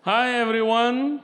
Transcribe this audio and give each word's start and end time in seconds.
Hi 0.00 0.40
everyone. 0.40 1.20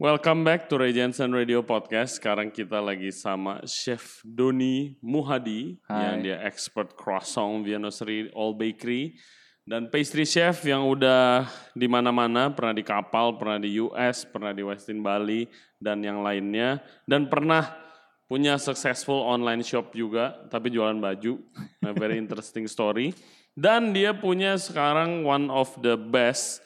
Welcome 0.00 0.40
back 0.40 0.72
to 0.72 0.80
Ray 0.80 0.96
Jensen 0.96 1.36
Radio 1.36 1.60
Podcast. 1.60 2.16
Sekarang 2.16 2.48
kita 2.48 2.80
lagi 2.80 3.12
sama 3.12 3.60
Chef 3.68 4.24
Doni 4.24 4.96
Muhadi 5.04 5.76
Hai. 5.84 6.00
yang 6.00 6.16
dia 6.24 6.40
expert 6.48 6.96
croissant 6.96 7.60
Viennoserie 7.60 8.32
All 8.32 8.56
Bakery 8.56 9.20
dan 9.68 9.92
pastry 9.92 10.24
chef 10.24 10.64
yang 10.64 10.88
udah 10.88 11.44
di 11.76 11.84
mana-mana, 11.84 12.48
pernah 12.48 12.72
di 12.72 12.80
kapal, 12.80 13.36
pernah 13.36 13.60
di 13.60 13.76
US, 13.84 14.24
pernah 14.24 14.56
di 14.56 14.64
Westin 14.64 15.04
Bali 15.04 15.44
dan 15.76 16.00
yang 16.00 16.24
lainnya 16.24 16.80
dan 17.04 17.28
pernah 17.28 17.68
punya 18.32 18.56
successful 18.56 19.28
online 19.28 19.60
shop 19.60 19.92
juga 19.92 20.40
tapi 20.48 20.72
jualan 20.72 20.96
baju. 20.96 21.36
A 21.84 21.92
very 21.92 22.16
interesting 22.24 22.64
story. 22.64 23.12
Dan 23.52 23.92
dia 23.92 24.16
punya 24.16 24.56
sekarang 24.56 25.28
one 25.28 25.52
of 25.52 25.68
the 25.84 26.00
best 26.00 26.64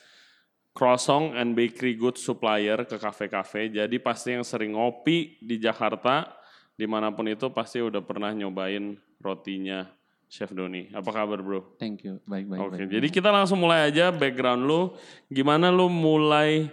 croissant 0.77 1.33
and 1.33 1.57
bakery 1.57 1.97
goods 1.97 2.21
supplier 2.21 2.85
ke 2.85 3.01
kafe-kafe. 3.01 3.73
Jadi 3.73 3.97
pasti 3.97 4.37
yang 4.37 4.45
sering 4.45 4.77
ngopi 4.77 5.41
di 5.41 5.57
Jakarta, 5.57 6.37
di 6.77 6.85
mana 6.85 7.09
pun 7.09 7.25
itu 7.25 7.49
pasti 7.49 7.81
udah 7.81 8.05
pernah 8.05 8.31
nyobain 8.31 8.93
rotinya 9.19 9.89
Chef 10.29 10.53
Doni. 10.53 10.93
Apa 10.93 11.09
kabar 11.09 11.41
bro? 11.41 11.79
Thank 11.81 12.05
you. 12.05 12.21
Baik, 12.29 12.45
baik, 12.47 12.61
Oke, 12.61 12.77
baik. 12.77 12.93
jadi 12.93 13.09
kita 13.09 13.33
langsung 13.33 13.57
mulai 13.57 13.89
aja 13.89 14.13
background 14.13 14.69
lu. 14.69 14.93
Gimana 15.27 15.73
lu 15.73 15.89
mulai 15.89 16.69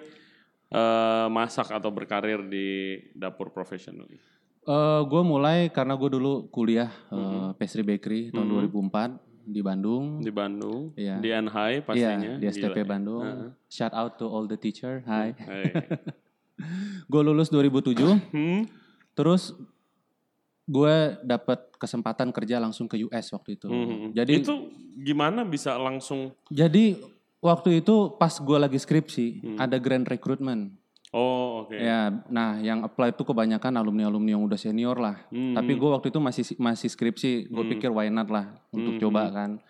eh, 0.68 1.28
masak 1.32 1.72
atau 1.72 1.88
berkarir 1.88 2.44
di 2.44 3.00
dapur 3.16 3.56
profesional? 3.56 4.04
gue 4.04 4.20
Eh, 5.22 5.24
mulai 5.24 5.68
karena 5.70 5.96
gue 5.96 6.10
dulu 6.12 6.48
kuliah 6.50 6.92
eh, 7.08 7.16
Mm-hmm. 7.16 7.56
pastry 7.56 7.84
bakery 7.84 8.22
tahun 8.32 8.48
2004 8.68 9.33
di 9.46 9.60
Bandung. 9.60 10.20
Di 10.20 10.30
Bandung, 10.30 10.92
Iya. 10.94 11.18
di 11.18 11.30
NHI 11.30 11.74
pastinya. 11.82 12.30
Iya, 12.30 12.40
di 12.40 12.46
STP 12.50 12.78
Gila. 12.78 12.90
Bandung. 12.90 13.22
Heeh. 13.22 13.50
Shout 13.68 13.92
out 13.92 14.16
to 14.16 14.26
all 14.26 14.44
the 14.44 14.56
teacher. 14.56 15.04
Hai. 15.04 15.36
Hai. 15.44 15.64
gue 17.06 17.22
lulus 17.22 17.50
2007. 17.50 18.32
Hmm? 18.32 18.64
Terus 19.14 19.52
gue 20.64 20.96
dapat 21.22 21.60
kesempatan 21.76 22.32
kerja 22.32 22.56
langsung 22.58 22.88
ke 22.88 22.96
US 23.04 23.30
waktu 23.30 23.58
itu. 23.58 23.68
Hmm. 23.68 24.16
Jadi 24.16 24.40
itu 24.40 24.72
gimana 24.96 25.44
bisa 25.44 25.76
langsung 25.76 26.32
jadi 26.48 26.96
waktu 27.40 27.84
itu 27.84 28.16
pas 28.16 28.32
gue 28.32 28.56
lagi 28.56 28.78
skripsi 28.78 29.26
Hmm. 29.44 29.58
ada 29.58 29.76
grand 29.76 30.08
recruitment. 30.08 30.72
Oh, 31.14 31.70
oke. 31.70 31.78
Ya, 31.78 32.10
nah 32.26 32.58
yang 32.58 32.82
apply 32.82 33.14
itu 33.14 33.22
kebanyakan 33.22 33.78
alumni-alumni 33.78 34.34
yang 34.34 34.42
udah 34.42 34.58
senior 34.58 34.98
lah. 34.98 35.22
Hmm. 35.30 35.54
Tapi 35.54 35.78
gue 35.78 35.90
waktu 35.94 36.10
itu 36.10 36.18
masih 36.18 36.44
masih 36.58 36.90
skripsi, 36.90 37.54
gue 37.54 37.64
Hmm. 37.64 37.72
pikir 37.78 37.94
why 37.94 38.10
not 38.10 38.34
lah 38.34 38.58
untuk 38.74 38.98
Hmm. 38.98 39.02
coba 39.06 39.30
kan. 39.30 39.62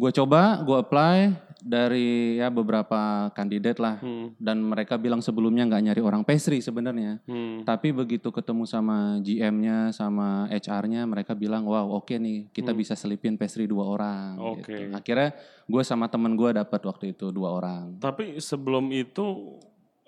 Gue 0.00 0.08
coba, 0.16 0.64
gue 0.64 0.80
apply 0.80 1.16
dari 1.60 2.40
ya 2.40 2.48
beberapa 2.48 3.28
kandidat 3.36 3.76
lah. 3.76 4.00
Hmm. 4.00 4.32
Dan 4.40 4.64
mereka 4.64 4.96
bilang 4.96 5.20
sebelumnya 5.20 5.68
nggak 5.68 5.84
nyari 5.84 6.00
orang 6.00 6.24
pastry 6.24 6.64
sebenarnya. 6.64 7.20
Hmm. 7.28 7.60
Tapi 7.68 7.92
begitu 7.92 8.32
ketemu 8.32 8.64
sama 8.64 9.20
GM-nya, 9.20 9.92
sama 9.92 10.48
HR-nya, 10.48 11.04
mereka 11.04 11.36
bilang, 11.36 11.68
wow 11.68 11.84
oke 11.92 12.16
nih, 12.16 12.48
kita 12.48 12.72
bisa 12.72 12.96
selipin 12.96 13.36
pastry 13.36 13.68
dua 13.68 13.84
orang. 13.84 14.40
Hmm. 14.40 14.56
Oke. 14.56 14.72
Gitu. 14.72 14.96
Akhirnya 14.96 15.36
gue 15.68 15.82
sama 15.84 16.08
temen 16.08 16.32
gue 16.32 16.56
dapat 16.56 16.80
waktu 16.80 17.12
itu 17.12 17.28
dua 17.28 17.52
orang. 17.52 18.00
Tapi 18.00 18.40
sebelum 18.40 18.88
itu 18.88 19.60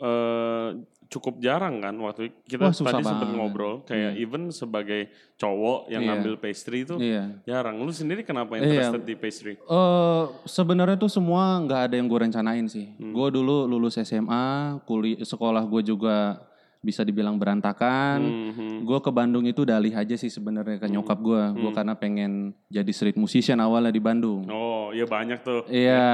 eh, 0.03 0.69
cukup 1.07 1.45
jarang 1.45 1.85
kan 1.85 1.93
waktu 2.01 2.33
kita 2.49 2.73
Wah, 2.73 2.73
tadi 2.73 3.05
sempat 3.05 3.29
ngobrol 3.37 3.85
kayak 3.85 4.17
even 4.17 4.49
sebagai 4.49 5.13
cowok 5.37 5.93
yang 5.93 6.01
Iya. 6.03 6.09
ngambil 6.09 6.35
pastry 6.41 6.89
itu 6.89 6.97
Iya. 6.97 7.37
jarang. 7.45 7.77
Lu 7.85 7.93
sendiri 7.93 8.25
kenapa 8.25 8.57
Iya. 8.57 8.65
interested 8.65 9.05
di 9.05 9.13
pastry? 9.13 9.61
Eh 9.61 10.25
sebenarnya 10.49 10.97
tuh 10.97 11.13
semua 11.13 11.61
nggak 11.61 11.81
ada 11.85 11.95
yang 12.01 12.09
gue 12.09 12.17
rencanain 12.17 12.65
sih. 12.65 12.97
Hmm. 12.97 13.13
Gue 13.13 13.29
dulu 13.29 13.69
lulus 13.69 14.01
SMA, 14.01 14.81
kuliah 14.89 15.21
sekolah 15.21 15.61
gue 15.69 15.85
juga 15.85 16.41
bisa 16.81 17.05
dibilang 17.05 17.37
berantakan. 17.37 18.19
Mhm. 18.25 18.89
Gue 18.89 18.99
ke 18.99 19.13
Bandung 19.13 19.45
itu 19.45 19.63
dalih 19.63 19.93
aja 19.93 20.17
sih 20.17 20.33
sebenarnya 20.33 20.81
ke 20.81 20.89
nyokap 20.89 21.21
gue. 21.21 21.43
Gue 21.61 21.71
karena 21.71 21.93
pengen 21.95 22.57
jadi 22.67 22.89
street 22.91 23.21
musician 23.21 23.61
awalnya 23.61 23.93
di 23.93 24.01
Bandung. 24.01 24.49
Oh, 24.49 24.91
iya 24.91 25.05
banyak 25.05 25.45
tuh. 25.45 25.63
Iya, 25.69 26.09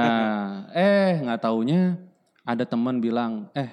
eh 0.75 1.23
nggak 1.23 1.39
taunya 1.39 1.97
ada 2.49 2.65
teman 2.65 2.97
bilang, 2.97 3.45
eh 3.53 3.69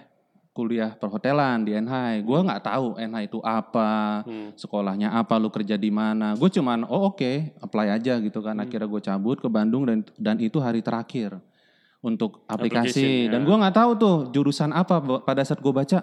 kuliah 0.53 0.92
perhotelan 0.92 1.64
di 1.64 1.72
NHI. 1.72 2.25
Gue 2.25 2.41
nggak 2.41 2.64
tahu 2.64 2.97
NHI 2.97 3.25
itu 3.28 3.41
apa, 3.44 4.25
Hmm. 4.25 4.53
sekolahnya 4.56 5.12
apa, 5.12 5.37
lu 5.37 5.48
kerja 5.48 5.76
di 5.76 5.88
mana. 5.88 6.32
Gue 6.32 6.48
cuman, 6.48 6.84
oh 6.88 7.12
oke, 7.12 7.56
apply 7.60 7.92
aja 7.92 8.20
gitu 8.20 8.41
kan. 8.41 8.56
Hmm. 8.56 8.64
Akhirnya 8.64 8.88
gue 8.88 9.00
cabut 9.00 9.37
ke 9.37 9.48
Bandung 9.48 9.84
dan 9.84 10.04
dan 10.16 10.37
itu 10.41 10.56
hari 10.60 10.81
terakhir 10.81 11.37
untuk 12.00 12.44
aplikasi. 12.48 13.28
ya. 13.28 13.37
Dan 13.37 13.44
gue 13.44 13.53
nggak 13.53 13.76
tahu 13.76 13.91
tuh 13.97 14.16
jurusan 14.32 14.72
apa. 14.72 15.00
Pada 15.25 15.44
saat 15.44 15.60
gue 15.60 15.72
baca 15.72 16.00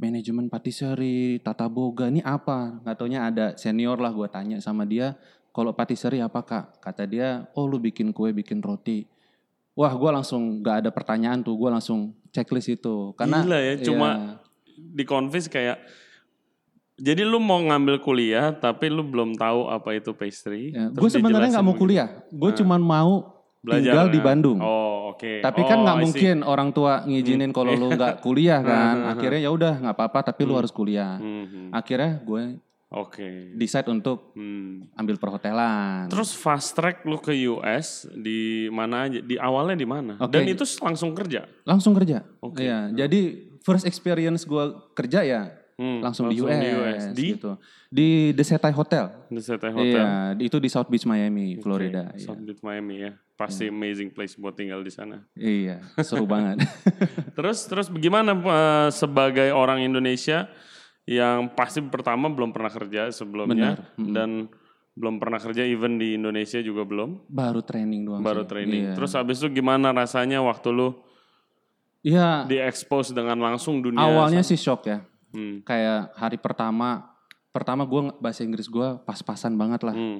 manajemen 0.00 0.48
patisserie, 0.48 1.38
tata 1.40 1.68
boga, 1.68 2.08
ini 2.08 2.24
apa? 2.24 2.80
Nggak 2.82 2.96
taunya 2.96 3.20
ada 3.28 3.46
senior 3.56 4.00
lah. 4.00 4.10
Gue 4.10 4.26
tanya 4.32 4.58
sama 4.64 4.88
dia, 4.88 5.14
kalau 5.52 5.76
patisserie 5.76 6.24
apa 6.24 6.40
kak? 6.40 6.80
Kata 6.80 7.04
dia, 7.04 7.46
oh 7.52 7.68
lu 7.68 7.76
bikin 7.76 8.10
kue, 8.10 8.32
bikin 8.32 8.64
roti. 8.64 9.04
Wah, 9.72 9.92
gue 9.92 10.10
langsung 10.10 10.60
nggak 10.60 10.76
ada 10.84 10.90
pertanyaan 10.92 11.40
tuh, 11.40 11.56
gue 11.56 11.68
langsung 11.68 12.12
checklist 12.28 12.68
itu. 12.70 13.16
Karena 13.16 13.40
Gila 13.40 13.58
ya, 13.58 13.74
cuma 13.80 14.08
iya. 14.10 14.32
di 14.76 15.04
convince 15.04 15.48
kayak 15.48 15.80
jadi 16.94 17.24
lu 17.24 17.40
mau 17.40 17.58
ngambil 17.58 17.98
kuliah 17.98 18.52
tapi 18.52 18.86
lu 18.86 19.02
belum 19.02 19.34
tahu 19.34 19.66
apa 19.66 19.96
itu 19.96 20.12
pastry. 20.12 20.70
Ya, 20.70 20.92
gue 20.92 21.08
sebenarnya 21.08 21.56
nggak 21.56 21.64
mau 21.64 21.72
begitu. 21.72 21.82
kuliah, 21.88 22.08
gue 22.28 22.50
cuman 22.62 22.80
mau 22.80 23.12
Belajar, 23.62 23.94
tinggal 23.94 24.06
di 24.08 24.20
kan? 24.20 24.26
Bandung. 24.28 24.58
Oh, 24.60 25.14
oke. 25.14 25.38
Tapi 25.40 25.60
Oh, 25.62 25.66
kan 25.66 25.78
nggak 25.80 25.96
I 25.96 25.98
see. 25.98 26.04
mungkin 26.04 26.36
orang 26.42 26.68
tua 26.70 26.92
ngizinin 27.02 27.50
kalau 27.50 27.72
lu 27.72 27.88
nggak 27.96 28.20
kuliah 28.20 28.60
kan. 28.60 29.08
Akhirnya 29.08 29.40
ya 29.40 29.50
udah 29.50 29.72
nggak 29.80 29.94
apa-apa, 29.94 30.18
tapi 30.30 30.42
lu 30.44 30.54
harus 30.54 30.70
kuliah. 30.70 31.16
Mhm. 31.16 31.72
Akhirnya 31.72 32.20
gue 32.20 32.42
Oke. 32.92 33.52
decide 33.52 33.88
untuk 33.88 34.32
Hmm. 34.32 34.84
ambil 34.92 35.16
perhotelan. 35.16 36.06
Terus 36.06 36.30
fast 36.30 36.72
track 36.72 37.02
lu 37.02 37.16
ke 37.16 37.32
US 37.48 38.04
di 38.12 38.68
mana 38.68 39.08
aja? 39.08 39.18
Di 39.18 39.34
awalnya 39.34 39.74
di 39.74 39.84
mana? 39.84 40.14
Oke. 40.16 40.28
Dan 40.30 40.44
itu 40.46 40.62
langsung 40.78 41.12
kerja. 41.12 41.48
langsung 41.62 41.92
kerja. 41.92 42.20
Oke. 42.38 42.60
Iya, 42.60 42.92
jadi 42.92 43.20
first 43.58 43.82
experience 43.82 44.42
gue 44.42 44.64
kerja 44.92 45.22
ya 45.22 45.42
Hmm, 45.72 45.98
langsung, 45.98 46.28
di 46.28 46.36
US, 46.38 47.10
Di 47.10 47.32
gitu. 47.34 47.56
Di 47.88 48.30
The 48.30 48.44
Setai 48.44 48.70
Hotel. 48.70 49.08
The 49.26 49.40
Seattle 49.40 49.72
Hotel. 49.72 49.98
Iya, 49.98 50.12
di- 50.36 50.44
itu 50.46 50.60
di 50.60 50.68
South 50.68 50.86
Beach 50.86 51.02
Miami, 51.02 51.56
Oke, 51.56 51.64
Florida. 51.64 52.12
iya. 52.12 52.22
South 52.22 52.38
Beach 52.38 52.60
Miami 52.60 53.02
ya. 53.02 53.16
Pasti 53.34 53.66
amazing 53.66 54.12
place 54.12 54.36
buat 54.36 54.52
tinggal 54.52 54.84
di 54.84 54.92
sana. 54.92 55.24
Iya, 55.34 55.80
seru 55.98 56.22
banget. 56.24 56.60
Terus 57.34 57.64
terus 57.64 57.88
bagaimana 57.88 58.30
eh, 58.32 58.88
sebagai 58.92 59.50
orang 59.50 59.80
Indonesia 59.80 60.46
yang 61.04 61.50
pasti 61.52 61.82
pertama 61.82 62.26
belum 62.26 62.50
pernah 62.50 62.70
kerja 62.70 63.10
sebelumnya 63.10 63.74
Benar. 63.74 63.78
Mm-mm. 63.98 64.12
dan 64.12 64.30
belum 64.92 65.16
pernah 65.16 65.40
kerja 65.40 65.64
even 65.64 65.96
di 65.96 66.14
Indonesia 66.14 66.60
juga 66.60 66.84
belum 66.84 67.26
Baru 67.26 67.60
training 67.60 68.04
doang. 68.04 68.20
baru 68.20 68.44
sih. 68.44 68.48
training. 68.48 68.82
Iya. 68.86 68.94
Terus 68.94 69.12
habis 69.12 69.36
itu 69.38 69.48
gimana 69.50 69.90
rasanya 69.90 70.38
waktu 70.40 70.68
lu 70.68 70.88
Iya, 72.02 72.44
diekspos 72.44 73.14
dengan 73.14 73.38
langsung 73.38 73.78
dunia 73.78 74.02
awalnya 74.02 74.42
sih 74.42 74.58
shock 74.58 74.84
ya. 74.84 75.06
Hmm, 75.30 75.62
Kayak 75.62 76.10
hari 76.12 76.34
pertama, 76.36 77.14
pertama 77.48 77.86
gue 77.86 78.10
bahasa 78.18 78.42
Inggris 78.42 78.66
gue 78.66 78.98
pas-pasan 79.00 79.54
banget 79.54 79.80
lah, 79.80 79.94
hmm, 79.94 80.18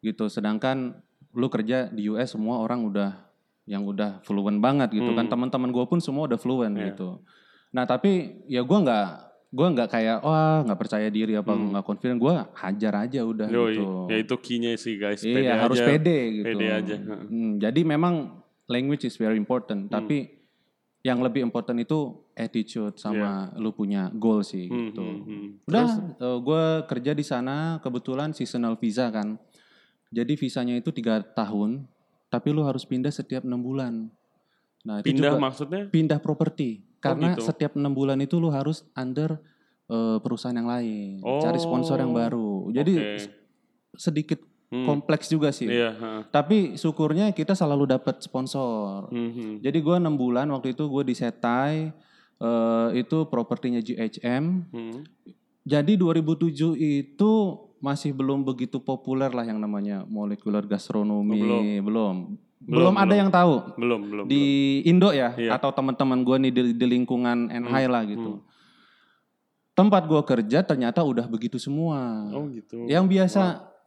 gitu. 0.00 0.28
Sedangkan 0.28 1.00
lu 1.32 1.48
kerja 1.48 1.88
di 1.88 2.06
US 2.06 2.36
semua 2.36 2.60
orang 2.60 2.84
udah 2.84 3.24
yang 3.64 3.82
udah 3.82 4.20
fluent 4.20 4.60
banget 4.60 4.92
gitu 4.92 5.10
kan. 5.10 5.24
Hmm. 5.24 5.32
Teman-teman 5.32 5.72
gue 5.72 5.84
pun 5.86 5.98
semua 5.98 6.28
udah 6.28 6.36
fluent 6.36 6.76
Iya. 6.76 6.92
gitu. 6.92 7.24
Nah 7.72 7.82
tapi 7.82 8.44
ya 8.44 8.60
gue 8.60 8.78
nggak 8.78 9.08
gue 9.54 9.66
nggak 9.70 9.86
kayak 9.88 10.18
wah 10.20 10.60
nggak 10.60 10.76
percaya 10.76 11.06
diri 11.08 11.32
apa 11.32 11.54
Hmm. 11.54 11.70
nggak 11.70 11.84
confident 11.84 12.18
gue 12.18 12.34
hajar 12.54 12.92
aja 12.98 13.20
udah 13.22 13.46
Yoi, 13.46 13.70
gitu. 13.72 13.86
ya 14.10 14.16
itu 14.18 14.34
key-nya 14.36 14.74
sih 14.74 14.94
guys. 14.96 15.22
Pede 15.22 15.40
Iya 15.40 15.54
harus 15.60 15.78
aja. 15.78 15.86
pede 15.86 16.18
gitu. 16.32 16.46
Pede 16.50 16.66
aja. 16.68 16.94
Hmm, 16.98 17.52
jadi 17.56 17.80
memang 17.80 18.14
language 18.66 19.04
is 19.04 19.14
very 19.14 19.36
important. 19.36 19.86
Tapi 19.86 20.42
yang 21.00 21.20
lebih 21.20 21.40
important 21.40 21.78
itu 21.78 21.98
attitude 22.34 22.96
sama 22.96 23.52
lu 23.54 23.70
punya 23.70 24.10
goal 24.10 24.40
sih 24.40 24.66
Hmm, 24.66 24.90
gitu. 24.90 25.04
hmm, 25.04 25.20
hmm. 25.22 25.46
Udah, 25.64 25.86
gue 26.40 26.64
kerja 26.88 27.12
di 27.12 27.22
sana 27.22 27.56
kebetulan 27.78 28.32
seasonal 28.32 28.74
visa 28.74 29.06
kan. 29.08 29.38
Jadi 30.08 30.34
visanya 30.34 30.74
itu 30.74 30.90
tiga 30.90 31.22
tahun, 31.22 31.86
tapi 32.26 32.50
lu 32.50 32.62
harus 32.62 32.82
pindah 32.82 33.10
setiap 33.10 33.42
enam 33.42 33.60
bulan. 33.60 34.10
Nah 34.82 34.98
itu 34.98 35.10
Pindah 35.10 35.30
juga 35.30 35.40
maksudnya? 35.40 35.82
pindah 35.88 36.18
properti 36.18 36.82
karena 37.04 37.28
gitu. 37.32 37.44
setiap 37.44 37.72
enam 37.74 37.92
bulan 37.92 38.16
itu 38.18 38.36
lu 38.36 38.48
harus 38.48 38.82
under 38.92 39.36
eh, 39.84 40.16
perusahaan 40.18 40.52
yang 40.52 40.64
lain, 40.66 41.20
cari 41.20 41.58
sponsor 41.58 41.96
yang 41.98 42.08
Oh, 42.08 42.16
baru. 42.16 42.50
Jadi 42.72 42.94
Oke. 42.94 43.16
s- 43.18 43.28
sedikit 44.00 44.40
Hmm. 44.66 44.88
kompleks 44.88 45.28
juga 45.28 45.52
sih. 45.52 45.68
Iya. 45.68 45.92
ha. 45.92 46.10
Tapi 46.26 46.74
syukurnya 46.74 47.30
kita 47.30 47.52
selalu 47.52 47.84
dapat 47.90 48.18
sponsor. 48.18 49.06
Hmm, 49.06 49.30
hmm. 49.30 49.54
Jadi 49.60 49.78
gue 49.78 49.94
enam 49.94 50.16
bulan 50.16 50.48
waktu 50.48 50.72
itu 50.72 50.82
gue 50.84 51.04
di 51.04 51.14
Setai 51.14 51.92
eh, 52.34 52.88
itu 52.94 53.16
propertinya 53.24 53.78
GHM. 53.78 54.44
Hmm. 54.66 55.04
Jadi 55.62 55.94
2007 55.94 56.74
itu 56.74 57.32
masih 57.78 58.10
belum 58.10 58.42
begitu 58.42 58.80
populer 58.80 59.28
lah 59.28 59.44
yang 59.44 59.56
namanya 59.56 60.02
molekular 60.02 60.64
gastronomi, 60.64 61.38
Oh, 61.38 61.84
belum. 61.84 62.16
Belum. 62.60 62.92
belum, 62.92 62.94
ada 62.96 63.14
yang 63.14 63.30
tahu 63.30 63.54
belum 63.74 64.00
belum. 64.06 64.24
di 64.26 64.42
Indo 64.84 65.10
ya 65.10 65.34
Iya. 65.34 65.54
atau 65.54 65.70
teman-teman 65.70 66.20
gue 66.20 66.36
nih 66.38 66.52
di, 66.52 66.62
di 66.74 66.86
lingkungan 66.86 67.48
NHI 67.48 67.84
lah 67.86 68.02
gitu. 68.04 68.40
Tempat 69.74 70.06
gue 70.06 70.22
kerja 70.22 70.62
ternyata 70.62 71.02
udah 71.02 71.26
begitu 71.26 71.58
semua. 71.58 72.24
belum. 72.24 72.36
Oh 72.36 72.44
gitu. 72.48 72.86
Yang 72.86 73.04
biasa 73.10 73.42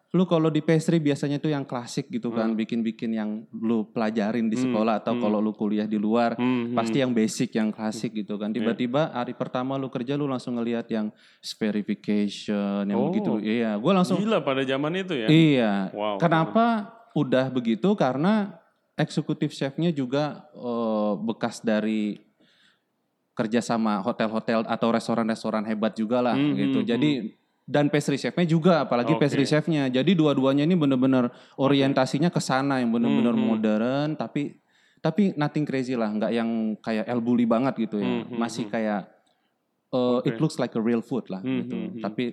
lu 0.10 0.24
kalau 0.24 0.48
di 0.48 0.60
pastry 0.60 1.00
biasanya 1.00 1.36
tuh 1.36 1.48
yang 1.48 1.64
klasik 1.64 2.08
gitu 2.08 2.28
kan, 2.30 2.52
Hmm. 2.52 2.58
bikin-bikin 2.58 3.12
yang 3.12 3.30
lu 3.52 3.88
pelajarin 3.88 4.48
di 4.48 4.56
sekolah 4.56 5.00
atau 5.00 5.16
kalau 5.16 5.38
lu 5.38 5.52
kuliah 5.52 5.84
di 5.84 5.96
luar 5.96 6.34
Hmm, 6.34 6.72
pasti 6.74 7.00
yang 7.00 7.12
basic 7.12 7.52
yang 7.54 7.72
klasik 7.72 8.12
gitu 8.14 8.36
kan. 8.36 8.52
Tiba-tiba 8.52 9.12
hari 9.12 9.32
pertama 9.32 9.76
lu 9.76 9.88
kerja 9.88 10.16
lu 10.16 10.26
langsung 10.26 10.56
ngelihat 10.56 10.88
yang 10.88 11.12
verification 11.56 12.84
yang 12.84 12.98
Oh. 12.98 13.08
begitu. 13.08 13.32
Iya, 13.40 13.76
gue 13.76 13.92
langsung 13.94 14.18
Gila 14.18 14.40
pada 14.42 14.64
zaman 14.64 14.92
itu 14.98 15.14
ya. 15.14 15.28
Iya. 15.28 15.74
Wow. 15.92 16.18
Kenapa 16.18 16.97
udah 17.18 17.50
begitu? 17.50 17.90
Karena 17.98 18.54
eksekutif 18.94 19.50
chefnya 19.54 19.90
juga 19.90 20.46
eh, 20.54 21.14
bekas 21.18 21.66
dari 21.66 22.22
kerja 23.38 23.62
sama 23.62 24.02
hotel-hotel 24.02 24.66
atau 24.66 24.90
restoran-restoran 24.90 25.62
hebat 25.66 25.94
juga 25.94 26.22
lah 26.26 26.34
Hmm, 26.34 26.58
gitu. 26.58 26.82
hmm, 26.82 26.90
Jadi 26.90 27.12
dan 27.68 27.92
pastry 27.92 28.16
chefnya 28.18 28.48
juga, 28.48 28.82
apalagi 28.88 29.14
Oke. 29.14 29.28
pastry 29.28 29.44
chefnya. 29.46 29.92
Jadi 29.92 30.16
dua-duanya 30.18 30.64
ini 30.66 30.74
bener-bener 30.74 31.30
orientasinya 31.60 32.32
ke 32.32 32.40
sana 32.42 32.80
yang 32.82 32.90
bener-bener 32.90 33.36
Hmm, 33.36 33.44
hmm. 33.44 33.50
modern, 33.54 34.08
tapi 34.18 34.58
tapi 34.98 35.38
nothing 35.38 35.62
crazy 35.68 35.94
lah, 35.94 36.10
nggak 36.10 36.32
yang 36.34 36.50
kayak 36.82 37.06
El 37.06 37.22
Bulli 37.22 37.46
banget 37.46 37.78
gitu 37.78 38.02
ya. 38.02 38.08
Hmm, 38.08 38.24
hmm, 38.34 38.38
Masih 38.42 38.66
hmm. 38.66 38.74
kayak 38.74 39.02
eh, 39.94 40.20
it 40.26 40.34
Oke. 40.34 40.42
looks 40.42 40.58
like 40.58 40.74
a 40.74 40.82
real 40.82 41.06
food 41.06 41.30
lah 41.30 41.44
Hmm, 41.46 41.62
gitu. 41.62 41.78
hmm, 41.78 41.90
hmm. 42.00 42.02
Tapi 42.02 42.26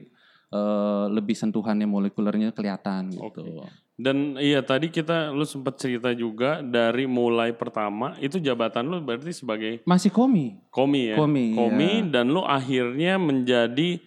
eh, 0.54 1.04
lebih 1.10 1.34
sentuhannya 1.34 1.90
molekulernya 1.90 2.54
kelihatan 2.54 3.10
gitu. 3.10 3.42
Oke. 3.42 3.66
Dan 3.94 4.34
iya 4.42 4.58
tadi 4.62 4.90
kita 4.90 5.30
lu 5.30 5.46
sempat 5.46 5.78
cerita 5.78 6.10
juga 6.14 6.58
dari 6.62 7.06
mulai 7.06 7.54
pertama 7.54 8.18
itu 8.18 8.42
jabatan 8.42 8.90
lu 8.90 8.98
berarti 9.02 9.30
sebagai 9.30 9.82
Masih 9.86 10.10
komi. 10.10 10.58
komi 10.70 11.14
ya. 11.14 11.16
Komi, 11.18 11.46
iya. 11.58 12.02
dan 12.10 12.30
lu 12.30 12.42
akhirnya 12.42 13.18
menjadi 13.18 14.02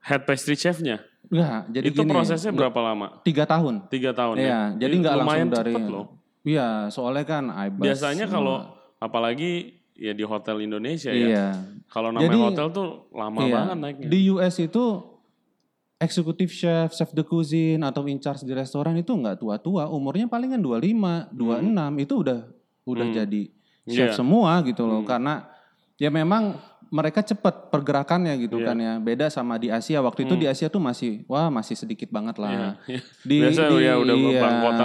head 0.00 0.22
pastry 0.24 0.56
chefnya. 0.56 1.04
Enggak, 1.32 1.64
jadi 1.72 1.84
itu 1.88 2.02
gini, 2.04 2.12
prosesnya 2.12 2.52
berapa 2.52 2.76
lama? 2.76 3.20
tiga 3.24 3.48
tahun. 3.48 3.88
Tiga 3.88 4.12
tahun 4.12 4.36
Iya, 4.36 4.48
ya. 4.48 4.60
jadi 4.84 4.94
nggak 5.00 5.14
langsung 5.16 5.28
lumayan 5.32 5.48
dari. 5.48 5.72
loh. 5.76 6.06
Iya, 6.42 6.68
soalnya 6.92 7.24
kan 7.24 7.44
IBAS. 7.48 7.80
Biasanya 7.80 8.26
kalau 8.28 8.68
apalagi 9.00 9.80
ya 9.96 10.12
di 10.12 10.24
hotel 10.26 10.60
Indonesia 10.64 11.12
ya. 11.12 11.26
Iya. 11.28 11.46
Kalau 11.92 12.10
namanya 12.10 12.32
Jadi, 12.32 12.38
hotel 12.48 12.66
tuh 12.72 12.88
lama 13.12 13.40
iya. 13.44 13.54
banget 13.54 13.76
naiknya. 13.78 14.08
Di 14.08 14.18
US 14.32 14.54
itu 14.58 14.84
eksekutif 16.02 16.50
chef, 16.50 16.92
chef 16.92 17.14
de 17.14 17.22
cuisine 17.22 17.80
atau 17.80 18.04
in 18.04 18.18
charge 18.18 18.42
di 18.42 18.50
restoran 18.50 18.98
itu 18.98 19.14
nggak 19.14 19.38
tua-tua, 19.38 19.86
umurnya 19.86 20.26
palingan 20.26 20.58
25, 20.58 21.30
26 21.30 21.96
itu 21.96 22.14
udah 22.18 22.40
udah 22.82 23.06
Hmm. 23.06 23.14
jadi 23.14 23.42
chef 23.86 24.10
Iya. 24.10 24.18
semua 24.18 24.58
gitu 24.62 24.82
loh. 24.82 25.00
Hmm. 25.00 25.08
Karena 25.08 25.34
ya 25.96 26.10
memang 26.10 26.58
mereka 26.92 27.24
cepat 27.24 27.72
pergerakannya 27.72 28.36
gitu 28.38 28.60
Iya. 28.60 28.66
kan 28.68 28.76
ya. 28.76 28.92
Beda 28.98 29.26
sama 29.26 29.56
di 29.56 29.66
Asia. 29.66 29.98
Waktu 29.98 30.28
itu 30.28 30.36
Hmm. 30.36 30.42
di 30.42 30.46
Asia 30.46 30.68
tuh 30.68 30.76
masih 30.76 31.24
wah 31.24 31.48
masih 31.48 31.72
sedikit 31.72 32.12
banget 32.12 32.36
lah. 32.36 32.52
Iya, 32.52 32.68
iya. 32.86 33.00
Di, 33.24 33.36
Biasa 33.40 33.62
di- 33.64 33.80
ya 33.80 33.94
udah 33.96 34.14
iya, 34.14 34.40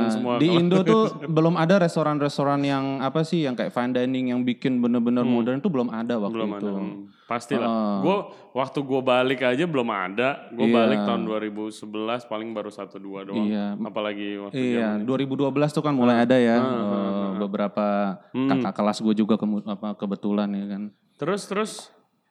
semua 0.07 0.33
Di 0.39 0.47
kalau- 0.47 0.57
Indo 0.57 0.79
tuh 0.87 1.01
belum 1.21 1.53
ada 1.53 1.75
restoran-restoran 1.77 2.63
yang 2.63 2.85
apa 2.99 3.21
sih 3.21 3.43
yang 3.43 3.53
kayak 3.53 3.69
fine 3.69 3.91
dining 3.91 4.31
yang 4.31 4.41
bikin 4.41 4.79
bener-bener 4.79 5.21
Hmm. 5.21 5.35
modern 5.35 5.59
tuh 5.59 5.67
belum 5.67 5.91
ada 5.91 6.15
waktu 6.15 6.31
belum 6.33 6.49
itu. 6.49 6.65
ada. 6.65 6.79
Hmm, 6.79 6.95
Pastilah. 7.27 7.67
Heeh. 7.67 7.95
Gue 7.99 8.17
waktu 8.55 8.79
gue 8.79 9.01
balik 9.03 9.39
aja 9.43 9.63
belum 9.63 9.89
ada. 9.89 10.47
Gue 10.49 10.63
Iya. 10.63 10.75
balik 10.79 10.99
tahun 11.03 11.21
2011 11.27 12.23
paling 12.23 12.49
baru 12.49 12.71
satu 12.71 12.95
dua 12.97 13.21
doang. 13.21 13.43
Iya. 13.43 13.75
Apalagi 13.75 14.39
waktu 14.39 14.55
Iya, 14.55 14.95
itu. 14.95 15.03
2012 15.03 15.69
tuh 15.69 15.83
kan 15.83 15.91
mulai 15.91 16.23
ada 16.23 16.39
ya 16.39 16.55
ah, 16.55 16.63
ah. 16.63 17.29
beberapa 17.37 17.85
Hmm. 18.31 18.47
kakak 18.49 18.73
kelas 18.73 18.97
gue 19.01 19.11
juga 19.13 19.35
kemu- 19.35 19.67
apa 19.67 19.91
kebetulan 19.93 20.47
ya 20.49 20.65
kan. 20.69 20.83
Terus 21.17 21.43
terus 21.43 21.71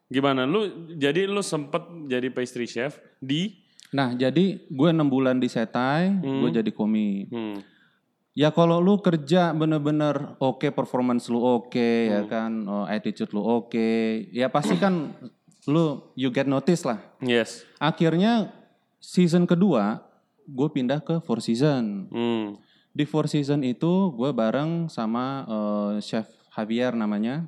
gimana? 0.07 0.45
Lu 0.45 0.65
jadi 0.93 1.25
lu 1.25 1.41
sempet 1.41 1.81
jadi 2.07 2.29
pastry 2.29 2.65
chef 2.65 2.97
di 3.19 3.63
Nah, 3.87 4.13
jadi 4.13 4.67
gue 4.67 4.89
enam 4.91 5.07
bulan 5.07 5.39
di 5.39 5.47
Setai, 5.47 6.11
gue 6.19 6.51
jadi 6.53 6.69
komi. 6.69 7.31
hmm, 7.31 7.57
Ya 8.35 8.51
kalau 8.51 8.77
lu 8.77 8.99
kerja 8.99 9.55
bener-bener 9.55 10.37
oke, 10.37 10.69
performance 10.69 11.31
lu 11.31 11.39
oke, 11.39 11.81
ya 12.05 12.21
Hmm. 12.21 12.29
kan, 12.29 12.53
oh, 12.67 12.85
attitude 12.85 13.31
lu 13.31 13.41
oke, 13.41 13.89
ya 14.29 14.51
pasti 14.51 14.77
kan 14.77 15.15
lu 15.65 16.03
you 16.13 16.29
get 16.29 16.45
notice 16.45 16.85
lah. 16.85 16.99
yes. 17.19 17.63
Akhirnya 17.79 18.53
season 18.99 19.47
kedua 19.47 20.03
gue 20.45 20.69
pindah 20.69 21.01
ke 21.01 21.23
Four 21.23 21.39
Season. 21.41 22.11
Hmm. 22.11 22.59
Di 22.91 23.07
Four 23.07 23.25
Season 23.27 23.63
itu 23.63 24.13
gue 24.13 24.31
bareng 24.31 24.87
sama 24.87 25.47
eh, 25.47 25.93
chef 26.01 26.27
Javier 26.53 26.93
namanya. 26.93 27.47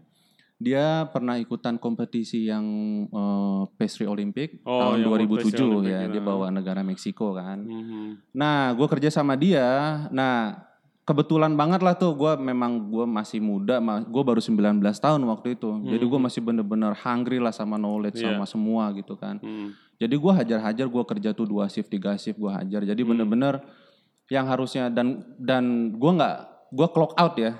Dia 0.59 1.07
pernah 1.07 1.35
ikutan 1.35 1.79
kompetisi 1.79 2.45
yang 2.45 2.67
eh, 3.05 3.61
pastry 3.75 4.05
Olympic 4.05 4.59
Oh, 4.63 4.83
tahun 4.91 4.97
yang 5.01 5.11
2007 5.15 5.39
pastry 5.39 5.63
Olympic 5.65 5.87
ya. 5.89 6.01
itu. 6.01 6.13
Dia 6.13 6.23
bawa 6.25 6.47
negara 6.51 6.83
Meksiko 6.83 7.31
kan. 7.33 7.59
Mhm. 7.61 8.35
Nah, 8.35 8.75
gue 8.75 8.87
kerja 8.89 9.07
sama 9.09 9.35
dia. 9.35 9.67
Nah, 10.11 10.59
kebetulan 11.05 11.55
banget 11.55 11.79
lah 11.79 11.95
tuh. 11.95 12.11
Gue 12.13 12.35
memang 12.37 12.91
gue 12.91 13.07
masih 13.07 13.39
muda. 13.39 13.79
Gue 14.05 14.21
baru 14.21 14.43
19 14.43 14.59
tahun 14.99 15.23
waktu 15.25 15.55
itu. 15.55 15.71
Jadi 15.87 16.05
gue 16.05 16.21
masih 16.21 16.41
bener-bener 16.41 16.91
hungry 16.97 17.39
lah 17.39 17.51
sama 17.51 17.79
knowledge 17.79 18.19
Hmm. 18.19 18.27
Iya. 18.27 18.35
sama 18.35 18.47
semua 18.47 18.85
gitu 18.93 19.15
kan. 19.15 19.39
Hmm. 19.39 19.79
Jadi 19.97 20.15
gue 20.15 20.33
hajar-hajar, 20.33 20.87
gue 20.87 21.05
kerja 21.07 21.31
tuh 21.33 21.47
dua 21.47 21.67
shift, 21.67 21.87
tiga 21.87 22.15
shift 22.15 22.35
gue 22.35 22.51
hajar. 22.51 22.83
Jadi 22.83 22.99
Hmm. 23.01 23.15
bener-bener 23.15 23.63
yang 24.27 24.45
harusnya 24.45 24.91
dan 24.91 25.23
dan 25.39 25.65
gue 25.95 26.11
nggak 26.13 26.37
gue 26.69 26.89
clock 26.91 27.15
out 27.15 27.39
ya. 27.39 27.55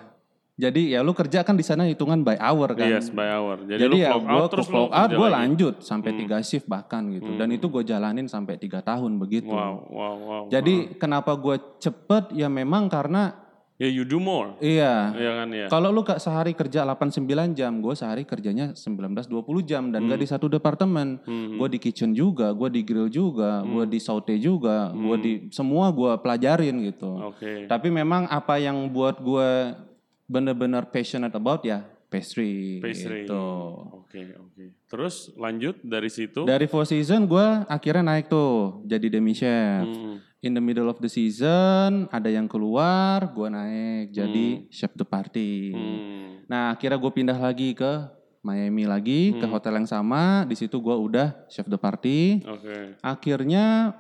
Jadi 0.59 0.91
ya 0.91 1.01
lu 1.01 1.15
kerja 1.15 1.41
kan 1.41 1.55
di 1.55 1.63
sana 1.63 1.87
hitungan 1.87 2.21
by 2.21 2.35
hour 2.35 2.75
kan. 2.75 2.91
Yes, 2.91 3.09
by 3.09 3.31
hour. 3.31 3.63
Jadi, 3.63 3.79
Jadi, 3.79 3.89
lu 3.89 3.97
ya 3.97 4.11
gue 4.13 4.27
out 4.27 4.51
terus 4.51 4.67
clock 4.67 4.91
out, 4.91 5.07
gue 5.09 5.29
lanjut 5.31 5.75
sampai 5.81 6.11
Hmm. 6.11 6.19
tiga 6.19 6.37
shift 6.41 6.67
bahkan 6.67 7.07
gitu. 7.09 7.31
Dan 7.33 7.49
itu 7.49 7.67
gue 7.67 7.83
jalanin 7.83 8.27
sampai 8.27 8.59
tiga 8.59 8.83
tahun 8.83 9.17
begitu. 9.17 9.47
Wow, 9.47 9.87
wow, 9.87 10.15
wow. 10.19 10.43
Jadi 10.49 10.95
kenapa 10.95 11.31
gue 11.33 11.57
cepet 11.79 12.35
ya 12.35 12.51
memang 12.51 12.87
karena 12.89 13.39
ya 13.77 13.87
you 13.87 14.03
do 14.03 14.19
more. 14.19 14.59
iya. 14.59 15.15
Iya 15.15 15.31
kan 15.37 15.49
ya. 15.53 15.67
Kalau 15.69 15.89
lu 15.89 16.03
ke- 16.03 16.19
sehari 16.19 16.51
kerja 16.51 16.83
8-9 16.83 17.23
jam, 17.55 17.79
gue 17.79 17.95
sehari 17.95 18.27
kerjanya 18.27 18.75
19-20 18.75 19.31
jam 19.63 19.89
dan 19.89 20.05
gak 20.05 20.19
di 20.19 20.27
satu 20.27 20.51
departemen. 20.51 21.23
Hmm. 21.23 21.55
Gue 21.55 21.69
di 21.69 21.79
kitchen 21.79 22.11
juga, 22.13 22.51
gue 22.51 22.67
di 22.69 22.83
grill 22.83 23.07
juga, 23.07 23.63
gue 23.63 23.87
di 23.87 23.99
saute 23.99 24.35
juga, 24.37 24.91
gue 24.91 25.17
di 25.17 25.33
semua 25.49 25.89
gue 25.91 26.11
pelajarin 26.19 26.83
gitu. 26.83 27.31
Oke. 27.31 27.65
Tapi 27.65 27.89
memang 27.89 28.27
apa 28.27 28.59
yang 28.59 28.91
buat 28.91 29.23
gue 29.23 29.51
bener-bener 30.29 30.85
passionate 30.93 31.33
about 31.33 31.65
ya 31.65 31.89
pastry. 32.13 32.79
Pastry. 32.79 33.25
Gitu. 33.25 33.49
Oke, 33.97 34.37
oke. 34.37 34.65
Terus 34.89 35.33
lanjut 35.37 35.81
dari 35.81 36.09
situ. 36.09 36.45
Dari 36.45 36.69
four 36.69 36.85
season 36.85 37.25
gue 37.25 37.47
akhirnya 37.67 38.05
naik 38.05 38.29
tuh 38.29 38.85
jadi 38.85 39.09
demi 39.09 39.33
chef. 39.33 39.85
Hmm. 39.89 40.21
In 40.39 40.55
the 40.55 40.63
middle 40.63 40.87
of 40.87 41.03
the 41.03 41.11
season 41.11 42.07
ada 42.15 42.31
yang 42.31 42.47
keluar, 42.47 43.35
gue 43.35 43.49
naik 43.51 44.15
jadi 44.15 44.47
chef 44.71 44.95
de 44.95 45.03
party. 45.03 45.75
Hmm. 45.75 46.27
Nah 46.47 46.77
akhirnya 46.77 47.01
gue 47.01 47.13
pindah 47.13 47.37
lagi 47.37 47.75
ke 47.75 48.07
Miami 48.39 48.87
lagi 48.87 49.35
ke 49.35 49.45
hotel 49.45 49.83
yang 49.83 49.89
sama. 49.89 50.47
Di 50.47 50.55
situ 50.55 50.79
gue 50.79 50.95
udah 50.95 51.35
chef 51.51 51.67
de 51.67 51.77
party. 51.77 52.47
Oke. 52.47 52.97
Akhirnya 53.03 53.99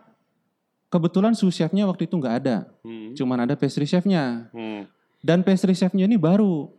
kebetulan 0.89 1.37
sous 1.37 1.53
chefnya 1.53 1.85
waktu 1.85 2.09
itu 2.09 2.17
nggak 2.17 2.37
ada, 2.45 2.57
Hmm. 2.81 3.13
cuman 3.13 3.45
ada 3.45 3.53
pastry 3.59 3.85
chefnya. 3.85 4.49
Hmm. 4.57 4.89
Dan 5.19 5.43
pastry 5.43 5.75
chefnya 5.75 6.07
ini 6.07 6.15
baru, 6.15 6.71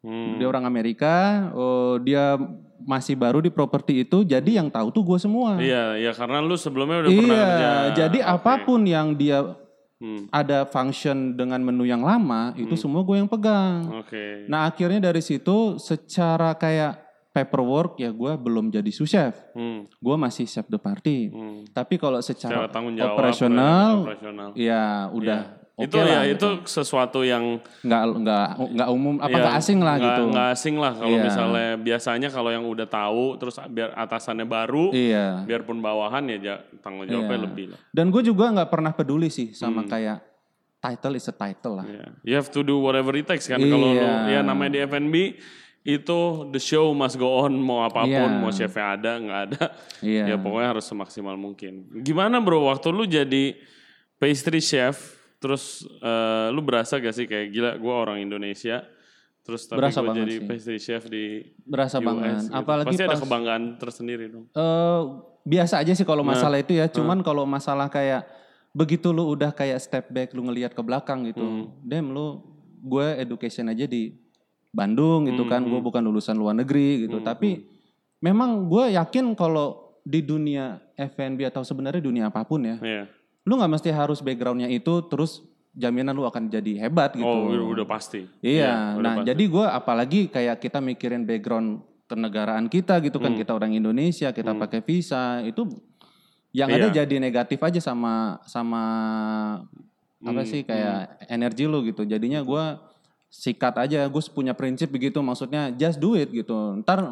Hmm. 0.00 0.38
dia 0.38 0.46
orang 0.46 0.64
Amerika. 0.64 1.48
Oh, 1.52 1.98
dia 1.98 2.38
masih 2.78 3.16
baru 3.16 3.40
di 3.40 3.48
properti 3.48 4.00
itu, 4.00 4.22
jadi 4.22 4.60
yang 4.60 4.68
tahu 4.68 4.88
tuh 4.90 5.02
gue 5.02 5.18
semua. 5.18 5.56
Iya, 5.58 5.96
iya 5.96 6.12
karena 6.12 6.38
lu 6.38 6.54
sebelumnya 6.54 7.02
udah 7.02 7.10
pernah 7.10 7.24
Iya, 7.26 7.42
kerja. 7.42 7.70
jadi 7.96 8.18
Oke. 8.22 8.32
apa 8.36 8.52
pun 8.62 8.80
yang 8.84 9.12
dia 9.12 9.40
Hmm. 9.96 10.28
ada 10.28 10.62
function 10.62 11.32
dengan 11.32 11.56
menu 11.58 11.82
yang 11.82 12.04
lama, 12.04 12.52
itu 12.54 12.76
semua 12.76 13.00
gue 13.00 13.16
yang 13.16 13.26
pegang. 13.26 13.80
Oke. 13.96 14.44
Nah 14.44 14.68
akhirnya 14.68 15.00
dari 15.00 15.24
situ 15.24 15.80
secara 15.80 16.52
kayak 16.52 17.00
paperwork 17.32 17.96
ya 17.96 18.12
gue 18.12 18.32
belum 18.34 18.68
jadi 18.68 18.88
sous 18.88 19.08
chef, 19.08 19.32
Hmm. 19.52 19.88
gue 19.88 20.16
masih 20.16 20.44
chef 20.44 20.68
de 20.68 20.76
party. 20.76 21.18
Hmm. 21.28 21.64
Tapi 21.66 21.96
kalau 21.96 22.20
Secara 22.20 22.60
secara 22.60 22.68
tanggung 22.68 22.92
jawab 22.92 23.16
operasional, 23.16 24.04
operasional. 24.04 24.48
ya 24.52 25.08
udah 25.10 25.64
oke 25.76 25.84
itu 25.86 25.96
lah. 25.96 26.08
ya 26.08 26.20
gitu. 26.26 26.48
itu 26.56 26.66
sesuatu 26.66 27.20
yang 27.20 27.60
nggak 27.80 28.02
nggak 28.18 28.46
nggak 28.72 28.88
umum 28.90 29.14
apa 29.18 29.28
ya, 29.30 29.38
nggak 29.38 29.56
asing 29.56 29.78
lah 29.78 29.94
nggak- 29.94 30.08
gitu. 30.08 30.22
nggak 30.26 30.48
asing 30.50 30.76
lah 30.76 30.92
kalau 30.92 31.12
Iya. 31.12 31.22
misalnya 31.22 31.68
biasanya 31.76 32.28
kalau 32.28 32.50
yang 32.50 32.64
udah 32.64 32.86
tahu 32.86 33.24
terus 33.36 33.54
biar 33.66 33.92
atasannya 33.94 34.44
baru 34.44 34.88
Iya. 34.90 35.44
biarpun 35.44 35.78
bawahan 35.78 36.24
ya 36.26 36.36
ja- 36.38 36.62
tanggung 36.80 37.04
jawabnya 37.04 37.28
Iya. 37.34 37.44
lebih 37.44 37.64
lah. 37.70 37.80
Dan 37.90 38.08
gue 38.08 38.22
juga 38.22 38.48
nggak 38.50 38.68
pernah 38.68 38.90
peduli 38.90 39.28
sih 39.28 39.52
sama 39.52 39.80
Hmm. 39.80 39.90
kayak 39.90 40.18
title 40.78 41.14
is 41.14 41.26
a 41.26 41.34
title 41.34 41.74
lah. 41.74 41.84
Iya. 41.84 42.06
You 42.22 42.34
have 42.34 42.48
to 42.48 42.60
do 42.60 42.78
whatever 42.78 43.12
it 43.12 43.24
takes 43.24 43.44
kan 43.44 43.58
kalau 43.58 43.90
lu 43.90 44.00
Iya. 44.00 44.32
ya 44.32 44.40
namanya 44.40 44.70
di 44.72 44.80
F&B 44.82 45.14
itu 45.84 46.18
the 46.48 46.58
show 46.58 46.90
must 46.90 47.14
go 47.14 47.40
on 47.40 47.54
mau 47.54 47.82
apa 47.82 48.00
pun 48.00 48.08
Iya. 48.08 48.26
mau 48.34 48.50
chefnya 48.50 48.96
ada 48.96 49.12
nggak 49.16 49.40
ada 49.46 49.62
Iya. 50.00 50.24
ya 50.24 50.36
pokoknya 50.36 50.68
harus 50.72 50.84
semaksimal 50.84 51.36
mungkin. 51.36 51.86
Gimana 52.00 52.40
bro 52.40 52.64
waktu 52.64 52.88
lu 52.88 53.04
jadi 53.04 53.54
pastry 54.14 54.58
chef 54.58 55.14
terus 55.46 55.64
eh, 55.96 56.48
lu 56.50 56.60
berasa 56.60 56.98
gak 56.98 57.14
sih 57.14 57.24
kayak 57.24 57.46
gila 57.48 57.70
gue 57.76 57.94
orang 57.94 58.18
Indonesia 58.18 58.82
terus 59.40 59.62
tapi 59.64 59.78
Berasa 59.78 60.02
gue 60.02 60.10
jadi 60.16 60.34
sih. 60.34 60.42
pastry 60.42 60.78
chef 60.78 61.06
di 61.06 61.46
Berasa 61.62 61.96
US 61.96 62.04
banget. 62.04 62.34
gitu. 62.42 62.50
Apalagi 62.52 62.86
pasti 62.88 62.98
ada 62.98 63.08
pas 63.08 63.22
kebanggaan 63.22 63.62
tersendiri 63.76 64.24
dong 64.26 64.44
eh, 64.48 65.00
biasa 65.44 65.74
aja 65.78 65.92
sih 65.92 66.02
kalau 66.02 66.20
Nah, 66.20 66.34
masalah 66.34 66.58
itu 66.58 66.74
ya. 66.74 66.90
Cuman 66.90 67.22
kalau 67.22 67.46
masalah 67.46 67.86
kayak 67.86 68.26
begitu 68.72 69.08
lu 69.08 69.30
udah 69.30 69.50
kayak 69.50 69.78
step 69.78 70.10
back 70.10 70.34
lu 70.34 70.42
ngelihat 70.42 70.74
ke 70.74 70.82
belakang 70.82 71.22
gitu. 71.24 71.38
Hmm. 71.38 71.70
Dem 71.80 72.10
lu 72.10 72.42
gue 72.82 73.06
education 73.16 73.66
aja 73.66 73.86
di 73.86 74.18
Bandung 74.68 75.24
gitu 75.24 75.40
Hmm, 75.40 75.48
kan. 75.48 75.62
Gue 75.62 75.78
bukan 75.78 76.02
lulusan 76.02 76.34
luar 76.34 76.52
negeri 76.52 77.06
gitu. 77.06 77.22
Tapi 77.22 77.62
memang 78.18 78.66
gue 78.66 78.92
yakin 78.92 79.32
kalau 79.32 79.94
di 80.02 80.20
dunia 80.20 80.82
F&B 80.92 81.42
atau 81.44 81.62
sebenarnya 81.62 81.98
dunia 82.00 82.26
apa 82.26 82.42
pun 82.42 82.62
ya, 82.62 82.76
Iya. 82.78 83.04
Lu 83.46 83.54
nggak 83.54 83.72
mesti 83.72 83.90
harus 83.90 84.18
backgroundnya 84.20 84.66
itu 84.66 85.06
terus 85.06 85.40
jaminan 85.70 86.12
lu 86.12 86.24
akan 86.24 86.48
jadi 86.48 86.82
hebat 86.82 87.14
gitu. 87.14 87.22
oh 87.22 87.46
udah, 87.46 87.64
udah 87.72 87.86
pasti 87.86 88.26
Iya, 88.40 88.96
udah 88.96 89.00
nah 89.00 89.14
pasti. 89.16 89.28
jadi 89.30 89.44
gue 89.46 89.66
apalagi 89.66 90.20
kayak 90.26 90.56
kita 90.58 90.78
mikirin 90.80 91.22
background 91.22 91.80
kenegaraan 92.06 92.66
kita 92.66 92.98
gitu 93.00 93.18
kan, 93.18 93.34
Hmm. 93.34 93.38
kita 93.38 93.50
orang 93.50 93.74
Indonesia, 93.74 94.30
kita 94.30 94.54
pakai 94.56 94.78
visa, 94.80 95.42
itu 95.42 95.66
yang 96.50 96.70
ada 96.70 96.86
Iya. 96.86 97.02
jadi 97.02 97.18
negatif 97.18 97.58
aja 97.60 97.78
sama 97.78 98.38
sama 98.42 98.82
apa 100.18 100.40
Hmm, 100.40 100.48
sih 100.48 100.62
kayak 100.62 101.26
energi 101.28 101.66
lu 101.66 101.82
gitu. 101.82 102.02
Jadinya 102.02 102.40
gue 102.40 102.64
sikat 103.28 103.74
aja, 103.76 104.06
gue 104.06 104.22
punya 104.30 104.54
prinsip 104.54 104.88
begitu, 104.88 105.18
maksudnya 105.18 105.68
just 105.70 105.98
do 105.98 106.14
it 106.14 106.30
gitu. 106.30 106.54
Ntar 106.80 107.04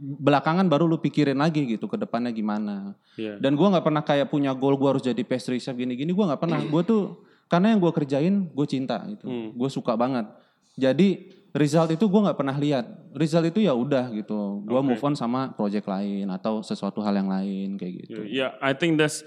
belakangan 0.00 0.64
baru 0.64 0.88
lu 0.88 0.96
pikirin 0.96 1.36
lagi 1.36 1.68
gitu 1.68 1.84
ke 1.84 2.00
depannya 2.00 2.32
gimana. 2.32 2.96
Iya. 3.20 3.36
Dan 3.36 3.52
gue 3.54 3.68
nggak 3.68 3.84
pernah 3.84 4.00
kayak 4.00 4.32
punya 4.32 4.56
goal 4.56 4.80
gue 4.80 4.88
harus 4.88 5.04
jadi 5.04 5.20
pastry 5.20 5.60
chef 5.60 5.76
gini-gini. 5.76 6.10
Gue 6.16 6.24
nggak 6.24 6.40
pernah. 6.40 6.56
Gue 6.64 6.82
tuh 6.82 7.20
karena 7.52 7.76
yang 7.76 7.80
gue 7.84 7.92
kerjain 7.92 8.34
gue 8.48 8.66
cinta 8.66 9.04
gitu. 9.04 9.28
Hmm. 9.28 9.52
Gue 9.52 9.68
suka 9.68 9.92
banget. 10.00 10.24
Jadi 10.80 11.28
result 11.52 11.92
itu 11.92 12.08
gue 12.08 12.20
nggak 12.24 12.38
pernah 12.40 12.56
lihat. 12.56 13.12
Result 13.12 13.52
itu 13.52 13.60
ya 13.60 13.76
udah 13.76 14.08
gitu. 14.16 14.64
Gue 14.64 14.80
Oke. 14.80 14.88
move 14.88 15.02
on 15.04 15.14
sama 15.14 15.52
project 15.52 15.84
lain 15.84 16.32
atau 16.32 16.64
sesuatu 16.64 17.04
hal 17.04 17.12
yang 17.20 17.28
lain 17.28 17.76
kayak 17.76 18.08
gitu. 18.08 18.24
Ya, 18.24 18.56
I 18.64 18.72
think 18.72 18.96
that's 18.96 19.20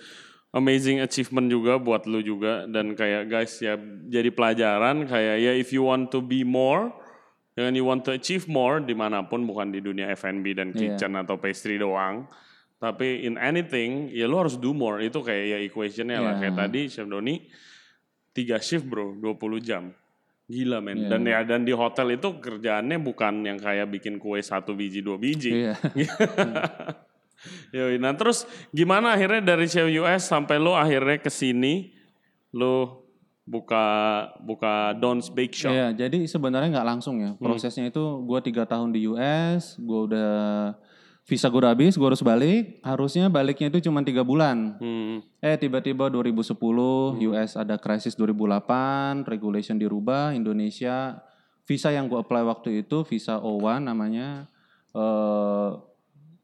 amazing 0.54 1.02
achievement 1.02 1.50
juga 1.50 1.78
buat 1.82 2.06
lu 2.10 2.22
juga 2.22 2.70
dan 2.70 2.94
kayak 2.94 3.30
guys 3.30 3.58
ya 3.58 3.74
jadi 4.06 4.30
pelajaran 4.30 5.10
kayak 5.10 5.36
ya 5.42 5.52
if 5.58 5.74
you 5.74 5.82
want 5.82 6.14
to 6.14 6.22
be 6.22 6.46
more 6.46 6.94
dan 7.54 7.74
you 7.74 7.86
want 7.86 8.02
to 8.02 8.12
achieve 8.12 8.50
more 8.50 8.82
di 8.82 8.94
mana 8.94 9.22
pun 9.24 9.46
bukan 9.46 9.70
di 9.70 9.78
dunia 9.78 10.10
F&B 10.14 10.54
dan 10.54 10.74
Iya. 10.74 10.98
kitchen 10.98 11.14
atau 11.14 11.38
pastry 11.38 11.78
doang 11.78 12.26
tapi 12.78 13.24
in 13.24 13.38
anything 13.38 14.10
ya 14.12 14.26
lu 14.26 14.42
harus 14.42 14.58
do 14.58 14.74
more 14.74 15.00
itu 15.00 15.22
kayak 15.22 15.46
ya 15.48 15.58
equationnya 15.62 16.20
lah 16.20 16.34
Iya. 16.36 16.40
kayak 16.42 16.56
tadi 16.60 16.82
Chef 16.90 17.06
Doni 17.06 17.46
tiga 18.34 18.58
shift 18.58 18.84
bro 18.84 19.14
20 19.16 19.40
jam 19.62 19.94
gila 20.44 20.82
men 20.82 21.06
Iya. 21.06 21.10
dan 21.10 21.22
ya 21.24 21.40
dan 21.46 21.62
di 21.64 21.72
hotel 21.72 22.18
itu 22.18 22.42
kerjaannya 22.42 22.98
bukan 23.00 23.46
yang 23.46 23.56
kayak 23.56 23.88
bikin 23.88 24.18
kue 24.18 24.42
satu 24.42 24.74
biji 24.74 25.00
dua 25.00 25.16
biji 25.16 25.54
Iya. 25.54 25.74
Yoi, 27.76 28.00
nah 28.00 28.16
terus 28.16 28.48
gimana 28.72 29.12
akhirnya 29.12 29.44
dari 29.44 29.68
Chef 29.68 29.92
US 30.00 30.32
sampai 30.32 30.56
lo 30.64 30.80
akhirnya 30.80 31.20
ke 31.20 31.28
sini 31.28 31.92
lo 32.56 33.03
buka 33.44 33.86
buka 34.40 34.96
Don's 34.96 35.28
Bake 35.28 35.52
Shop. 35.52 35.72
Iya, 35.72 35.92
jadi 35.92 36.24
sebenarnya 36.24 36.80
nggak 36.80 36.90
langsung 36.96 37.20
ya. 37.20 37.36
Prosesnya 37.36 37.92
itu 37.92 38.04
gue 38.24 38.40
tiga 38.40 38.64
tahun 38.64 38.96
di 38.96 39.04
US, 39.12 39.76
gue 39.76 40.00
udah 40.12 40.74
visa 41.24 41.48
gue 41.48 41.60
udah 41.60 41.72
habis, 41.76 41.96
gue 41.96 42.08
harus 42.08 42.24
balik. 42.24 42.80
Harusnya 42.84 43.28
baliknya 43.28 43.68
itu 43.68 43.84
cuma 43.88 44.04
tiga 44.04 44.24
bulan. 44.24 44.80
Hmm, 44.80 45.20
Eh 45.44 45.56
tiba-tiba 45.60 46.08
2010 46.08 46.56
US 47.20 47.52
ada 47.56 47.76
krisis 47.76 48.16
2008, 48.16 49.28
regulation 49.28 49.76
dirubah, 49.76 50.32
Indonesia 50.32 51.20
visa 51.64 51.92
yang 51.92 52.12
gue 52.12 52.20
apply 52.20 52.44
waktu 52.44 52.84
itu 52.84 53.08
visa 53.08 53.40
O1 53.40 53.84
namanya 53.84 54.48
eh 54.92 55.70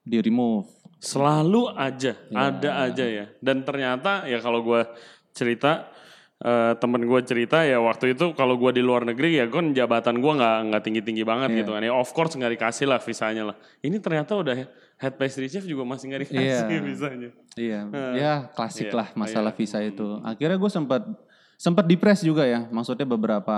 di 0.04 0.20
remove. 0.20 0.68
Selalu 1.00 1.72
aja, 1.80 2.12
Iya. 2.28 2.36
ada 2.36 2.72
aja 2.84 3.06
ya. 3.08 3.26
Dan 3.40 3.64
ternyata 3.64 4.28
ya 4.28 4.44
kalau 4.44 4.60
gue 4.64 4.84
cerita 5.32 5.88
eh, 6.40 6.74
temen 6.76 7.02
gue 7.02 7.20
cerita 7.22 7.62
ya 7.62 7.78
waktu 7.78 8.14
itu 8.14 8.32
kalau 8.32 8.56
gue 8.56 8.72
di 8.72 8.80
luar 8.80 9.04
negeri 9.04 9.36
ya 9.36 9.46
kan 9.46 9.72
jabatan 9.72 10.18
gue 10.18 10.34
nggak 10.34 10.58
nggak 10.68 10.82
tinggi 10.82 11.02
tinggi 11.02 11.24
banget 11.24 11.52
Iya. 11.52 11.58
gitu 11.60 11.72
kan 11.76 11.82
ya 11.82 11.92
of 11.92 12.10
course 12.10 12.34
nggak 12.34 12.56
dikasih 12.56 12.86
lah 12.86 12.98
visanya 12.98 13.44
lah 13.44 13.56
ini 13.80 14.00
ternyata 14.00 14.34
udah 14.34 14.56
head 14.96 15.16
pastry 15.16 15.48
chef 15.48 15.64
juga 15.64 15.84
masih 15.84 16.08
nggak 16.08 16.22
dikasih 16.24 16.40
Iya. 16.70 16.80
visanya 16.92 17.30
Iya, 17.60 17.80
ya 18.16 18.34
klasik 18.50 18.88
Iya, 18.88 18.96
lah 18.96 19.08
masalah 19.14 19.52
iya. 19.52 19.58
visa 19.58 19.80
itu. 19.80 20.08
Akhirnya 20.22 20.56
gue 20.56 20.72
sempat 20.72 21.04
sempat 21.56 21.84
depres 21.84 22.24
juga 22.24 22.48
ya. 22.48 22.64
Maksudnya 22.66 23.04
beberapa 23.04 23.58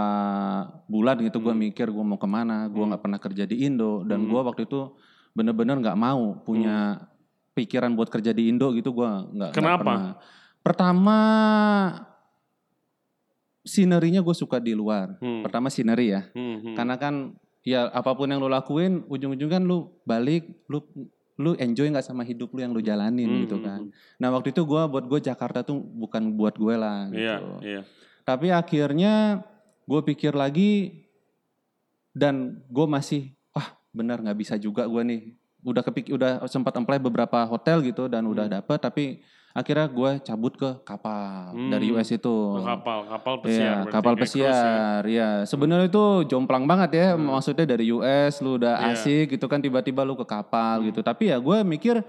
bulan 0.87 1.21
gitu 1.21 1.37
gue 1.37 1.53
Hmm. 1.53 1.61
mikir 1.61 1.85
gue 1.85 2.01
mau 2.01 2.17
ke 2.17 2.25
mana. 2.25 2.65
Gue 2.65 2.81
nggak 2.83 2.97
pernah 2.99 3.19
kerja 3.19 3.45
di 3.45 3.61
Indo 3.61 4.01
dan 4.01 4.25
gue 4.25 4.41
waktu 4.41 4.65
itu 4.65 4.89
bener-bener 5.31 5.77
nggak 5.77 5.93
mau 5.95 6.33
punya 6.41 6.97
pikiran 7.53 7.93
buat 7.93 8.09
kerja 8.09 8.33
di 8.33 8.49
Indo 8.49 8.73
gitu. 8.73 8.89
Gue 8.89 9.05
nggak. 9.05 9.53
Kenapa? 9.53 9.85
pernah. 9.85 10.01
Pertama 10.65 11.17
sinerinya 13.61 14.21
gue 14.21 14.35
suka 14.35 14.57
di 14.57 14.73
luar. 14.73 15.17
Hmm. 15.21 15.45
Pertama 15.45 15.69
sineri 15.69 16.13
ya. 16.13 16.25
Hmm, 16.33 16.57
hmm. 16.61 16.75
Karena 16.77 16.95
kan 16.97 17.35
ya 17.61 17.89
apa 17.93 18.11
pun 18.17 18.25
yang 18.25 18.41
lo 18.41 18.49
lakuin 18.49 19.05
ujung-ujung 19.05 19.51
kan 19.53 19.61
lu 19.61 19.93
balik 20.01 20.49
lu 20.65 20.81
lu 21.41 21.53
enjoy 21.57 21.89
nggak 21.89 22.05
sama 22.05 22.25
hidup 22.25 22.53
lu 22.53 22.61
yang 22.61 22.73
lu 22.73 22.81
jalanin 22.81 23.29
Hmm, 23.29 23.41
gitu 23.45 23.57
hmm, 23.57 23.65
kan. 23.65 23.79
Nah 24.21 24.29
waktu 24.33 24.53
itu 24.53 24.61
gua 24.65 24.85
buat 24.85 25.05
gue 25.05 25.21
Jakarta 25.21 25.65
tuh 25.65 25.77
bukan 25.77 26.33
buat 26.37 26.57
gue 26.57 26.75
lah 26.77 27.09
gitu. 27.09 27.21
Iya, 27.21 27.37
iya. 27.65 27.81
Tapi 28.21 28.53
akhirnya 28.53 29.41
gue 29.89 30.01
pikir 30.05 30.37
lagi 30.37 31.01
dan 32.13 32.61
gue 32.69 32.85
masih 32.85 33.33
wah 33.55 33.73
benar 33.89 34.21
nggak 34.21 34.37
bisa 34.37 34.53
juga 34.57 34.85
gue 34.85 35.01
nih. 35.01 35.21
Udah 35.61 35.85
kepik 35.85 36.09
udah 36.13 36.41
sempat 36.49 36.73
apply 36.73 36.97
beberapa 36.97 37.45
hotel 37.45 37.85
gitu 37.85 38.09
dan 38.09 38.25
udah 38.25 38.49
dapet 38.49 38.77
tapi 38.81 39.05
akhirnya 39.51 39.87
gue 39.87 40.11
cabut 40.21 40.53
ke 40.53 40.69
kapal 40.81 41.51
Hmm. 41.51 41.67
dari 41.69 41.91
US 41.91 42.07
itu. 42.09 42.31
Oh, 42.31 42.63
kapal, 42.63 43.03
kapal 43.05 43.33
pesiar. 43.39 43.59
Iya, 43.59 43.71
berarti, 43.81 43.91
kapal 43.91 44.11
kayak 44.11 44.19
cruise 44.19 44.35
ya. 44.35 44.47
pesiar. 44.47 45.01
Iya, 45.03 45.29
sebenarnya 45.43 45.87
itu 45.87 46.05
jomplang 46.25 46.63
banget 46.63 46.91
ya. 46.93 47.07
Maksudnya 47.13 47.65
dari 47.65 47.85
US 47.89 48.39
lu 48.39 48.55
udah 48.55 48.75
Iya. 48.79 48.95
asik 48.95 49.25
gitu 49.33 49.45
kan 49.45 49.59
tiba-tiba 49.59 50.01
lu 50.01 50.15
ke 50.15 50.23
kapal 50.23 50.83
gitu. 50.83 50.99
Tapi 50.99 51.29
ya 51.29 51.37
gue 51.37 51.57
mikir 51.61 51.99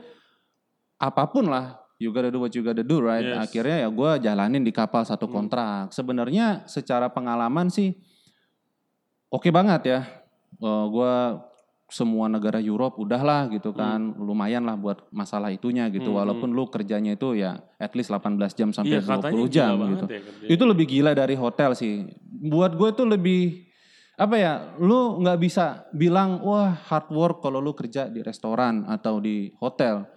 apa 0.97 1.27
pun 1.27 1.47
lah, 1.47 1.83
you 1.99 2.11
gotta 2.11 2.29
do 2.29 2.39
what 2.39 2.51
you 2.51 2.63
gotta 2.63 2.83
do, 2.83 2.99
right? 2.99 3.27
Yes. 3.27 3.51
Akhirnya 3.51 3.83
ya 3.83 3.89
gue 3.91 4.11
jalanin 4.23 4.63
di 4.63 4.71
kapal 4.71 5.03
satu 5.03 5.27
kontrak. 5.27 5.91
Sebenarnya 5.91 6.63
secara 6.65 7.07
pengalaman 7.07 7.67
sih 7.67 7.95
oke 9.29 9.51
banget 9.51 9.83
ya. 9.85 10.01
Eh, 10.55 10.85
gue 10.89 11.15
semua 11.93 12.25
negara 12.25 12.57
Europe 12.57 12.97
udahlah 12.97 13.47
gitu 13.47 13.71
kan 13.71 14.01
lumayan 14.17 14.65
lah 14.65 14.75
buat 14.75 15.05
masalah 15.11 15.53
itunya 15.53 15.87
gitu 15.87 16.09
Hmm, 16.09 16.19
walaupun 16.19 16.49
lu 16.49 16.65
kerjanya 16.67 17.13
itu 17.13 17.37
ya 17.37 17.61
at 17.77 17.93
least 17.93 18.09
18 18.09 18.33
jam 18.51 18.73
sampai 18.73 18.97
Iya, 18.97 19.05
katanya 19.05 19.29
20 19.29 19.45
gila 19.45 19.53
jam 19.53 19.69
banget 19.77 19.93
gitu 19.93 20.05
ya 20.09 20.21
kerjanya. 20.23 20.49
itu 20.51 20.63
lebih 20.65 20.87
gila 20.89 21.11
dari 21.13 21.35
hotel 21.35 21.71
sih. 21.73 21.93
Buat 22.43 22.73
gue 22.75 22.91
tuh 22.93 23.05
lebih 23.05 23.69
apa 24.15 24.35
ya? 24.35 24.53
Lu 24.79 25.21
nggak 25.21 25.37
bisa 25.37 25.65
bilang 25.91 26.41
wah 26.41 26.73
hard 26.73 27.09
work 27.11 27.37
kalau 27.39 27.59
lu 27.59 27.73
kerja 27.73 28.07
di 28.07 28.21
restoran 28.21 28.85
atau 28.87 29.19
di 29.19 29.53
hotel. 29.59 30.09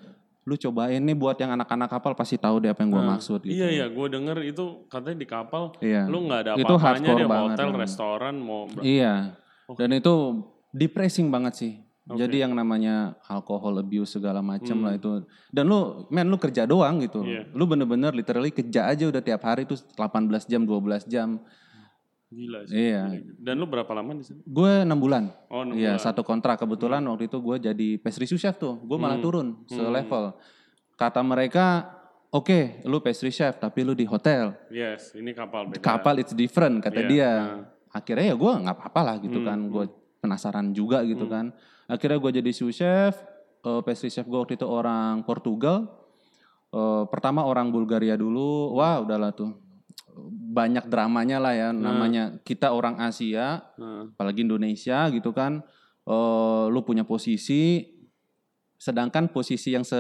Lu 0.44 0.56
cobain 0.56 1.02
nih 1.02 1.14
buat 1.14 1.36
yang 1.36 1.52
anak-anak 1.52 1.90
kapal 1.90 2.14
pasti 2.14 2.38
tahu 2.38 2.62
deh 2.62 2.70
apa 2.70 2.80
yang 2.80 2.92
gue 2.92 3.02
Nah, 3.02 3.12
maksud 3.14 3.40
gitu. 3.42 3.52
Iya 3.52 3.68
iya, 3.74 3.86
gue 3.88 4.08
denger 4.08 4.38
itu 4.46 4.64
katanya 4.88 5.18
di 5.18 5.28
kapal 5.28 5.76
Iya. 5.80 6.06
lu 6.06 6.24
nggak 6.24 6.40
ada 6.40 6.52
Itu 6.54 6.72
apa-apanya 6.72 7.12
banget, 7.20 7.50
hotel, 7.52 7.68
emang. 7.68 7.82
restoran 7.82 8.36
mau 8.38 8.64
Iya. 8.80 9.36
Dan 9.68 9.90
itu 9.92 10.14
depressing 10.76 11.28
banget 11.30 11.54
sih. 11.56 11.74
Oke. 12.06 12.22
Jadi 12.22 12.38
yang 12.38 12.54
namanya 12.54 13.18
alkohol 13.26 13.80
abuse 13.80 14.14
segala 14.14 14.38
macam 14.38 14.76
Hmm. 14.76 14.86
lah 14.86 14.94
itu. 14.94 15.26
Dan 15.50 15.66
lu 15.66 15.80
men 16.08 16.28
lu 16.28 16.38
kerja 16.38 16.64
doang 16.64 17.00
gitu. 17.00 17.24
Iya. 17.24 17.50
Lu 17.50 17.66
bener-bener 17.66 18.12
literally 18.12 18.52
kerja 18.52 18.86
aja 18.86 19.08
udah 19.08 19.20
tiap 19.20 19.42
hari 19.42 19.64
tuh 19.64 19.80
18 19.96 20.46
jam 20.46 20.62
12 20.62 21.08
jam. 21.08 21.40
gila 22.28 22.68
sih. 22.68 22.76
Iya. 22.92 23.22
Dan 23.38 23.56
lu 23.56 23.66
berapa 23.66 23.88
lama 23.90 24.12
di 24.12 24.26
sana? 24.26 24.42
Gue 24.44 24.84
6 24.84 24.98
bulan. 24.98 25.30
Oh, 25.48 25.62
enam 25.62 25.72
Iya 25.74 25.96
bulan. 25.96 26.04
satu 26.04 26.20
kontrak 26.22 26.58
kebetulan 26.58 27.00
waktu 27.02 27.26
itu 27.26 27.38
gue 27.40 27.58
jadi 27.64 27.88
pastry 27.96 28.26
sous 28.26 28.38
chef 28.38 28.58
tuh, 28.58 28.76
gue 28.78 28.98
malah 28.98 29.16
Hmm. 29.16 29.24
turun 29.24 29.48
Hmm. 29.62 29.72
selevel. 29.72 30.36
Kata 30.94 31.22
mereka, 31.22 31.86
oke, 32.30 32.84
lu 32.84 33.00
pastry 33.00 33.30
chef 33.30 33.56
tapi 33.56 33.82
lu 33.82 33.94
di 33.94 34.04
hotel, 34.04 34.52
Yes, 34.68 35.14
ini 35.14 35.32
kapal 35.32 35.70
beda. 35.70 35.80
kapal 35.80 36.18
it's 36.18 36.34
different 36.34 36.82
kata 36.82 37.02
Iya, 37.02 37.08
dia. 37.08 37.32
nah. 37.32 37.62
Akhirnya 37.94 38.26
ya 38.26 38.36
gue 38.36 38.52
nggak 38.58 38.76
apa-apa 38.76 39.02
lah 39.02 39.16
gitu 39.18 39.40
Hmm, 39.40 39.46
kan, 39.46 39.60
hmm. 39.62 39.72
gue 39.72 39.86
penasaran 40.26 40.74
juga 40.74 41.02
gitu 41.02 41.26
Hmm. 41.26 41.32
kan. 41.32 41.46
Akhirnya 41.86 42.18
gue 42.18 42.32
jadi 42.36 42.50
sous 42.50 42.74
chef, 42.74 43.14
eh, 43.62 43.82
pastry 43.82 44.10
chef 44.10 44.26
gue 44.26 44.36
waktu 44.36 44.56
itu 44.56 44.66
orang 44.66 45.22
Portugal. 45.22 45.86
Eh, 46.70 47.04
pertama 47.08 47.42
orang 47.42 47.70
Bulgaria 47.70 48.14
dulu, 48.14 48.74
wah 48.74 49.00
udahlah 49.00 49.32
tuh 49.32 49.54
banyak 50.48 50.88
dramanya 50.88 51.38
lah 51.38 51.54
ya, 51.54 51.70
namanya 51.72 52.40
kita 52.42 52.72
orang 52.72 52.98
Asia, 53.00 53.60
Nah, 53.76 54.08
apalagi 54.10 54.42
Indonesia 54.42 55.08
gitu 55.10 55.30
kan 55.30 55.60
eh 56.06 56.66
lu 56.70 56.80
punya 56.82 57.02
posisi 57.02 57.82
sedangkan 58.78 59.26
posisi 59.28 59.74
yang 59.74 59.82
se 59.82 59.98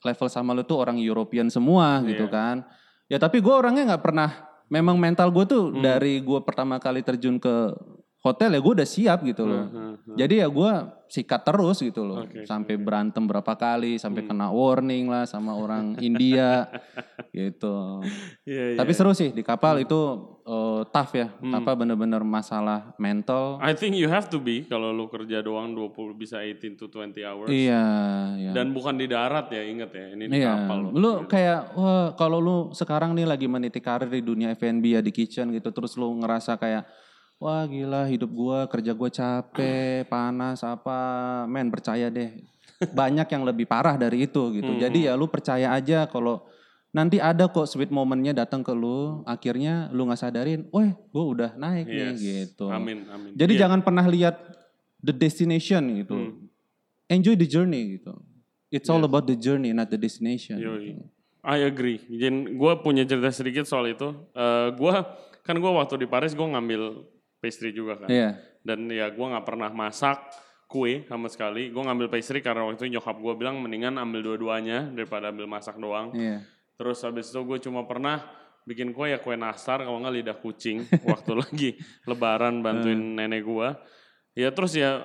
level 0.00 0.26
sama 0.26 0.50
lu 0.50 0.64
tuh 0.64 0.80
orang 0.80 0.96
European 0.96 1.46
semua 1.46 2.00
gitu 2.02 2.24
Iya. 2.24 2.32
kan 2.32 2.56
ya 3.04 3.20
tapi 3.20 3.38
gue 3.38 3.52
orangnya 3.52 3.84
nggak 3.86 4.00
pernah 4.00 4.30
memang 4.66 4.96
mental 4.96 5.28
gue 5.28 5.44
tuh 5.44 5.68
Hmm. 5.68 5.84
dari 5.84 6.18
gue 6.18 6.40
pertama 6.40 6.80
kali 6.80 7.04
terjun 7.04 7.36
ke 7.36 7.54
hotel 8.22 8.54
ya 8.54 8.60
gue 8.60 8.72
udah 8.72 8.88
siap 8.88 9.18
gitu 9.22 9.42
loh. 9.42 9.66
Hmm, 9.66 9.94
hmm. 9.98 10.14
Jadi 10.14 10.34
ya 10.38 10.46
gue 10.46 10.72
sikat 11.06 11.42
terus 11.42 11.76
gitu 11.76 12.02
loh. 12.02 12.22
Oke, 12.22 12.42
sampai 12.42 12.74
berantem 12.76 13.20
berapa 13.20 13.52
kali, 13.52 13.94
Hmm. 13.94 14.00
sampai 14.00 14.22
kena 14.22 14.48
warning 14.48 15.06
lah 15.06 15.26
sama 15.26 15.52
orang 15.52 15.98
India 16.00 16.70
gitu. 17.30 18.00
Iya, 18.42 18.64
iya. 18.72 18.78
Tapi 18.78 18.92
seru 18.92 19.10
sih 19.10 19.28
di 19.28 19.42
kapal 19.42 19.80
itu 19.80 19.98
eh, 20.40 20.82
tough 20.88 21.12
ya. 21.12 21.34
Hmm. 21.34 21.54
Apa 21.54 21.74
bener-bener 21.74 22.22
masalah 22.22 22.94
mental. 22.96 23.58
I 23.58 23.72
think 23.72 23.94
you 23.94 24.06
have 24.06 24.26
to 24.28 24.38
be 24.38 24.64
kalau 24.64 24.90
lu 24.90 25.06
kerja 25.06 25.38
doang 25.38 25.70
20 25.72 25.92
bisa 26.14 26.40
18 26.40 26.74
to 26.76 26.86
20 26.86 27.22
hours. 27.22 27.48
Iya, 27.48 27.84
iya. 28.38 28.50
Dan 28.52 28.70
bukan 28.70 28.94
di 28.94 29.06
darat 29.06 29.46
ya, 29.48 29.62
inget 29.62 29.90
ya. 29.90 30.06
Ini 30.10 30.24
di 30.24 30.38
Iya, 30.38 30.52
kapal 30.64 30.78
loh. 30.80 30.90
lu 30.92 31.12
kayak 31.26 31.60
wah 31.72 32.14
kalau 32.14 32.38
lu 32.38 32.56
sekarang 32.72 33.12
nih 33.12 33.26
lagi 33.26 33.46
meniti 33.46 33.78
karir 33.78 34.08
di 34.08 34.22
dunia 34.22 34.50
F&B 34.52 34.84
ya 34.88 35.00
di 35.00 35.10
kitchen 35.10 35.50
gitu 35.50 35.70
terus 35.70 35.94
lu 35.94 36.10
ngerasa 36.16 36.54
kayak 36.54 36.86
wah 37.42 37.66
gila 37.66 38.06
hidup 38.06 38.30
gua 38.30 38.70
kerja 38.70 38.94
gua 38.94 39.10
capek, 39.10 40.06
panas 40.06 40.62
apa, 40.62 41.00
men 41.50 41.66
percaya 41.68 42.06
deh. 42.06 42.30
Banyak 42.82 43.26
yang 43.26 43.42
lebih 43.42 43.66
parah 43.66 43.98
dari 43.98 44.26
itu 44.26 44.42
gitu. 44.54 44.78
Jadi 44.78 45.10
ya 45.10 45.18
lu 45.18 45.26
percaya 45.26 45.74
aja 45.74 46.06
kalau 46.06 46.46
nanti 46.90 47.18
ada 47.18 47.50
kok 47.50 47.66
sweet 47.66 47.90
momennya 47.90 48.30
datang 48.36 48.62
ke 48.62 48.70
lu, 48.70 49.26
akhirnya 49.26 49.90
lu 49.90 50.06
nggak 50.06 50.18
sadarin, 50.18 50.70
weh 50.70 50.94
gua 51.10 51.24
udah 51.26 51.50
naik 51.58 51.86
nih 51.90 51.98
Yes. 52.14 52.18
gitu. 52.22 52.70
Amin, 52.70 53.06
amin. 53.10 53.34
Jadi 53.34 53.52
Iya. 53.58 53.60
jangan 53.66 53.80
pernah 53.82 54.06
lihat 54.06 54.38
the 55.02 55.10
destination 55.10 55.82
gitu. 55.98 56.14
Hmm. 56.14 56.46
Enjoy 57.10 57.34
the 57.34 57.46
journey 57.46 57.98
gitu. 57.98 58.14
It's 58.72 58.88
all 58.88 59.02
about 59.04 59.28
the 59.28 59.36
journey, 59.36 59.74
not 59.74 59.90
the 59.90 59.98
destination. 59.98 60.56
Yoi. 60.56 60.94
gitu. 60.94 61.04
I 61.42 61.66
agree. 61.66 61.98
Jadi 62.06 62.54
gue 62.54 62.72
punya 62.80 63.02
cerita 63.02 63.34
sedikit 63.34 63.66
soal 63.66 63.90
itu. 63.90 64.14
Eh 64.32 64.68
gue 64.78 64.94
kan 65.42 65.58
gue 65.58 65.70
waktu 65.74 65.98
di 65.98 66.06
Paris 66.06 66.32
gue 66.32 66.46
ngambil 66.46 67.02
pastry 67.42 67.74
juga 67.74 67.98
kan. 67.98 68.08
Iya. 68.08 68.38
Dan 68.62 68.86
ya 68.86 69.10
gue 69.10 69.26
nggak 69.26 69.42
pernah 69.42 69.74
masak 69.74 70.22
kue 70.70 71.02
sama 71.10 71.26
sekali. 71.26 71.74
Gue 71.74 71.82
ngambil 71.82 72.06
pastry 72.06 72.38
karena 72.38 72.62
waktu 72.62 72.86
itu 72.86 72.94
nyokap 72.96 73.18
gue 73.18 73.34
bilang 73.34 73.58
mendingan 73.58 73.98
ambil 73.98 74.22
dua-duanya 74.22 74.94
daripada 74.94 75.34
ambil 75.34 75.50
masak 75.50 75.74
doang. 75.76 76.14
Iya. 76.14 76.46
Terus 76.78 77.02
habis 77.02 77.34
itu 77.34 77.42
gue 77.42 77.58
cuma 77.58 77.82
pernah 77.82 78.22
bikin 78.62 78.94
kue 78.94 79.10
ya 79.10 79.18
kue 79.18 79.34
nastar 79.34 79.82
kalau 79.82 79.98
nggak 79.98 80.14
lidah 80.22 80.38
kucing 80.38 80.86
waktu 81.10 81.32
lagi 81.34 81.70
lebaran 82.06 82.62
bantuin 82.62 83.18
nenek 83.18 83.42
gue. 83.42 83.68
Ya 84.38 84.54
terus 84.54 84.78
ya 84.78 85.02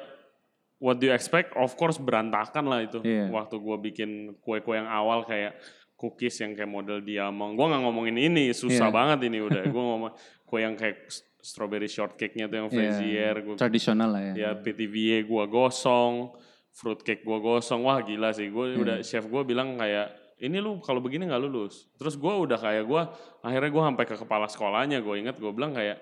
what 0.78 1.02
do 1.02 1.10
you 1.10 1.14
expect? 1.18 1.58
Of 1.58 1.74
course 1.74 1.98
berantakan 1.98 2.70
lah 2.70 2.86
itu. 2.86 3.02
Iya. 3.02 3.34
Waktu 3.34 3.58
gue 3.58 3.78
bikin 3.92 4.10
kue-kue 4.46 4.78
yang 4.78 4.86
awal 4.88 5.26
kayak 5.26 5.58
cookies 5.98 6.38
yang 6.40 6.54
kayak 6.54 6.70
model 6.70 7.02
diamond. 7.02 7.58
Gue 7.58 7.66
nggak 7.66 7.82
ngomongin 7.82 8.16
ini, 8.22 8.54
susah 8.54 8.88
Iya. 8.88 8.96
banget 8.96 9.20
ini 9.34 9.42
udah. 9.42 9.66
Gue 9.74 9.82
ngomong 9.84 10.14
kue 10.46 10.62
yang 10.62 10.78
kayak 10.78 11.10
strawberry 11.48 11.88
shortcake-nya 11.88 12.46
tuh 12.46 12.58
yang 12.60 12.68
Iya. 12.68 12.76
Frazier. 12.76 13.36
Gua, 13.42 13.56
Tradisional 13.56 14.10
lah 14.12 14.22
ya. 14.22 14.34
ya 14.36 14.50
PTVA 14.54 15.24
gue 15.24 15.44
gosong, 15.48 16.36
fruitcake 16.70 17.24
gue 17.24 17.38
gosong. 17.40 17.80
Wah 17.82 18.04
gila 18.04 18.36
sih. 18.36 18.52
Gue 18.52 18.76
Iya. 18.76 18.78
udah 18.78 18.98
chef 19.00 19.24
gue 19.26 19.42
bilang 19.42 19.80
kayak 19.80 20.12
ini 20.38 20.60
lu 20.60 20.78
kalau 20.80 21.00
begini 21.00 21.26
nggak 21.26 21.42
lulus. 21.42 21.88
Terus 21.96 22.14
gue 22.14 22.30
udah 22.30 22.60
kayak 22.60 22.84
gue 22.84 23.02
akhirnya 23.42 23.72
gue 23.72 23.84
sampai 23.88 24.06
ke 24.06 24.16
kepala 24.18 24.46
sekolahnya. 24.46 25.00
Gue 25.00 25.16
inget 25.18 25.40
gue 25.40 25.50
bilang 25.50 25.72
kayak 25.72 25.98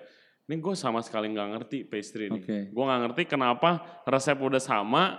ini 0.46 0.58
gue 0.58 0.74
sama 0.74 0.98
sekali 1.00 1.30
nggak 1.30 1.48
ngerti 1.54 1.78
pastry 1.86 2.26
nih. 2.28 2.42
Oke. 2.42 2.58
Gue 2.68 2.84
nggak 2.84 3.00
ngerti 3.06 3.22
kenapa 3.26 4.02
resep 4.04 4.36
udah 4.36 4.60
sama, 4.60 5.18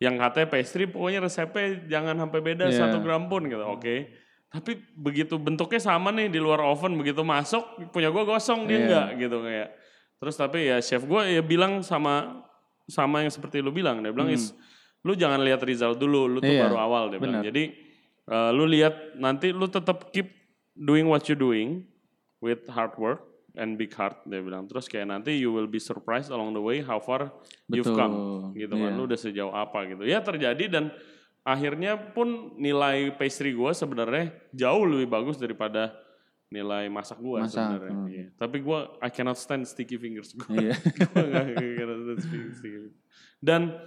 yang 0.00 0.16
katanya 0.16 0.48
pastry 0.48 0.88
pokoknya 0.88 1.20
resepnya 1.20 1.66
jangan 1.86 2.16
sampai 2.16 2.40
beda 2.40 2.64
Iya. 2.66 2.78
satu 2.80 3.04
gram 3.04 3.28
pun 3.28 3.44
gitu. 3.44 3.60
Oke. 3.60 4.08
Tapi 4.50 4.74
begitu 4.92 5.38
bentuknya 5.38 5.78
sama 5.78 6.10
nih 6.10 6.26
di 6.26 6.42
luar 6.42 6.58
oven 6.60 6.98
begitu 6.98 7.22
masuk 7.22 7.62
punya 7.88 8.10
gue 8.10 8.22
gosong 8.24 8.66
dia 8.66 8.74
Iya. 8.74 8.82
enggak 8.82 9.08
gitu 9.16 9.36
kayak. 9.40 9.68
Terus 10.18 10.34
tapi 10.34 10.58
ya 10.66 10.76
chef 10.78 11.02
gue 11.02 11.20
ya 11.30 11.40
bilang 11.40 11.80
sama 11.80 12.42
sama 12.84 13.22
yang 13.22 13.30
seperti 13.30 13.62
lu 13.62 13.70
bilang 13.70 14.02
dia 14.02 14.10
bilang 14.10 14.26
is 14.28 14.50
lu 15.00 15.14
jangan 15.14 15.38
lihat 15.40 15.62
result 15.62 15.96
dulu 15.96 16.26
lu 16.26 16.38
tuh 16.38 16.50
Hmm. 16.50 16.56
Iya, 16.56 16.62
baru 16.66 16.76
awal 16.76 17.02
dia 17.08 17.16
bilang. 17.16 17.40
benar. 17.40 17.46
Jadi 17.46 17.64
eh, 18.26 18.50
lu 18.50 18.64
lihat 18.66 18.94
nanti 19.16 19.48
lu 19.48 19.64
tetap 19.64 20.10
keep 20.10 20.34
doing 20.74 21.06
what 21.06 21.22
you 21.24 21.34
doing 21.34 21.86
with 22.38 22.66
hard 22.68 22.90
work 22.98 23.22
and 23.54 23.74
big 23.74 23.94
heart 23.94 24.18
dia 24.26 24.42
bilang. 24.42 24.66
Terus 24.66 24.86
kayak 24.86 25.08
nanti 25.08 25.30
you 25.32 25.50
will 25.50 25.66
be 25.66 25.78
surprised 25.78 26.28
along 26.28 26.50
the 26.50 26.60
way 26.60 26.82
how 26.82 26.98
far 26.98 27.30
you've 27.66 27.86
Betul, 27.86 27.96
come 27.96 28.14
gitu 28.52 28.74
kan. 28.74 28.90
iya. 28.90 28.98
Lu 28.98 29.06
udah 29.06 29.16
sejauh 29.16 29.54
apa 29.54 29.86
gitu. 29.86 30.02
Ya 30.02 30.18
terjadi 30.18 30.66
dan 30.66 30.90
akhirnya 31.44 31.96
pun 32.12 32.54
nilai 32.60 33.16
pastry 33.16 33.56
gue 33.56 33.72
sebenarnya 33.72 34.32
jauh 34.52 34.84
lebih 34.84 35.08
bagus 35.08 35.40
daripada 35.40 35.96
nilai 36.50 36.90
masak 36.90 37.22
gue 37.22 37.38
sebenarnya. 37.46 37.94
hmm. 37.94 38.08
Iya. 38.10 38.26
Tapi 38.34 38.56
gue 38.58 38.78
I 38.98 39.10
cannot 39.14 39.38
stand 39.38 39.64
sticky 39.70 39.96
fingers 39.96 40.34
gue. 40.34 40.74
Cannot 41.78 41.98
stand 42.02 42.20
sticky 42.26 42.50
fingers. 42.58 42.94
Dan 43.38 43.78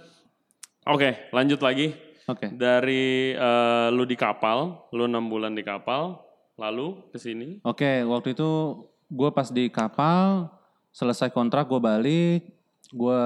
oke 0.88 1.28
lanjut 1.30 1.60
lagi 1.60 1.92
Oke. 2.24 2.48
dari 2.56 3.36
eh, 3.36 3.88
lu 3.92 4.08
di 4.08 4.16
kapal, 4.16 4.88
lu 4.96 5.04
enam 5.04 5.28
bulan 5.28 5.52
di 5.52 5.60
kapal, 5.60 6.24
lalu 6.56 7.04
ke 7.12 7.20
sini. 7.20 7.60
Oke, 7.60 8.00
waktu 8.08 8.32
itu 8.32 8.80
gue 9.12 9.30
pas 9.30 9.52
di 9.52 9.68
kapal 9.68 10.48
selesai 10.94 11.28
kontrak 11.28 11.68
gue 11.68 11.80
balik, 11.82 12.40
gue 12.88 13.22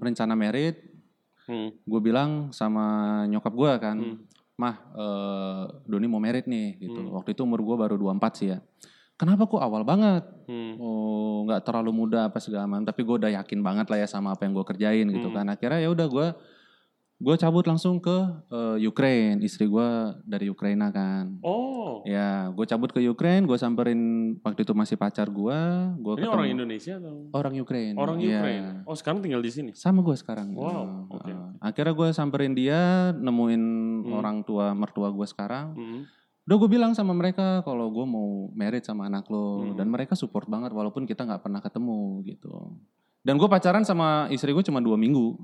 rencana 0.00 0.32
merit, 0.32 0.80
Hmm. 1.46 1.70
gue 1.72 2.00
bilang 2.02 2.50
sama 2.50 2.84
nyokap 3.26 3.54
gue 3.54 3.72
kan, 3.78 3.96
Hmm. 3.96 4.18
mah 4.54 4.76
eh, 4.92 5.62
Doni 5.84 6.06
mau 6.06 6.18
merit 6.18 6.44
nih 6.44 6.78
gitu. 6.80 7.00
Hmm. 7.00 7.14
Waktu 7.14 7.32
itu 7.32 7.42
umur 7.42 7.62
gue 7.62 7.76
baru 7.76 7.94
24 7.94 8.32
sih 8.34 8.50
ya. 8.50 8.58
Kenapa 9.16 9.46
kok 9.46 9.62
awal 9.62 9.80
banget? 9.80 10.26
Hmm. 10.44 10.76
Oh 10.76 11.46
nggak 11.46 11.62
terlalu 11.62 11.90
muda 11.94 12.28
apa 12.28 12.36
segala 12.36 12.66
macam. 12.66 12.84
Tapi 12.84 13.00
gue 13.00 13.16
udah 13.16 13.30
yakin 13.32 13.60
banget 13.62 13.86
lah 13.88 13.98
ya 14.02 14.06
sama 14.06 14.34
apa 14.34 14.44
yang 14.44 14.52
gue 14.52 14.66
kerjain 14.66 15.06
gitu 15.08 15.28
Hmm. 15.30 15.36
kan. 15.36 15.46
Akhirnya 15.48 15.80
ya 15.80 15.88
udah 15.88 16.06
gue 16.06 16.26
gue 17.16 17.34
cabut 17.34 17.64
langsung 17.64 17.96
ke 17.96 18.12
eh, 18.46 18.76
Ukraine. 18.82 19.40
Istri 19.40 19.66
gue 19.66 19.88
dari 20.22 20.46
Ukraina 20.46 20.88
kan. 20.90 21.40
Oh, 21.40 22.04
Ya, 22.04 22.52
gue 22.52 22.62
cabut 22.64 22.86
ke 22.88 23.00
Ukraine, 23.00 23.42
gue 23.44 23.56
samperin 23.56 23.98
waktu 24.40 24.62
itu 24.62 24.70
masih 24.72 24.94
pacar 24.94 25.26
gue, 25.26 25.58
gue 25.96 26.12
ini 26.16 26.28
orang 26.28 26.46
Indonesia 26.48 26.94
atau 26.96 27.26
orang 27.32 27.54
Ukraine. 27.56 27.96
orang 27.96 28.18
Iya. 28.20 28.38
Ukraine? 28.38 28.68
Oh, 28.84 28.94
sekarang 28.94 29.18
tinggal 29.20 29.40
di 29.40 29.50
sini. 29.50 29.70
Sama 29.74 30.02
gue 30.02 30.14
sekarang. 30.14 30.54
Wow, 30.54 31.10
oke. 31.10 31.26
eh. 31.26 31.34
Akhirnya 31.58 31.94
gue 31.94 32.08
samperin 32.12 32.54
dia, 32.54 33.10
nemuin 33.12 33.62
Hmm. 34.04 34.12
orang 34.12 34.36
tua 34.42 34.70
mertua 34.70 35.10
gue 35.10 35.26
sekarang. 35.26 35.74
Hmm. 35.74 36.00
Udah 36.46 36.56
gue 36.56 36.70
bilang 36.70 36.94
sama 36.94 37.10
mereka 37.10 37.64
kalau 37.64 37.90
gue 37.90 38.06
mau 38.06 38.52
merit 38.52 38.86
sama 38.86 39.10
anak 39.10 39.26
lo, 39.26 39.64
Hmm. 39.64 39.74
dan 39.74 39.90
mereka 39.90 40.14
support 40.14 40.46
banget 40.46 40.70
walaupun 40.70 41.02
kita 41.02 41.26
nggak 41.26 41.42
pernah 41.42 41.58
ketemu 41.58 42.22
gitu. 42.24 42.76
Dan 43.20 43.34
gue 43.34 43.48
pacaran 43.48 43.82
sama 43.82 44.30
istri 44.30 44.54
gue 44.54 44.62
cuma 44.62 44.78
dua 44.78 44.94
minggu. 44.94 45.34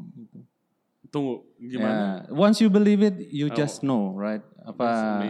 Tunggu, 1.13 1.45
gimana? 1.61 2.25
Ya, 2.25 2.33
once 2.33 2.65
you 2.65 2.73
believe 2.73 3.05
it, 3.05 3.13
you 3.29 3.53
Oh. 3.53 3.55
just 3.55 3.85
know, 3.85 4.17
right? 4.17 4.41
Apa? 4.65 5.21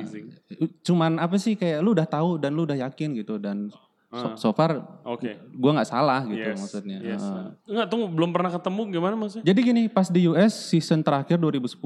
Cuman 0.86 1.18
apa 1.18 1.34
sih 1.42 1.58
kayak 1.58 1.82
lu 1.82 1.90
udah 1.90 2.06
tahu 2.06 2.38
dan 2.38 2.54
lu 2.54 2.62
udah 2.62 2.78
yakin 2.78 3.18
gitu 3.18 3.42
dan 3.42 3.66
so, 4.12 4.26
Ah. 4.28 4.36
so 4.36 4.48
far 4.52 4.70
Oke. 5.02 5.32
gue 5.34 5.70
nggak 5.72 5.88
salah 5.88 6.20
gitu 6.22 6.44
Yes, 6.44 6.60
maksudnya. 6.60 6.98
yes. 7.00 7.18
Heeh. 7.18 7.48
Enggak, 7.66 7.86
tunggu, 7.88 8.06
belum 8.06 8.30
pernah 8.30 8.52
ketemu 8.52 8.80
gimana 8.92 9.14
maksudnya? 9.16 9.44
Jadi 9.44 9.60
gini, 9.62 9.82
pas 9.88 10.06
di 10.06 10.20
US 10.26 10.52
season 10.68 11.00
terakhir 11.00 11.36
2010, 11.36 11.80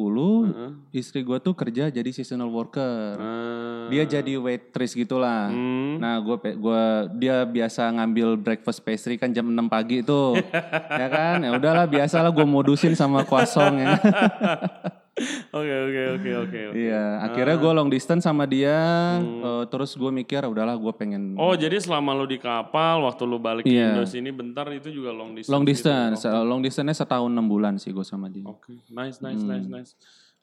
Heeh. 0.44 0.70
istri 0.92 1.22
gue 1.22 1.38
tuh 1.38 1.54
kerja 1.54 1.86
jadi 1.86 2.10
seasonal 2.10 2.50
worker. 2.50 3.14
Ah. 3.14 3.86
Dia 3.86 4.02
jadi 4.02 4.34
waitress 4.34 4.92
gitulah. 4.92 5.46
Hmm. 5.48 5.96
Nah, 5.96 6.18
gue 6.18 6.36
gua 6.56 6.82
dia 7.08 7.40
biasa 7.42 7.86
ngambil 7.92 8.34
breakfast 8.36 8.82
pastry 8.82 9.14
kan 9.14 9.30
jam 9.30 9.46
6 9.46 9.70
pagi 9.70 10.02
tuh. 10.02 10.34
ya 11.00 11.08
kan? 11.08 11.38
Ya 11.38 11.54
udahlah 11.54 11.86
biasalah 11.86 12.28
gue 12.28 12.42
modusin 12.44 12.92
sama 12.92 13.22
kuasong 13.22 13.78
ya. 13.78 13.94
Oke, 15.48 15.72
oke, 15.72 16.02
oke, 16.12 16.30
oke. 16.44 16.60
Iya, 16.76 17.24
akhirnya 17.24 17.56
gue 17.56 17.72
long 17.72 17.88
distance 17.88 18.22
sama 18.22 18.44
dia. 18.44 18.76
eh, 19.16 19.64
terus 19.66 19.96
gue 19.96 20.12
mikir 20.12 20.44
udahlah 20.44 20.76
gue 20.76 20.92
pengen 20.92 21.32
Hmm. 21.32 21.40
Oh, 21.40 21.56
jadi 21.56 21.80
selama 21.80 22.12
lu 22.12 22.24
di 22.24 22.36
kapal, 22.36 23.00
waktu 23.00 23.22
lu 23.24 23.40
balik 23.40 23.64
ke 23.64 23.72
Iya. 23.72 23.96
Indo 23.96 24.04
sini 24.04 24.28
bentar 24.28 24.68
itu 24.70 24.92
juga 24.92 25.10
long 25.10 25.32
distance. 25.32 25.48
long 25.48 25.64
gitu? 25.64 25.72
distance. 25.72 26.20
Eh, 26.22 26.44
Long 26.44 26.60
distance 26.60 26.92
setahun 26.94 27.32
6 27.32 27.46
bulan 27.46 27.74
sih 27.76 27.90
gue 27.90 28.04
sama 28.04 28.28
dia. 28.28 28.44
Oke, 28.44 28.76
nice, 28.86 29.18
nice, 29.18 29.40
Hmm. 29.40 29.50
nice, 29.50 29.66
nice. 29.66 29.92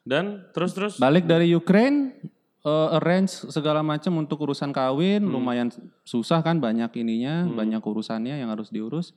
Dan 0.02 0.42
terus 0.50 0.74
terus. 0.74 0.94
Balik 0.98 1.24
dari 1.24 1.48
Ukraine, 1.48 2.18
eh, 2.60 2.88
arrange 2.92 3.46
segala 3.48 3.78
macam 3.78 4.18
untuk 4.18 4.42
urusan 4.42 4.68
kawin, 4.68 5.22
Hmm. 5.22 5.30
lumayan 5.30 5.68
susah 6.02 6.42
kan 6.42 6.58
banyak 6.58 6.90
ininya, 6.96 7.46
banyak 7.46 7.78
urusannya 7.78 8.36
yang 8.36 8.50
harus 8.50 8.68
diurus. 8.68 9.14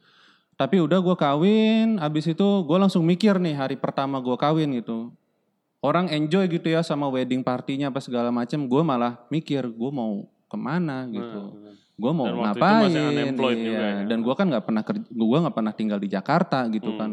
Tapi 0.53 0.77
udah 0.79 0.97
gue 0.97 1.13
kawin, 1.13 1.97
abis 1.97 2.29
itu 2.29 2.45
gue 2.61 2.77
langsung 2.77 3.01
mikir 3.01 3.37
nih 3.37 3.53
hari 3.53 3.75
pertama 3.75 4.17
gue 4.17 4.33
kawin 4.33 4.73
gitu. 4.75 5.13
Orang 5.79 6.09
enjoy 6.09 6.47
gitu 6.47 6.67
ya 6.67 6.81
sama 6.81 7.05
wedding 7.05 7.41
partinya 7.41 7.87
apa 7.87 7.99
segala 7.99 8.29
macam, 8.29 8.59
gue 8.61 8.81
malah 8.81 9.21
mikir 9.27 9.61
gue 9.63 9.91
mau 9.91 10.25
ke 10.43 10.57
mana 10.57 11.05
gitu. 11.07 11.53
Nah, 11.53 11.75
Gue 11.93 12.11
mau 12.11 12.25
Dan 12.25 12.37
ngapain? 12.37 12.93
iya. 12.93 13.25
juga 13.33 13.73
ya. 13.81 14.01
Dan 14.05 14.21
gue 14.21 14.29
kan 14.31 14.45
nggak 14.45 14.63
pernah 14.63 14.83
kerja, 14.83 15.01
gue 15.03 15.37
nggak 15.39 15.55
pernah 15.55 15.73
tinggal 15.73 15.97
di 15.97 16.05
Jakarta 16.07 16.65
gitu 16.67 16.93
Hmm. 16.93 16.99
kan. 16.99 17.11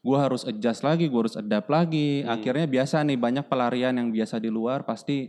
Gue 0.00 0.16
harus 0.16 0.44
adjust 0.44 0.80
lagi, 0.80 1.04
gue 1.06 1.16
harus 1.18 1.32
adapt 1.34 1.68
lagi. 1.68 2.20
Hmm. 2.20 2.32
Akhirnya 2.32 2.64
biasa 2.66 3.00
nih 3.02 3.16
banyak 3.16 3.44
pelarian 3.44 3.92
yang 3.92 4.08
biasa 4.08 4.36
di 4.36 4.48
luar 4.48 4.80
pasti 4.82 5.28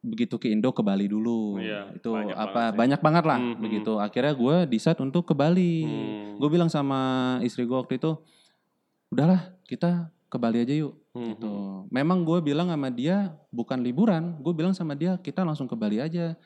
begitu 0.00 0.34
ke 0.36 0.46
Indo 0.46 0.70
ke 0.70 0.78
Bali 0.78 1.06
dulu. 1.06 1.58
Iya, 1.58 1.90
itu 1.92 2.06
banyak 2.08 2.34
apa 2.34 2.46
banget 2.46 2.70
sih. 2.70 2.78
banyak 2.78 3.00
banget 3.02 3.24
lah 3.24 3.38
Hmm, 3.40 3.50
hmm. 3.50 3.60
begitu. 3.60 3.92
Akhirnya 3.96 4.32
gue 4.32 4.56
decide 4.68 5.00
untuk 5.00 5.22
ke 5.24 5.34
Bali. 5.34 5.74
Hmm. 5.82 6.38
Gue 6.38 6.48
bilang 6.48 6.70
sama 6.70 7.00
istri 7.40 7.66
gue 7.66 7.74
waktu 7.74 7.98
itu, 7.98 8.14
udahlah 9.08 9.42
kita 9.64 10.06
ke 10.28 10.36
Bali 10.36 10.60
aja 10.60 10.74
yuk. 10.74 10.94
Hmm, 11.10 11.34
Gitu. 11.34 11.52
Memang 11.88 12.22
gue 12.22 12.38
bilang 12.38 12.68
sama 12.68 12.88
dia 12.88 13.16
bukan 13.48 13.80
liburan, 13.80 14.36
gue 14.38 14.52
bilang 14.52 14.72
sama 14.72 14.92
dia 14.92 15.16
kita 15.16 15.40
langsung 15.40 15.64
ke 15.64 15.74
Bali 15.74 15.98
aja. 15.98 16.36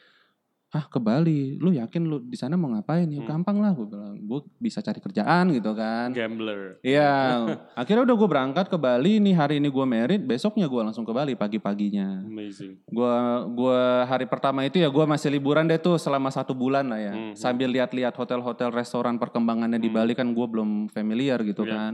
Ah 0.72 0.88
ke 0.88 0.96
Bali, 0.96 1.60
lu 1.60 1.68
yakin 1.68 2.00
lu 2.00 2.16
di 2.18 2.32
sana 2.32 2.56
mau 2.56 2.72
ngapain? 2.72 3.04
Ya 3.04 3.20
Hmm. 3.20 3.28
gampang 3.28 3.60
lah, 3.60 3.76
gue 3.76 3.84
bilang. 3.84 4.16
Gue 4.16 4.40
bisa 4.56 4.80
cari 4.80 4.96
kerjaan 4.98 5.52
gitu 5.52 5.76
kan. 5.76 6.08
Gambler. 6.10 6.80
Iya, 6.80 7.44
akhirnya 7.74 8.08
udah 8.08 8.16
gue 8.16 8.24
berangkat 8.26 8.66
ke 8.66 8.78
Bali 8.80 9.20
nih 9.20 9.36
hari 9.36 9.54
ini 9.60 9.68
gue 9.68 9.84
merit, 9.84 10.24
besoknya 10.24 10.64
gue 10.64 10.80
langsung 10.80 11.04
ke 11.04 11.12
Bali 11.12 11.36
pagi-paginya. 11.36 12.24
Amazing. 12.24 12.88
Gua 12.88 13.12
gua 13.44 13.80
hari 14.06 14.24
pertama 14.24 14.64
itu 14.64 14.80
ya 14.80 14.88
gue 14.88 15.04
masih 15.04 15.28
liburan 15.28 15.68
deh 15.68 15.76
tuh 15.76 16.00
selama 16.00 16.32
satu 16.32 16.56
bulan 16.56 16.88
lah 16.88 17.00
ya. 17.02 17.12
Hmm. 17.12 17.36
Sambil 17.36 17.68
lihat-lihat 17.68 18.16
hotel-hotel 18.16 18.72
restoran 18.72 19.20
perkembangannya 19.20 19.76
di 19.76 19.92
Hmm. 19.92 19.96
Bali 19.98 20.16
kan 20.16 20.32
gue 20.32 20.46
belum 20.48 20.88
familiar 20.88 21.36
gitu 21.42 21.68
Iya. 21.68 21.72
kan. 21.76 21.92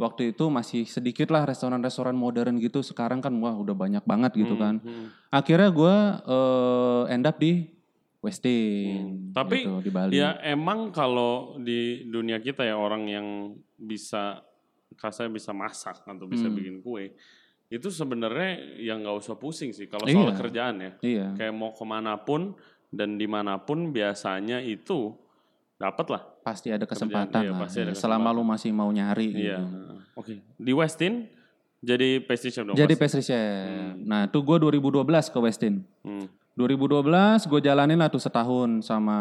Waktu 0.00 0.32
itu 0.32 0.48
masih 0.48 0.88
sedikit 0.88 1.28
lah 1.28 1.44
restoran-restoran 1.44 2.16
modern 2.16 2.56
gitu. 2.56 2.80
Sekarang 2.80 3.20
kan 3.20 3.36
wah 3.36 3.52
udah 3.52 3.76
banyak 3.76 4.00
banget 4.02 4.32
gitu 4.34 4.56
Hmm, 4.56 4.62
kan. 4.62 4.74
hmm. 4.80 5.06
Akhirnya 5.28 5.68
gue 5.68 5.94
eh, 6.26 7.12
end 7.12 7.28
up 7.28 7.36
di 7.36 7.68
Westin. 8.20 8.96
Hmm. 8.96 9.32
Tapi, 9.32 9.64
gitu, 9.64 9.80
di 9.80 9.90
Bali. 9.90 10.12
Ya 10.12 10.40
emang 10.42 10.88
kalau 10.90 11.56
di 11.56 12.04
dunia 12.04 12.36
kita 12.36 12.60
ya 12.62 12.74
orang 12.74 13.04
yang 13.04 13.26
bisa 13.76 14.40
kasarnya 14.92 15.32
bisa 15.32 15.52
masak 15.52 16.00
atau 16.00 16.24
bisa 16.24 16.44
Hmm. 16.44 16.56
bikin 16.56 16.76
kue 16.80 17.12
itu 17.70 17.88
sebenarnya 17.88 18.58
yang 18.78 19.00
nggak 19.00 19.16
usah 19.16 19.38
pusing 19.38 19.70
sih 19.70 19.86
kalau 19.86 20.02
Iya. 20.02 20.12
soal 20.12 20.34
kerjaan 20.34 20.76
ya 20.76 20.92
Iya. 21.00 21.26
kayak 21.32 21.54
mau 21.54 21.70
ke 21.70 21.84
mana 21.86 22.18
pun 22.18 22.52
dan 22.90 23.14
di 23.14 23.24
mana 23.24 23.56
pun 23.56 23.88
biasanya 23.88 24.58
itu 24.58 25.14
dapat 25.76 26.06
lah 26.10 26.22
Pasti 26.40 26.72
ada 26.72 26.88
kesempatan 26.88 27.42
iya, 27.44 27.52
lah. 27.52 27.60
pasti 27.64 27.78
ada 27.84 27.92
ya. 27.92 27.98
Selama 27.98 28.28
lu 28.32 28.42
masih 28.42 28.72
mau 28.72 28.88
nyari 28.88 29.28
iya 29.36 29.60
gitu. 29.60 29.94
oke 30.16 30.34
di 30.56 30.72
Westin 30.72 31.28
jadi 31.80 32.20
pastry 32.20 32.52
chef 32.52 32.64
dong 32.68 32.76
Jadi 32.76 32.92
pasti? 32.92 33.00
pastry 33.00 33.22
chef. 33.24 33.96
Nah, 34.04 34.28
tuh 34.28 34.44
gue 34.44 34.56
2012 34.60 35.32
ke 35.32 35.38
Westin. 35.40 35.80
Hmm. 36.04 36.28
2012 36.60 37.48
gue 37.48 37.60
jalanin 37.64 37.96
lah 37.96 38.12
tuh 38.12 38.20
setahun 38.20 38.84
sama 38.84 39.16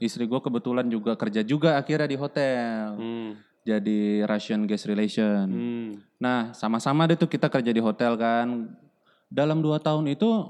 istri 0.00 0.24
gue 0.24 0.40
kebetulan 0.40 0.88
juga 0.88 1.12
kerja 1.12 1.44
juga 1.44 1.76
akhirnya 1.76 2.08
di 2.08 2.16
hotel. 2.16 2.96
Hmm. 2.96 3.30
Jadi 3.68 4.24
Russian 4.24 4.64
guest 4.64 4.88
relation. 4.88 5.44
Hmm. 5.44 5.90
Nah, 6.16 6.56
sama-sama 6.56 7.04
deh 7.04 7.20
tuh 7.20 7.28
kita 7.28 7.52
kerja 7.52 7.68
di 7.68 7.80
hotel 7.84 8.16
kan. 8.16 8.72
Dalam 9.28 9.60
dua 9.60 9.76
tahun 9.76 10.08
itu 10.08 10.48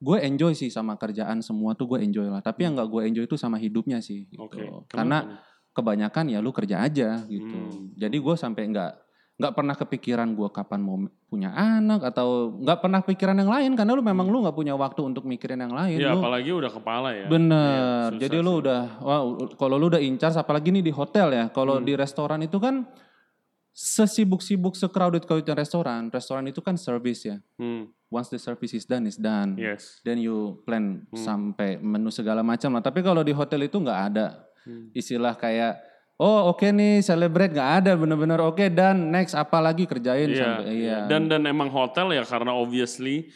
gue 0.00 0.16
enjoy 0.24 0.56
sih 0.56 0.72
sama 0.72 0.96
kerjaan 0.96 1.44
semua 1.44 1.76
tuh 1.76 1.84
gue 1.86 2.00
enjoy 2.00 2.26
lah. 2.26 2.40
Tapi 2.40 2.64
yang 2.64 2.72
nggak 2.74 2.88
gue 2.88 3.02
enjoy 3.04 3.24
itu 3.28 3.36
sama 3.36 3.60
hidupnya 3.60 4.00
sih. 4.00 4.24
Gitu. 4.26 4.40
Oke. 4.40 4.64
Karena 4.88 5.38
kebanyakan 5.70 6.32
ya 6.32 6.40
lu 6.40 6.50
kerja 6.50 6.80
aja 6.82 7.20
gitu. 7.28 7.58
Hmm. 7.70 7.92
Jadi 7.94 8.16
gue 8.16 8.34
sampai 8.34 8.64
nggak 8.72 8.92
nggak 9.40 9.56
pernah 9.56 9.72
kepikiran 9.72 10.28
gue 10.36 10.48
kapan 10.52 10.80
mau 10.84 11.00
punya 11.24 11.48
anak 11.56 12.04
atau 12.12 12.60
nggak 12.60 12.78
pernah 12.84 13.00
pikiran 13.00 13.32
yang 13.40 13.48
lain 13.48 13.72
karena 13.72 13.96
lu 13.96 14.04
memang 14.04 14.28
lu 14.28 14.44
nggak 14.44 14.52
punya 14.52 14.76
waktu 14.76 15.00
untuk 15.00 15.24
mikirin 15.24 15.56
yang 15.64 15.72
lain. 15.72 15.96
ya 15.96 16.12
lu, 16.12 16.20
apalagi 16.20 16.52
udah 16.52 16.68
kepala 16.68 17.08
ya 17.16 17.24
bener. 17.24 18.12
Susah 18.12 18.20
Jadi 18.20 18.36
lu 18.36 18.52
sih. 18.52 18.60
udah 18.68 18.80
wah 19.00 19.20
kalau 19.56 19.80
lu 19.80 19.88
udah 19.88 20.00
incar 20.00 20.28
apalagi 20.36 20.68
nih 20.72 20.84
di 20.84 20.92
hotel 20.92 21.32
ya. 21.32 21.44
Kalau 21.52 21.80
Hmm. 21.80 21.88
di 21.88 21.92
restoran 21.96 22.44
itu 22.44 22.60
kan 22.60 22.84
sesibuk-sibuk 23.72 24.76
secrowded 24.76 25.24
crowded 25.24 25.56
restoran. 25.56 26.10
Restoran 26.12 26.44
itu 26.44 26.60
kan 26.60 26.76
service 26.76 27.24
ya. 27.24 27.36
Hmm. 27.56 27.88
Once 28.10 28.26
the 28.28 28.36
service 28.36 28.74
is 28.74 28.82
done 28.82 29.06
is 29.06 29.14
done. 29.14 29.54
yes 29.54 30.02
Then 30.02 30.18
you 30.18 30.60
plan 30.62 31.06
Hmm. 31.06 31.14
sampai 31.16 31.78
menu 31.78 32.10
segala 32.10 32.42
macam 32.42 32.74
lah. 32.74 32.82
Tapi 32.82 33.00
kalau 33.00 33.22
di 33.22 33.30
hotel 33.30 33.64
itu 33.64 33.78
nggak 33.78 34.00
ada 34.08 34.26
Hmm. 34.60 34.90
istilah 34.92 35.32
kayak 35.32 35.78
oh 36.18 36.50
oke 36.50 36.68
nih 36.68 37.00
celebrate 37.00 37.48
nggak 37.48 37.70
ada 37.80 37.92
bener-bener 37.94 38.36
oke 38.42 38.60
dan 38.68 39.08
next 39.08 39.32
apa 39.32 39.56
lagi 39.56 39.86
kerjain 39.86 40.28
Iya, 40.28 40.36
sampai 40.36 40.64
iya 40.68 40.98
Dan 41.06 41.26
dan 41.26 41.46
emang 41.46 41.70
hotel 41.70 42.12
ya 42.12 42.20
karena 42.22 42.52
obviously 42.52 43.30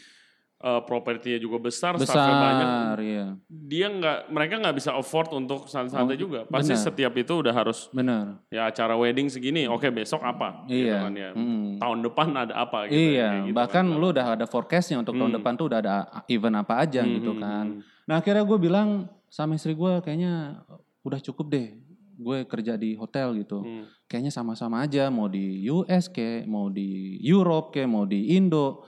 uh, 0.57 0.81
propertinya 0.81 1.35
juga 1.35 1.57
besar, 1.59 1.95
staffnya 1.95 2.05
besar 2.05 2.29
banyak. 2.37 2.67
iya 3.01 3.25
Dia 3.45 3.87
nggak, 3.89 4.17
mereka 4.29 4.53
nggak 4.57 4.75
bisa 4.75 4.91
afford 4.91 5.33
untuk 5.33 5.65
santai-santai 5.65 6.15
Oh, 6.15 6.21
juga. 6.21 6.39
Pasti 6.45 6.71
benar. 6.71 6.85
setiap 6.85 7.13
itu 7.13 7.33
udah 7.35 7.51
harus 7.51 7.87
bener 7.89 8.39
ya 8.47 8.65
acara 8.65 8.93
wedding 8.93 9.27
segini. 9.27 9.65
Oke 9.65 9.89
besok 9.89 10.21
apa? 10.21 10.63
Gitu 10.65 10.85
iya 10.85 11.01
kan 11.01 11.13
ya. 11.13 11.31
Mm. 11.31 11.77
Tahun 11.77 11.99
depan 12.01 12.27
ada 12.31 12.53
apa? 12.55 12.87
Gitu, 12.87 12.95
iya 13.11 13.29
kayak 13.33 13.43
gitu 13.45 13.55
bahkan 13.55 13.85
kan. 13.85 13.97
lu 13.97 14.07
udah 14.09 14.27
ada 14.31 14.45
forecastnya 14.45 14.97
untuk 14.97 15.13
tahun 15.13 15.27
Hmm. 15.27 15.37
depan 15.37 15.53
tuh 15.53 15.65
udah 15.67 15.79
ada 15.79 15.95
event 16.27 16.57
apa 16.57 16.73
aja 16.79 17.01
Hmm, 17.01 17.13
gitu 17.13 17.31
hmm, 17.31 17.41
kan 17.41 17.65
hmm. 17.69 17.81
nah 18.03 18.15
akhirnya 18.15 18.43
gue 18.43 18.57
bilang 18.59 18.89
sama 19.27 19.53
istri 19.53 19.73
gue 19.73 19.93
kayaknya 19.99 20.61
udah 21.01 21.19
cukup 21.19 21.49
deh 21.49 21.67
gue 22.15 22.37
kerja 22.45 22.73
di 22.75 22.93
hotel 22.93 23.35
gitu 23.35 23.59
Hmm. 23.59 23.83
kayaknya 24.05 24.29
sama-sama 24.29 24.79
aja 24.79 25.09
mau 25.09 25.25
di 25.25 25.65
US 25.67 26.07
ke 26.07 26.45
mau 26.45 26.69
di 26.69 26.87
Europe 27.19 27.71
ke 27.71 27.83
mau 27.83 28.03
di 28.03 28.31
Indo 28.31 28.85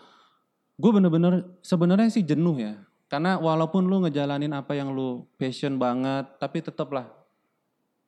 gue 0.78 0.92
bener-bener 0.92 1.34
sebenarnya 1.60 2.08
sih 2.08 2.22
jenuh 2.22 2.56
ya 2.56 2.74
karena 3.08 3.36
walaupun 3.36 3.84
lu 3.84 4.02
ngejalanin 4.02 4.52
apa 4.52 4.74
yang 4.74 4.90
lu 4.90 5.08
passion 5.36 5.76
banget 5.76 6.28
tapi 6.38 6.60
tetaplah 6.60 7.10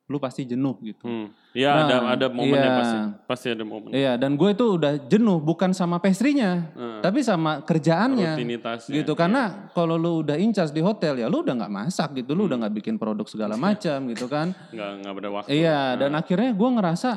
lu 0.06 0.18
pasti 0.18 0.42
jenuh 0.42 0.74
gitu 0.80 1.06
Hmm. 1.06 1.28
Ya 1.50 1.70
Nah, 1.72 1.82
ada 1.82 1.96
ada 2.08 2.26
momennya 2.28 2.62
iya. 2.64 2.78
pasti. 2.78 2.96
Pasti 3.26 3.46
ada 3.48 3.64
momen. 3.64 3.90
iya 3.90 4.12
dan 4.14 4.34
gue 4.34 4.50
itu 4.50 4.66
udah 4.72 5.02
jenuh 5.04 5.38
bukan 5.40 5.70
sama 5.70 5.98
pastry-nya 5.98 6.70
Hmm. 6.70 6.98
tapi 7.00 7.22
sama 7.22 7.58
kerjaannya 7.60 8.34
Rutinitasnya. 8.34 8.90
gitu 8.92 9.14
karena 9.14 9.70
kalau 9.70 9.94
lu 9.94 10.20
udah 10.20 10.34
in 10.36 10.50
charge 10.50 10.70
di 10.70 10.78
hotel 10.80 11.14
ya 11.16 11.26
lu 11.26 11.42
udah 11.42 11.54
nggak 11.56 11.70
masak 11.72 12.14
gitu 12.16 12.34
lu 12.34 12.46
udah 12.46 12.58
nggak 12.60 12.74
bikin 12.76 12.94
produk 12.96 13.22
segala 13.24 13.54
macam 13.66 14.06
gitu 14.06 14.26
kan 14.26 14.50
Iya. 14.68 14.70
nggak 14.72 14.90
nggak 15.00 15.12
ada 15.16 15.30
waktu. 15.32 15.48
Iya, 15.52 15.78
Nah, 15.88 15.90
dan 15.96 16.10
akhirnya 16.12 16.50
gue 16.52 16.68
ngerasa 16.70 17.10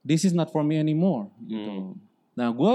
this 0.00 0.22
is 0.22 0.30
not 0.32 0.46
for 0.48 0.62
me 0.62 0.76
anymore. 0.76 1.30
Gitu. 1.40 1.58
Hmm. 1.62 1.94
Nah, 2.34 2.50
gue 2.50 2.74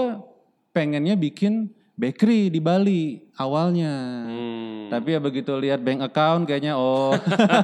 pengennya 0.78 1.18
bikin 1.18 1.74
bakery 1.98 2.54
di 2.54 2.62
Bali 2.62 3.18
awalnya. 3.42 3.94
Hmm. 4.30 4.94
Tapi 4.94 5.18
ya 5.18 5.20
begitu 5.20 5.58
lihat 5.58 5.82
bank 5.82 6.06
account 6.06 6.46
kayaknya 6.46 6.78
oh 6.78 7.18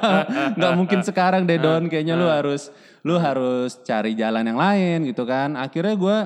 nggak 0.57 0.73
mungkin 0.73 1.05
sekarang 1.05 1.45
deh 1.45 1.61
Don. 1.61 1.85
Kayaknya 1.85 2.17
lu 2.17 2.25
harus 2.25 2.73
lu 3.05 3.21
harus 3.21 3.77
cari 3.85 4.17
jalan 4.17 4.41
yang 4.49 4.57
lain 4.57 5.05
gitu 5.05 5.29
kan. 5.29 5.53
Akhirnya 5.53 5.93
gue 5.93 6.17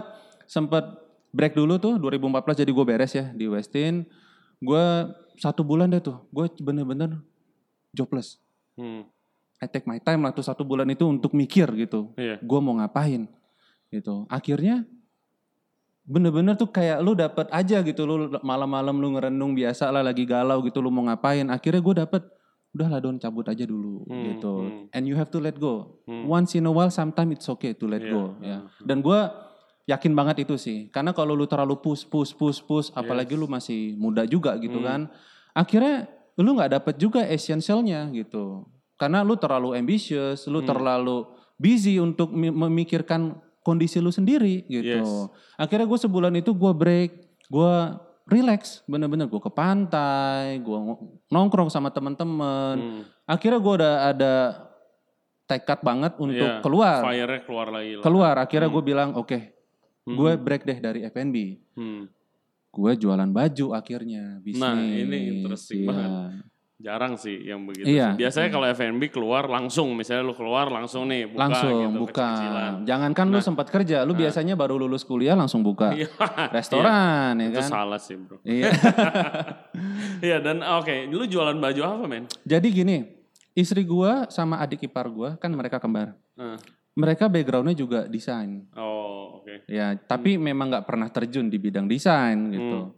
sempet 0.48 0.88
break 1.36 1.60
dulu 1.60 1.76
tuh 1.76 2.00
2014 2.00 2.64
jadi 2.64 2.72
gue 2.72 2.86
beres 2.88 3.12
ya 3.12 3.28
di 3.36 3.52
Westin. 3.52 4.08
Gue 4.64 5.12
satu 5.36 5.68
bulan 5.68 5.92
deh 5.92 6.00
tuh. 6.00 6.24
Gue 6.32 6.48
bener-bener 6.64 7.20
jobless. 7.92 8.40
Hmm. 8.80 9.04
I 9.60 9.68
take 9.68 9.90
my 9.90 10.00
time 10.00 10.24
lah 10.24 10.32
tuh 10.32 10.46
satu 10.46 10.64
bulan 10.64 10.88
itu 10.88 11.04
untuk 11.04 11.36
mikir 11.36 11.68
gitu. 11.76 12.16
Iya. 12.16 12.40
Gue 12.40 12.60
mau 12.64 12.80
ngapain 12.80 13.28
gitu. 13.92 14.24
Akhirnya 14.32 14.88
bener-bener 16.08 16.56
tuh 16.56 16.72
kayak 16.72 17.04
lu 17.04 17.14
dapet 17.14 17.52
aja 17.52 17.84
gitu. 17.84 18.02
Lu 18.04 18.16
malam-malam 18.42 18.96
lu 18.96 19.14
ngerenung 19.14 19.52
biasa 19.52 19.92
lah 19.92 20.02
lagi 20.02 20.24
galau 20.24 20.64
gitu 20.64 20.80
lu 20.80 20.88
mau 20.88 21.04
ngapain. 21.04 21.44
Akhirnya 21.48 21.84
gue 21.84 21.96
dapet 22.00 22.24
udahlah 22.72 23.00
don 23.00 23.18
cabut 23.18 23.44
aja 23.44 23.64
dulu 23.64 24.06
Hmm, 24.06 24.24
gitu. 24.30 24.54
hmm. 24.64 24.96
And 24.96 25.04
you 25.04 25.16
have 25.16 25.28
to 25.30 25.40
let 25.40 25.58
go. 25.58 26.00
Hmm. 26.06 26.24
Once 26.26 26.54
in 26.54 26.64
a 26.64 26.72
while 26.72 26.90
sometimes 26.90 27.36
it's 27.36 27.48
okay 27.48 27.74
to 27.74 27.86
let 27.86 28.00
Iya, 28.00 28.12
go 28.12 28.24
ya. 28.40 28.58
hmm. 28.62 28.86
Dan 28.86 28.98
gue 29.02 29.20
yakin 29.86 30.14
banget 30.14 30.48
itu 30.48 30.56
sih. 30.56 30.88
Karena 30.88 31.12
kalau 31.12 31.34
lu 31.34 31.44
terlalu 31.44 31.76
push 31.76 32.06
push 32.06 32.32
push 32.32 32.60
push 32.62 32.88
apalagi 32.94 33.34
lu 33.34 33.46
masih 33.46 33.96
muda 33.96 34.24
juga 34.24 34.56
gitu 34.58 34.80
Hmm. 34.80 34.86
kan. 34.86 35.02
Akhirnya 35.52 36.08
lu 36.38 36.54
nggak 36.54 36.72
dapet 36.72 36.96
juga 36.96 37.26
essentialnya 37.26 38.08
gitu. 38.14 38.64
Karena 38.96 39.22
lu 39.22 39.36
terlalu 39.36 39.74
ambitious, 39.74 40.46
lu 40.46 40.62
Hmm. 40.62 40.70
terlalu 40.70 41.18
busy 41.58 41.98
untuk 41.98 42.30
mi- 42.30 42.54
memikirkan 42.54 43.42
kondisi 43.68 44.00
lu 44.00 44.08
sendiri 44.10 44.64
gitu. 44.66 45.04
Yes. 45.04 45.12
Akhirnya 45.60 45.84
gue 45.84 46.00
sebulan 46.00 46.32
itu 46.40 46.56
gue 46.56 46.72
break, 46.72 47.12
gue 47.52 47.74
relax, 48.24 48.88
bener-bener 48.88 49.28
gue 49.28 49.42
ke 49.44 49.52
pantai, 49.52 50.64
gue 50.64 50.78
nongkrong 51.28 51.68
sama 51.68 51.92
temen-temen. 51.92 52.76
Hmm. 52.80 53.02
Akhirnya 53.28 53.60
gue 53.60 53.74
udah 53.76 53.96
ada 54.08 54.34
tekad 55.44 55.80
banget 55.80 56.16
untuk 56.16 56.48
Iya, 56.48 56.60
keluar, 56.60 57.00
Fire-nya 57.04 57.42
keluar 57.44 57.68
lagi 57.72 57.92
lah. 57.96 58.04
keluar. 58.04 58.36
Akhirnya 58.40 58.68
Hmm. 58.68 58.76
gue 58.80 58.84
bilang 58.84 59.10
oke, 59.16 59.40
Hmm. 60.08 60.16
gue 60.16 60.32
break 60.40 60.64
deh 60.64 60.80
dari 60.80 61.00
F&B. 61.04 61.36
Hmm. 61.76 62.08
Gue 62.68 62.92
jualan 62.96 63.28
baju 63.28 63.66
akhirnya, 63.74 64.40
bisnis. 64.40 64.60
Nah, 64.62 64.76
ini 64.76 65.40
interesting 65.40 65.84
iya. 65.84 65.88
banget. 65.88 66.12
Jarang 66.78 67.18
sih 67.18 67.42
yang 67.42 67.66
begitu. 67.66 67.90
Iya. 67.90 68.14
sih. 68.14 68.22
Biasanya 68.22 68.50
kalau 68.50 68.70
F&B 68.70 69.10
keluar 69.10 69.50
langsung, 69.50 69.98
misalnya 69.98 70.22
lu 70.22 70.38
keluar 70.38 70.70
langsung 70.70 71.10
nih 71.10 71.26
buka 71.26 71.42
langsung 71.42 71.74
gitu, 71.74 72.00
buka. 72.06 72.30
Jangankan 72.86 73.26
lu 73.28 73.34
Nah. 73.34 73.44
sempat 73.44 73.68
kerja, 73.68 74.06
lu 74.06 74.14
biasanya 74.14 74.54
baru 74.54 74.78
lulus 74.78 75.02
kuliah 75.02 75.34
langsung 75.34 75.66
buka 75.66 75.90
Iya. 75.98 76.06
restoran 76.54 77.34
ya 77.36 77.50
Itu 77.50 77.60
kan. 77.60 77.70
salah 77.72 77.98
sih 77.98 78.14
bro. 78.16 78.38
Iya. 78.44 78.70
Iya 80.20 80.38
dan 80.38 80.62
oke, 80.62 81.06
lu 81.08 81.26
jualan 81.26 81.54
baju 81.56 81.82
apa 81.84 82.06
men? 82.06 82.26
Jadi 82.44 82.68
gini, 82.72 82.98
istri 83.54 83.82
gua 83.82 84.26
sama 84.28 84.58
adik 84.58 84.84
ipar 84.84 85.06
gua 85.08 85.34
kan 85.36 85.50
mereka 85.50 85.78
kembar. 85.78 86.14
Eh, 86.36 86.58
Mereka 86.94 87.26
backgroundnya 87.28 87.74
juga 87.74 88.06
desain. 88.06 88.66
Oh 88.74 89.38
oke. 89.38 89.66
Ya, 89.66 89.94
tapi 89.96 90.34
memang 90.34 90.66
nggak 90.68 90.82
pernah 90.84 91.06
terjun 91.08 91.46
di 91.46 91.58
bidang 91.58 91.86
desain 91.86 92.50
gitu. 92.50 92.90
Hmm. 92.90 92.94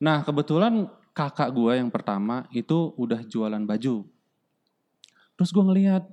Nah 0.00 0.22
kebetulan 0.22 0.90
kakak 1.12 1.50
gue 1.50 1.72
yang 1.74 1.88
pertama 1.88 2.46
itu 2.50 2.94
udah 2.94 3.20
jualan 3.22 3.60
baju. 3.60 4.06
Terus 5.34 5.50
gue 5.50 5.64
ngeliat, 5.64 6.04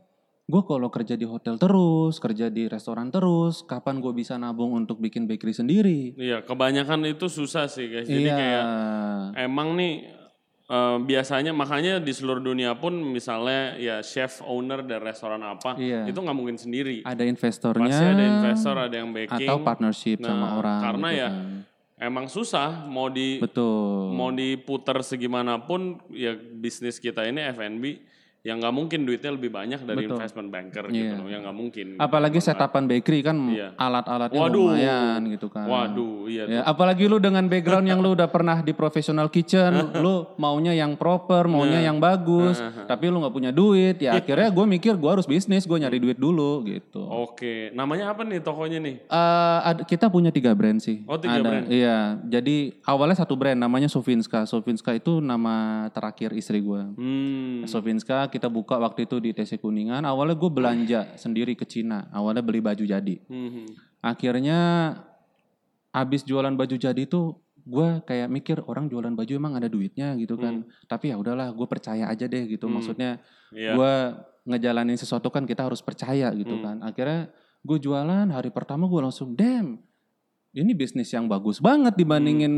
gue 0.43 0.61
kalau 0.63 0.87
kerja 0.87 1.13
di 1.13 1.23
hotel 1.23 1.55
terus, 1.55 2.17
kerja 2.17 2.47
di 2.47 2.65
restoran 2.65 3.07
terus, 3.07 3.61
kapan 3.61 3.99
gue 3.99 4.13
bisa 4.13 4.35
nabung 4.35 4.71
untuk 4.73 4.97
bikin 4.97 5.25
bakery 5.25 5.51
sendiri? 5.51 5.99
Iya, 6.15 6.41
kebanyakan 6.41 7.03
itu 7.05 7.27
susah 7.27 7.67
sih 7.67 7.87
guys. 7.87 8.07
Jadi 8.07 8.23
iya, 8.23 8.35
kayak 8.35 8.63
emang 9.43 9.75
nih 9.75 10.15
eh, 10.65 10.97
biasanya 10.99 11.51
makanya 11.51 11.99
di 11.99 12.11
seluruh 12.11 12.39
dunia 12.41 12.75
pun 12.75 12.91
misalnya 12.91 13.75
ya 13.75 13.99
chef 13.99 14.39
owner 14.41 14.79
dari 14.81 14.99
restoran 15.01 15.39
apa 15.39 15.75
Iya. 15.75 16.03
itu 16.05 16.15
nggak 16.17 16.35
mungkin 16.35 16.55
sendiri. 16.55 17.03
ada 17.03 17.23
investornya, 17.23 17.87
Pasti 17.87 18.03
ada 18.05 18.23
investor, 18.25 18.75
ada 18.77 18.95
yang 18.95 19.09
backing. 19.11 19.47
atau 19.47 19.57
partnership 19.61 20.19
sama 20.19 20.35
Nah, 20.39 20.51
orang. 20.55 20.79
karena 20.81 21.07
gitu 21.07 21.17
ya 21.17 21.29
kan. 21.29 21.56
Emang 21.97 22.29
susah 22.29 22.85
mau 22.85 23.09
di 23.09 23.41
betul. 23.41 24.13
mau 24.13 24.29
diputar 24.29 25.01
segimanapun 25.01 25.97
ya 26.13 26.37
bisnis 26.37 27.01
kita 27.01 27.25
ini 27.25 27.41
F&B 27.53 27.83
yang 28.47 28.63
nggak 28.63 28.71
mungkin 28.71 29.03
duitnya 29.03 29.35
lebih 29.35 29.51
banyak 29.51 29.83
dari 29.83 30.07
Betul. 30.07 30.15
investment 30.15 30.47
banker 30.47 30.87
gitu 30.87 31.03
Iya. 31.11 31.19
loh 31.19 31.27
yang 31.27 31.43
nggak 31.43 31.57
mungkin. 31.57 31.87
Apalagi 31.99 32.39
setapan 32.39 32.87
bakery 32.87 33.19
kan 33.19 33.35
Iya. 33.45 33.75
alat-alatnya 33.75 34.39
Waduh. 34.39 34.71
lumayan 34.71 35.19
gitu 35.27 35.51
kan. 35.51 35.67
Waduh, 35.67 36.25
iya 36.25 36.43
Ya, 36.47 36.61
apalagi 36.63 37.03
lu 37.05 37.19
dengan 37.19 37.43
background 37.43 37.83
yang 37.85 37.99
lu 37.99 38.15
udah 38.15 38.25
pernah 38.25 38.63
di 38.63 38.71
professional 38.71 39.27
kitchen, 39.27 39.67
lu 39.99 40.31
maunya 40.37 40.71
yang 40.71 40.95
proper, 40.95 41.43
maunya 41.45 41.83
Nah. 41.83 41.85
yang 41.85 41.97
bagus, 41.99 42.55
tapi 42.87 43.11
lu 43.11 43.19
nggak 43.19 43.35
punya 43.35 43.51
duit, 43.51 43.99
ya 43.99 44.15
akhirnya 44.15 44.47
gue 44.47 44.65
mikir 44.65 44.95
gue 44.95 45.11
harus 45.11 45.27
bisnis, 45.27 45.67
gue 45.67 45.75
nyari 45.75 45.99
duit 45.99 46.15
dulu 46.15 46.63
gitu. 46.63 47.03
Oke, 47.03 47.75
namanya 47.75 48.15
apa 48.15 48.23
nih 48.23 48.39
tokonya 48.39 48.79
nih? 48.79 48.95
Eh, 49.03 49.59
ad- 49.65 49.83
kita 49.83 50.07
punya 50.07 50.31
tiga 50.31 50.55
brand 50.55 50.79
sih. 50.79 51.03
Oh, 51.03 51.19
tiga 51.19 51.35
Ada, 51.35 51.43
brand. 51.43 51.65
Iya, 51.67 51.97
jadi 52.23 52.55
awalnya 52.81 53.17
satu 53.17 53.35
brand 53.35 53.59
namanya 53.59 53.91
Sofinska. 53.91 54.47
Sofinska 54.47 54.95
itu 54.95 55.19
nama 55.19 55.57
terakhir 55.91 56.31
istri 56.31 56.63
gue. 56.63 56.81
Hmm, 56.95 57.67
Sofinska 57.67 58.29
kita 58.37 58.47
buka 58.47 58.77
waktu 58.77 59.09
itu 59.09 59.17
di 59.17 59.33
TC 59.33 59.57
Kuningan. 59.57 60.05
Awalnya 60.05 60.37
gue 60.37 60.51
belanja 60.53 61.01
sendiri 61.17 61.57
ke 61.57 61.65
Cina. 61.65 62.05
Awalnya 62.13 62.45
beli 62.45 62.61
baju 62.61 62.85
jadi. 62.85 63.15
hmm, 63.25 63.65
Akhirnya 63.99 64.59
abis 65.89 66.21
jualan 66.21 66.53
baju 66.53 66.75
jadi 66.77 67.01
itu 67.01 67.33
gue 67.67 67.87
kayak 68.07 68.29
mikir 68.31 68.57
orang 68.63 68.87
jualan 68.87 69.11
baju 69.11 69.31
emang 69.33 69.57
ada 69.57 69.67
duitnya 69.67 70.15
gitu 70.15 70.37
kan. 70.37 70.63
Tapi 70.85 71.11
ya 71.11 71.19
udahlah, 71.19 71.51
gue 71.51 71.67
percaya 71.67 72.07
aja 72.07 72.23
deh 72.23 72.47
gitu. 72.47 72.69
Hmm. 72.69 72.79
Maksudnya 72.79 73.19
iya. 73.51 73.73
gue 73.75 73.93
ngejalanin 74.47 74.95
sesuatu 74.95 75.27
kan 75.27 75.43
kita 75.43 75.67
harus 75.67 75.83
percaya 75.83 76.31
gitu 76.31 76.55
Hmm. 76.55 76.63
kan. 76.63 76.75
Akhirnya 76.85 77.27
gue 77.59 77.77
jualan 77.77 78.27
hari 78.31 78.53
pertama 78.53 78.87
gue 78.87 79.01
langsung 79.01 79.35
damn 79.35 79.81
ini 80.55 80.73
bisnis 80.73 81.11
yang 81.13 81.27
bagus 81.27 81.59
banget 81.59 81.93
dibandingin 81.93 82.49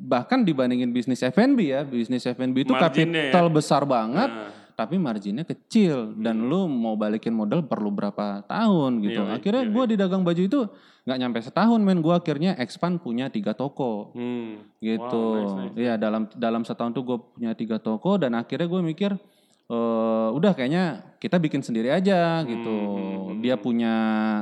bahkan 0.00 0.42
dibandingin 0.42 0.90
bisnis 0.90 1.20
F&B 1.20 1.58
ya. 1.68 1.84
Bisnis 1.84 2.24
F&B 2.24 2.64
itu 2.64 2.72
Marginnya 2.72 3.28
ya. 3.28 3.30
kapital 3.30 3.46
besar 3.52 3.82
banget 3.84 4.30
Nah, 4.32 4.63
tapi 4.74 4.98
marginnya 4.98 5.46
kecil 5.46 6.18
dan 6.18 6.50
lu 6.50 6.66
mau 6.66 6.98
balikin 6.98 7.30
modal 7.30 7.62
perlu 7.62 7.94
berapa 7.94 8.42
tahun 8.50 9.02
gitu. 9.06 9.22
Iya, 9.22 9.38
akhirnya 9.38 9.64
iya, 9.66 9.72
gue 9.72 9.84
di 9.94 9.96
dagang 9.96 10.22
baju 10.26 10.42
itu 10.42 10.60
nggak 11.06 11.18
nyampe 11.20 11.38
setahun 11.38 11.80
men 11.80 12.02
gue 12.02 12.10
akhirnya 12.10 12.58
expand 12.58 12.98
punya 12.98 13.30
tiga 13.30 13.54
toko 13.54 14.10
hmm. 14.18 14.82
gitu. 14.82 15.22
Wow, 15.22 15.38
nice, 15.38 15.54
nice. 15.54 15.74
Iya 15.78 15.94
dalam 15.94 16.26
dalam 16.34 16.62
setahun 16.66 16.92
tuh 16.92 17.04
gue 17.06 17.18
punya 17.38 17.54
tiga 17.54 17.78
toko 17.78 18.18
dan 18.18 18.34
akhirnya 18.34 18.66
gue 18.66 18.80
mikir 18.82 19.12
eh 19.64 20.28
udah 20.36 20.52
kayaknya 20.52 21.16
kita 21.22 21.40
bikin 21.40 21.64
sendiri 21.64 21.88
aja 21.88 22.44
gitu. 22.44 22.76
Hmm, 23.30 23.40
Dia 23.40 23.56
punya 23.56 23.94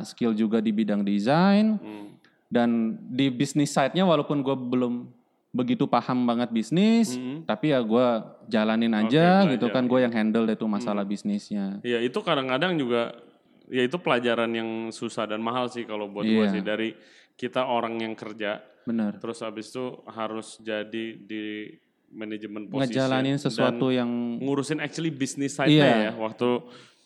skill 0.02 0.34
juga 0.34 0.58
di 0.58 0.74
bidang 0.74 1.06
desain 1.06 1.78
Hmm. 1.78 2.18
dan 2.50 2.98
di 3.06 3.30
bisnis 3.30 3.70
side-nya 3.70 4.02
walaupun 4.08 4.42
gue 4.42 4.56
belum 4.56 5.21
begitu 5.52 5.84
paham 5.84 6.24
banget 6.24 6.48
bisnis, 6.48 7.12
Hmm. 7.12 7.44
tapi 7.44 7.70
ya 7.70 7.80
gue 7.80 8.06
jalanin 8.48 8.88
aja 8.90 9.44
belajar, 9.44 9.52
gitu 9.52 9.66
kan 9.68 9.84
gue 9.84 9.98
iya. 10.00 10.04
yang 10.08 10.14
handle 10.14 10.44
deh 10.44 10.56
tuh 10.56 10.66
masalah 10.66 11.04
bisnisnya. 11.04 11.76
Ya 11.84 12.00
itu 12.00 12.16
kadang-kadang 12.18 12.74
juga 12.74 13.12
ya 13.68 13.84
itu 13.84 13.96
pelajaran 13.96 14.48
yang 14.48 14.70
susah 14.90 15.24
dan 15.24 15.40
mahal 15.40 15.68
sih 15.68 15.84
kalau 15.84 16.08
buat 16.08 16.24
gua 16.24 16.44
Iya. 16.44 16.52
sih 16.52 16.62
dari 16.62 16.88
kita 17.34 17.64
orang 17.64 17.96
yang 17.96 18.12
kerja 18.12 18.60
Bener. 18.84 19.16
terus 19.16 19.40
habis 19.40 19.68
itu 19.68 19.80
harus 20.06 20.56
jadi 20.58 21.16
di 21.16 21.72
manajemen 22.10 22.68
posisi 22.68 22.92
Ngejalanin 22.92 23.36
sesuatu 23.36 23.88
dan 23.88 24.04
yang 24.04 24.10
ngurusin 24.38 24.76
actually 24.78 25.08
bisnis 25.08 25.56
side-nya 25.56 25.88
Iya. 25.88 25.96
ya 26.08 26.12
waktu 26.14 26.48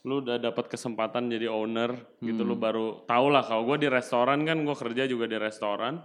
lu 0.02 0.22
udah 0.22 0.38
dapat 0.38 0.66
kesempatan 0.66 1.26
jadi 1.28 1.46
owner 1.46 1.94
gitu 2.18 2.42
Hmm. 2.42 2.50
lu 2.50 2.54
baru 2.56 2.86
tau 3.04 3.26
lah 3.26 3.42
kalau 3.42 3.66
gue 3.66 3.82
di 3.82 3.88
restoran 3.88 4.42
kan 4.42 4.58
gue 4.58 4.76
kerja 4.76 5.06
juga 5.06 5.26
di 5.26 5.34
restoran 5.34 6.02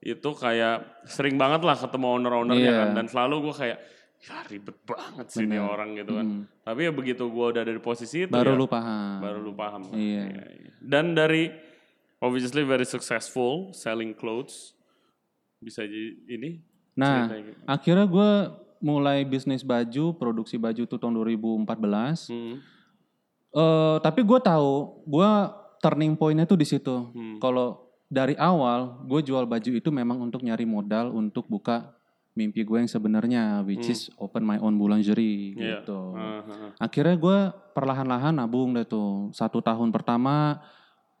itu 0.00 0.30
kayak 0.32 1.04
sering 1.04 1.34
banget 1.34 1.60
lah 1.60 1.74
ketemu 1.74 2.06
owner-ownernya 2.16 2.64
Iya. 2.64 2.78
kan 2.78 2.88
dan 2.94 3.06
selalu 3.06 3.50
gue 3.50 3.54
kayak 3.56 3.78
ya 4.18 4.36
ribet 4.44 4.78
banget 4.82 5.26
sih 5.28 5.42
ini 5.42 5.56
orang 5.56 5.94
gitu 5.94 6.12
kan 6.12 6.26
tapi 6.60 6.86
ya 6.86 6.92
begitu 6.92 7.22
gue 7.24 7.46
udah 7.48 7.60
ada 7.60 7.70
di 7.70 7.78
posisi 7.78 8.22
itu 8.22 8.30
Hmm. 8.30 8.38
baru 8.38 8.50
ya, 8.50 8.56
lu 8.56 8.66
paham. 8.66 9.16
baru 9.18 9.38
lu 9.40 9.52
paham 9.52 9.82
Iya. 9.90 10.22
iya. 10.26 10.70
dan 10.78 11.12
dari 11.12 11.50
obviously 12.18 12.62
very 12.62 12.82
successful 12.82 13.70
selling 13.72 14.10
clothes 14.12 14.74
bisa 15.58 15.82
jadi 15.82 16.14
ini 16.28 16.50
Nah, 16.94 17.30
gitu. 17.30 17.54
akhirnya 17.62 18.06
gue 18.06 18.30
mulai 18.80 19.22
bisnis 19.22 19.62
baju, 19.62 20.14
produksi 20.14 20.54
baju 20.54 20.82
tuh 20.82 20.98
tahun 20.98 21.14
2014. 21.14 22.26
Hmm. 22.26 22.58
Eh, 23.48 23.96
tapi 23.98 24.20
gue 24.20 24.38
tahu, 24.38 24.72
gue 25.04 25.30
turning 25.78 26.14
pointnya 26.14 26.42
tuh 26.42 26.54
di 26.54 26.66
situ. 26.66 26.90
Hmm. 27.08 27.38
Kalau 27.38 27.87
dari 28.08 28.32
awal 28.34 29.04
gue 29.04 29.20
jual 29.22 29.44
baju 29.44 29.70
itu 29.70 29.88
memang 29.88 30.16
untuk 30.18 30.40
nyari 30.40 30.64
modal 30.64 31.12
untuk 31.12 31.44
buka 31.46 31.92
mimpi 32.32 32.62
gue 32.62 32.78
yang 32.78 32.86
sebenarnya, 32.86 33.60
which 33.62 33.86
is 33.86 34.08
open 34.16 34.42
my 34.42 34.56
own 34.56 34.74
boulangerie 34.74 35.52
Hmm. 35.52 35.58
Iya. 35.58 35.78
gitu. 35.82 36.00
Ah, 36.14 36.22
ah, 36.38 36.42
ah. 36.46 36.70
Akhirnya 36.78 37.14
gue 37.14 37.38
perlahan-lahan 37.72 38.30
nabung 38.32 38.72
deh 38.72 38.86
tuh. 38.86 39.28
Satu 39.32 39.58
tahun 39.58 39.90
pertama 39.90 40.62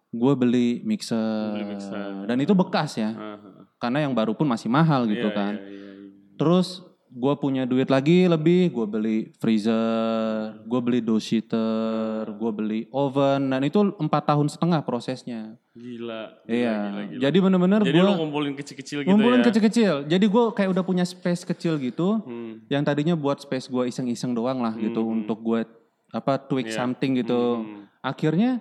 gue 0.08 0.32
beli 0.32 0.80
mixer, 0.82 1.52
Beli 1.52 1.66
mixer. 1.68 2.24
dan 2.24 2.38
itu 2.38 2.54
bekas 2.54 2.96
ya, 2.96 3.10
Ah, 3.10 3.36
ah. 3.36 3.66
karena 3.76 4.06
yang 4.06 4.14
baru 4.14 4.32
pun 4.32 4.46
masih 4.46 4.70
mahal 4.70 5.04
gitu 5.04 5.28
Iya, 5.28 5.34
kan. 5.34 5.52
iya, 5.52 5.66
iya, 5.66 5.90
iya. 6.00 6.08
Terus 6.38 6.80
gue 7.10 7.34
punya 7.34 7.64
duit 7.64 7.86
lagi 7.86 8.24
lebih, 8.24 8.68
gue 8.68 8.86
beli 8.86 9.18
freezer, 9.36 10.60
gue 10.60 10.80
beli 10.80 11.00
dough 11.00 11.18
sheeter, 11.18 12.28
gue 12.28 12.50
beli 12.50 12.80
oven, 12.88 13.48
dan 13.48 13.60
itu 13.62 13.80
empat 13.94 14.28
tahun 14.28 14.46
setengah 14.46 14.80
prosesnya. 14.80 15.56
Gila. 15.72 16.42
gila, 16.42 16.44
Iya, 16.44 16.74
gila, 16.74 17.02
gila. 17.06 17.20
jadi 17.20 17.38
bener-bener 17.38 17.80
Jadi 17.82 17.98
gue 17.98 18.14
ngumpulin 18.14 18.54
kecil-kecil 18.54 18.98
gitu 19.00 19.08
ngumpulin 19.08 19.40
ya. 19.40 19.46
kecil-kecil. 19.46 19.94
Jadi 20.04 20.24
gue 20.26 20.44
kayak 20.52 20.70
udah 20.70 20.82
punya 20.82 21.04
space 21.04 21.42
kecil 21.44 21.78
gitu, 21.78 22.18
Hmm. 22.20 22.60
yang 22.66 22.82
tadinya 22.82 23.14
buat 23.14 23.38
space 23.38 23.66
gue 23.66 23.86
iseng-iseng 23.86 24.32
doang 24.32 24.58
lah 24.58 24.74
gitu 24.74 25.00
untuk 25.02 25.38
gue 25.38 25.64
apa 26.08 26.36
tweak 26.38 26.68
Iya. 26.68 26.76
something 26.76 27.16
gitu. 27.16 27.62
Hmm. 27.62 27.86
Akhirnya 28.00 28.60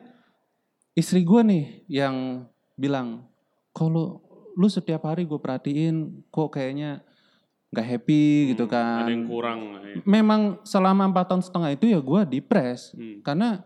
istri 0.94 1.22
gue 1.22 1.42
nih 1.42 1.64
yang 1.90 2.46
bilang, 2.74 3.26
kalau 3.72 4.22
lu 4.54 4.68
setiap 4.68 5.04
hari 5.04 5.24
gue 5.24 5.38
perhatiin 5.38 5.96
kok 6.28 6.50
kayaknya 6.50 7.02
nggak 7.68 7.84
happy 7.86 8.24
gitu 8.56 8.64
kan. 8.66 9.04
Ada 9.04 9.12
yang 9.12 9.28
kurang. 9.28 9.60
ya. 9.76 10.00
Memang 10.04 10.42
selama 10.64 11.04
empat 11.06 11.26
tahun 11.28 11.44
setengah 11.44 11.70
itu 11.74 11.86
ya 11.88 12.00
gue 12.00 12.22
depres 12.30 12.96
Hmm. 12.96 13.20
karena 13.22 13.60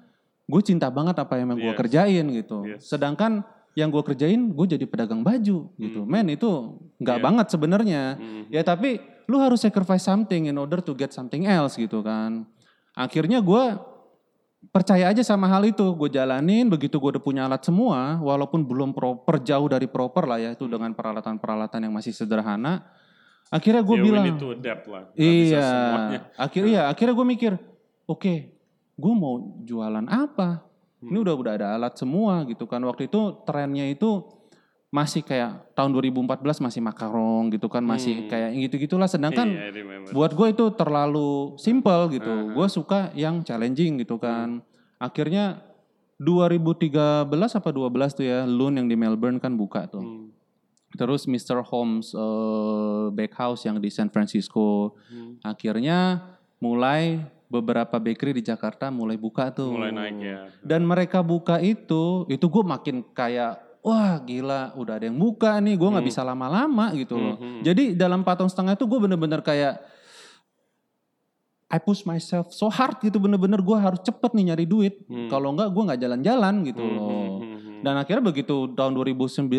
gue 0.46 0.62
cinta 0.62 0.90
banget 0.90 1.16
apa 1.16 1.38
yang 1.38 1.54
gue 1.54 1.70
Yes. 1.70 1.78
kerjain 1.78 2.26
gitu. 2.34 2.58
Yes. 2.66 2.82
Sedangkan 2.88 3.46
yang 3.72 3.88
gue 3.88 4.04
kerjain 4.04 4.52
gue 4.52 4.66
jadi 4.68 4.84
pedagang 4.84 5.22
baju 5.22 5.70
gitu. 5.72 6.02
Men 6.04 6.28
itu 6.28 6.50
nggak 6.98 7.18
Iya. 7.18 7.24
banget 7.24 7.46
sebenarnya. 7.50 8.04
Hmm. 8.18 8.44
Ya 8.50 8.62
tapi 8.62 9.00
lu 9.30 9.38
harus 9.38 9.62
sacrifice 9.62 10.04
something 10.04 10.50
in 10.50 10.58
order 10.58 10.82
to 10.82 10.92
get 10.92 11.14
something 11.14 11.46
else 11.46 11.78
gitu 11.78 12.02
kan. 12.02 12.44
Akhirnya 12.92 13.40
gue 13.40 13.64
percaya 14.70 15.10
aja 15.10 15.22
sama 15.22 15.48
hal 15.48 15.64
itu. 15.64 15.86
Gue 15.96 16.10
jalanin 16.10 16.68
begitu 16.68 16.98
gue 16.98 17.16
udah 17.16 17.24
punya 17.24 17.42
alat 17.46 17.64
semua. 17.64 18.20
Walaupun 18.20 18.62
belum 18.62 18.92
proper 18.92 19.40
jauh 19.40 19.68
dari 19.68 19.88
proper 19.88 20.26
lah 20.26 20.38
ya. 20.38 20.50
Itu 20.52 20.66
Hmm. 20.68 20.74
dengan 20.76 20.92
peralatan-peralatan 20.92 21.86
yang 21.86 21.94
masih 21.94 22.12
sederhana. 22.12 22.84
Akhirnya 23.52 23.84
gue 23.84 23.96
we 23.96 24.04
bilang. 24.08 24.24
need 24.26 24.40
to 24.40 24.56
adapt 24.56 24.88
lah. 24.88 25.12
Iya, 25.14 25.60
semuanya. 25.62 26.20
akhirnya 26.40 26.70
iya, 26.72 26.82
akhirnya 26.88 27.14
gue 27.14 27.28
mikir, 27.28 27.52
oke, 28.08 28.34
gue 28.96 29.14
mau 29.14 29.36
jualan 29.62 30.08
apa? 30.08 30.64
Ini 31.02 31.12
Hmm. 31.12 31.24
udah 31.28 31.34
udah 31.36 31.54
ada 31.54 31.68
alat 31.76 31.94
semua 31.94 32.46
gitu 32.46 32.64
kan. 32.64 32.80
Waktu 32.80 33.06
itu 33.06 33.20
trennya 33.44 33.86
itu 33.86 34.24
masih 34.88 35.20
kayak 35.22 35.72
tahun 35.72 35.92
2014 35.92 36.60
masih 36.60 36.80
makarong 36.80 37.50
gitu 37.50 37.68
kan, 37.68 37.82
masih 37.82 38.24
Hmm. 38.24 38.28
kayak 38.30 38.50
gitu-gitulah. 38.62 39.08
Sedangkan 39.08 39.48
Iya, 39.48 39.68
I 39.68 39.72
remember. 39.74 40.12
buat 40.12 40.32
gue 40.32 40.48
itu 40.50 40.66
terlalu 40.72 41.32
simple 41.58 42.02
gitu. 42.12 42.28
Uh-huh. 42.30 42.54
Gue 42.54 42.68
suka 42.68 43.12
yang 43.14 43.42
challenging 43.42 44.00
gitu 44.00 44.16
Hmm. 44.16 44.24
kan. 44.24 44.48
Akhirnya 44.98 45.60
2013 46.18 47.26
apa 47.52 47.70
12 47.70 48.14
tuh 48.14 48.24
ya, 48.24 48.46
Loon 48.46 48.78
yang 48.78 48.86
di 48.86 48.94
Melbourne 48.94 49.42
kan 49.42 49.54
buka 49.54 49.88
tuh. 49.88 50.00
Hmm. 50.00 50.28
Terus 50.92 51.24
Mr. 51.24 51.64
Holmes 51.64 52.12
eh, 52.12 53.06
Bakehouse 53.10 53.64
yang 53.64 53.80
di 53.80 53.88
San 53.88 54.10
Francisco. 54.10 54.96
Hmm. 55.08 55.40
Akhirnya 55.42 56.20
mulai 56.58 57.24
beberapa 57.48 58.00
bakery 58.00 58.40
di 58.40 58.44
Jakarta 58.44 58.88
mulai 58.88 59.16
buka 59.16 59.52
tuh. 59.52 59.76
Mulai 59.76 59.92
naik 59.92 60.18
ya. 60.20 60.40
Dan 60.64 60.84
mereka 60.84 61.20
buka 61.20 61.60
itu, 61.60 62.24
itu 62.28 62.46
gue 62.46 62.64
makin 62.64 63.04
kayak 63.12 63.60
wah 63.82 64.22
gila 64.22 64.78
udah 64.78 64.94
ada 64.94 65.10
yang 65.10 65.18
buka 65.18 65.58
nih 65.58 65.74
gue 65.74 65.90
nggak 65.90 66.06
bisa 66.06 66.22
lama-lama 66.22 66.94
gitu 66.94 67.18
loh. 67.18 67.36
Hmm. 67.36 67.60
Jadi 67.60 67.98
dalam 67.98 68.22
tahun 68.22 68.48
setengah 68.48 68.78
itu 68.78 68.86
gue 68.86 69.00
bener-bener 69.00 69.42
kayak 69.42 69.82
I 71.72 71.80
push 71.80 72.04
myself 72.04 72.52
so 72.52 72.68
hard 72.68 73.00
gitu 73.00 73.16
bener-bener 73.16 73.64
gue 73.64 73.78
harus 73.80 74.04
cepet 74.04 74.36
nih 74.36 74.52
nyari 74.52 74.66
duit. 74.68 75.02
Hmm. 75.08 75.32
Kalau 75.32 75.56
enggak 75.56 75.72
gue 75.72 75.84
nggak 75.88 76.02
jalan-jalan 76.04 76.56
gitu 76.68 76.84
Hmm, 76.84 76.96
loh. 77.00 77.08
Hmm, 77.82 77.86
hmm, 77.86 77.90
hmm. 77.90 77.90
Dan 77.90 77.96
akhirnya 77.98 78.24
begitu 78.30 78.56
tahun 78.78 78.94
2019 78.94 79.50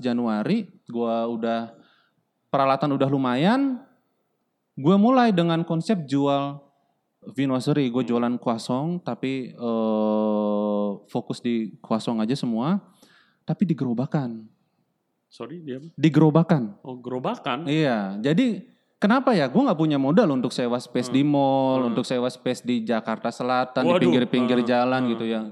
Januari 0.00 0.66
gue 0.88 1.16
udah 1.28 1.76
peralatan 2.48 2.96
udah 2.96 3.08
lumayan. 3.12 3.84
Gue 4.74 4.96
mulai 4.96 5.30
dengan 5.30 5.62
konsep 5.62 6.08
jual 6.08 6.58
Vinosery. 7.36 7.92
Gue 7.92 8.08
jualan 8.08 8.40
kuasong 8.40 9.04
tapi 9.04 9.52
eh, 9.52 10.88
fokus 11.12 11.44
di 11.44 11.76
kuasong 11.84 12.24
aja 12.24 12.32
semua. 12.32 12.80
Tapi 13.44 13.68
di 13.68 13.76
gerobakan. 13.76 14.48
Sorry 15.34 15.60
dia 15.66 15.82
apa? 15.82 15.90
Di 15.98 16.08
gerobakan. 16.14 16.78
Oh 16.86 16.94
gerobakan. 17.02 17.66
Iya, 17.66 18.22
jadi 18.22 18.62
kenapa 19.02 19.34
ya? 19.34 19.50
Gue 19.50 19.66
nggak 19.66 19.76
punya 19.76 19.98
modal 19.98 20.30
untuk 20.30 20.54
sewa 20.54 20.78
space 20.78 21.10
di 21.10 21.26
mall, 21.26 21.90
untuk 21.90 22.06
sewa 22.06 22.30
space 22.30 22.62
di 22.62 22.86
Jakarta 22.86 23.34
Selatan, 23.34 23.82
di 23.82 23.90
Waduh, 23.90 24.00
pinggir-pinggir 24.00 24.62
ah, 24.62 24.64
jalan 24.64 25.02
ah. 25.02 25.10
gitu 25.10 25.26
yang. 25.26 25.46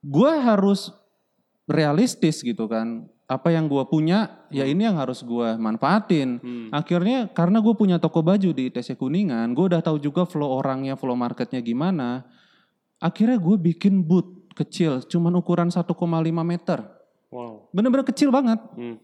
Gue 0.00 0.32
harus 0.40 0.90
realistis 1.68 2.40
gitu 2.40 2.66
kan. 2.66 3.06
Apa 3.30 3.54
yang 3.54 3.70
gue 3.70 3.86
punya, 3.86 4.42
ya 4.50 4.66
ini 4.66 4.90
yang 4.90 4.98
harus 4.98 5.22
gue 5.22 5.54
manfaatin. 5.54 6.42
Hmm. 6.42 6.68
Akhirnya 6.74 7.30
karena 7.30 7.62
gue 7.62 7.74
punya 7.78 8.02
toko 8.02 8.26
baju 8.26 8.50
di 8.50 8.66
ITC 8.66 8.98
Kuningan, 8.98 9.54
gue 9.54 9.70
udah 9.70 9.78
tahu 9.78 10.02
juga 10.02 10.26
flow 10.26 10.58
orangnya, 10.58 10.98
flow 10.98 11.14
marketnya 11.14 11.62
gimana. 11.62 12.26
Akhirnya 12.98 13.38
gue 13.38 13.54
bikin 13.54 14.02
booth 14.02 14.50
kecil, 14.58 15.06
cuman 15.06 15.38
ukuran 15.38 15.70
1,5 15.70 15.86
meter. 16.42 16.82
Wow. 17.30 17.70
Bener-bener 17.70 18.02
kecil 18.02 18.34
banget 18.34 18.58
Hmm. 18.74 18.98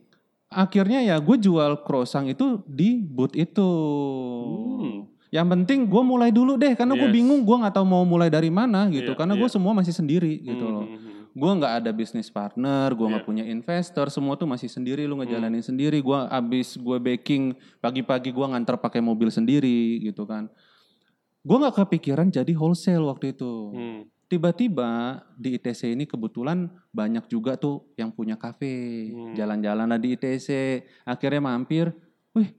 akhirnya 0.51 1.03
ya 1.03 1.17
gue 1.23 1.37
jual 1.39 1.83
croissant 1.87 2.27
itu 2.27 2.63
di 2.67 2.99
booth 3.03 3.35
itu. 3.39 3.71
Hmm. 4.83 4.96
Yang 5.29 5.47
penting 5.53 5.81
gue 5.87 6.03
mulai 6.03 6.31
dulu 6.31 6.55
deh 6.55 6.73
karena 6.73 6.95
gue 6.95 7.09
Yes. 7.09 7.17
bingung 7.17 7.43
gue 7.43 7.57
nggak 7.57 7.75
tahu 7.75 7.85
mau 7.85 8.03
mulai 8.03 8.29
dari 8.29 8.49
mana 8.49 8.87
gitu. 8.89 9.13
Iya, 9.13 9.19
karena 9.19 9.35
gue 9.35 9.45
iya. 9.45 9.55
semua 9.55 9.73
masih 9.73 9.93
sendiri 9.93 10.39
gitu 10.41 10.63
Hmm, 10.63 10.75
loh. 10.75 10.87
hmm, 10.87 10.97
hmm. 10.97 11.15
Gue 11.37 11.51
nggak 11.53 11.73
ada 11.79 11.91
bisnis 11.91 12.29
partner, 12.29 12.89
gue 12.91 13.07
nggak 13.07 13.21
Iya. 13.21 13.29
punya 13.29 13.45
investor, 13.45 14.09
semua 14.09 14.35
tuh 14.35 14.47
masih 14.47 14.67
sendiri 14.67 15.05
lu 15.05 15.17
ngejalanin 15.17 15.61
Hmm. 15.61 15.69
sendiri. 15.69 15.99
Gue 16.01 16.17
abis 16.17 16.77
gue 16.77 16.97
baking 16.99 17.53
pagi-pagi 17.77 18.31
gue 18.31 18.47
nganter 18.47 18.77
pakai 18.77 19.01
mobil 19.01 19.29
sendiri 19.29 20.01
gitu 20.01 20.25
kan. 20.25 20.49
Gue 21.43 21.57
nggak 21.57 21.77
kepikiran 21.77 22.27
jadi 22.29 22.53
wholesale 22.53 23.05
waktu 23.05 23.31
itu. 23.31 23.53
Hmm. 23.71 24.01
Tiba-tiba 24.27 24.91
di 25.35 25.55
ITC 25.55 25.93
ini 25.93 26.03
kebetulan 26.03 26.67
banyak 26.91 27.27
juga 27.27 27.55
tuh 27.55 27.87
yang 27.95 28.11
punya 28.11 28.35
kafe, 28.35 29.07
Hmm. 29.09 29.35
jalan-jalan 29.35 29.87
lah 29.87 29.97
di 29.97 30.13
ITC. 30.13 30.49
Akhirnya 31.05 31.39
mampir, 31.41 31.95
wih 32.33 32.51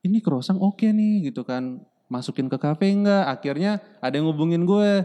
ini 0.00 0.20
croissant 0.20 0.56
oke 0.56 0.84
nih 0.84 1.28
gitu 1.28 1.40
kan, 1.40 1.80
masukin 2.08 2.46
ke 2.48 2.58
kafe 2.60 2.92
enggak? 2.92 3.24
Akhirnya 3.28 3.82
ada 3.98 4.14
yang 4.14 4.28
ngubungin 4.28 4.64
gue, 4.64 5.04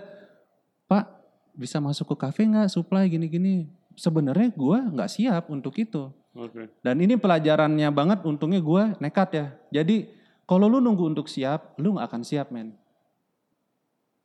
Pak 0.90 1.06
bisa 1.56 1.84
masuk 1.84 2.16
ke 2.16 2.30
kafe 2.30 2.48
enggak, 2.48 2.72
supply 2.72 3.08
gini-gini. 3.08 3.68
Sebenarnya 4.00 4.52
gue 4.56 4.78
nggak 4.96 5.12
siap 5.12 5.52
untuk 5.52 5.76
itu. 5.76 6.08
Oke. 6.32 6.72
Dan 6.80 7.04
ini 7.04 7.20
pelajarannya 7.20 7.90
banget, 7.92 8.20
untungnya 8.24 8.64
gue 8.64 8.84
nekat 9.04 9.30
ya. 9.36 9.48
Jadi 9.82 10.08
kalau 10.48 10.72
lu 10.72 10.80
nunggu 10.80 11.12
untuk 11.12 11.28
siap, 11.28 11.76
lu 11.76 12.00
nggak 12.00 12.08
akan 12.08 12.22
siap 12.24 12.48
men. 12.50 12.74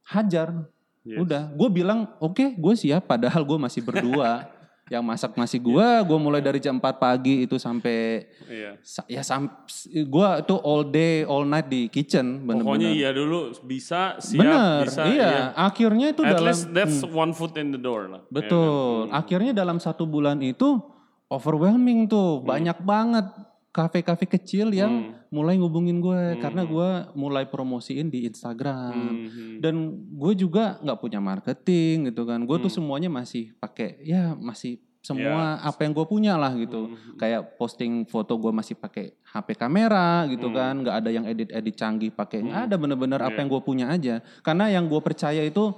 Hajar, 0.04 0.68
Yes. 1.04 1.20
Udah, 1.20 1.52
gue 1.52 1.68
bilang 1.68 2.08
oke, 2.16 2.56
gue 2.56 2.74
siap. 2.80 3.04
Padahal 3.04 3.44
gue 3.44 3.58
masih 3.60 3.84
berdua. 3.84 4.48
yang 4.94 5.02
masak 5.02 5.34
masih 5.34 5.58
gue, 5.58 5.74
gue 6.00 6.18
mulai 6.18 6.38
dari 6.38 6.56
jam 6.56 6.74
4 6.74 6.96
pagi 6.96 7.42
itu 7.42 7.56
sampai 7.56 8.30
Iya. 8.44 8.70
sa- 8.80 9.06
ya 9.06 9.20
sam, 9.20 9.50
gue 9.84 10.28
tuh 10.42 10.58
all 10.60 10.86
day, 10.86 11.22
all 11.22 11.42
night 11.42 11.66
di 11.66 11.86
kitchen, 11.86 12.40
Pokoknya 12.40 12.62
bener-bener. 12.62 12.90
iya 12.92 13.10
dulu 13.10 13.38
bisa 13.60 14.16
siap 14.18 14.40
Bener, 14.40 14.82
bisa 14.84 15.02
iya. 15.06 15.32
Akhirnya 15.52 16.06
itu 16.08 16.22
At 16.22 16.38
dalam 16.38 16.46
least 16.46 16.70
that's 16.70 17.02
one 17.04 17.30
foot 17.30 17.54
in 17.56 17.68
the 17.68 17.78
door 17.78 18.06
lah. 18.06 18.20
ya 18.20 18.24
kan? 18.24 18.32
betul. 18.32 18.98
Akhirnya 19.10 19.52
dalam 19.52 19.76
satu 19.76 20.04
bulan 20.04 20.38
itu 20.38 20.78
overwhelming 21.26 22.06
tuh, 22.06 22.38
banyak 22.40 22.78
banget 22.80 23.26
kafe-kafe 23.74 24.30
kecil 24.30 24.70
yang 24.70 24.92
Hmm. 24.94 25.12
mulai 25.34 25.58
ngubungin 25.58 25.98
gue 25.98 26.38
karena 26.38 26.62
gue 26.62 26.88
mulai 27.12 27.42
promosiin 27.42 28.06
di 28.06 28.22
Instagram. 28.22 28.94
Hmm, 28.94 29.26
hmm. 29.26 29.56
dan 29.58 29.74
gue 30.14 30.32
juga 30.38 30.78
nggak 30.78 30.98
punya 30.98 31.18
marketing 31.18 32.06
gitu 32.08 32.22
kan 32.22 32.38
gue 32.40 32.56
tuh 32.56 32.70
Hmm. 32.70 32.78
semuanya 32.78 33.10
masih 33.10 33.50
pakai 33.58 33.98
ya 34.00 34.32
masih 34.32 34.78
semua 35.02 35.60
apa 35.60 35.84
yang 35.84 35.92
gue 35.92 36.06
punya 36.06 36.38
lah 36.38 36.54
gitu 36.54 36.86
Hmm. 36.88 37.18
kayak 37.18 37.58
posting 37.58 38.06
foto 38.06 38.38
gue 38.38 38.48
masih 38.48 38.72
pakai 38.72 39.10
HP 39.26 39.52
kamera 39.54 40.24
gitu 40.30 40.48
Hmm. 40.48 40.54
kan 40.54 40.74
nggak 40.80 40.96
ada 40.96 41.10
yang 41.10 41.26
edit 41.26 41.50
edit 41.50 41.74
canggih 41.74 42.08
pakai 42.08 42.40
nggak 42.40 42.54
Hmm. 42.56 42.66
ada 42.70 42.76
bener-bener 42.78 43.18
apa 43.18 43.34
Iya. 43.34 43.40
yang 43.42 43.48
gue 43.50 43.60
punya 43.60 43.86
aja 43.90 44.14
karena 44.40 44.70
yang 44.70 44.86
gue 44.86 45.00
percaya 45.02 45.42
itu 45.42 45.74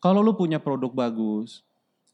kalau 0.00 0.18
lu 0.18 0.32
punya 0.32 0.56
produk 0.58 0.90
bagus 0.90 1.60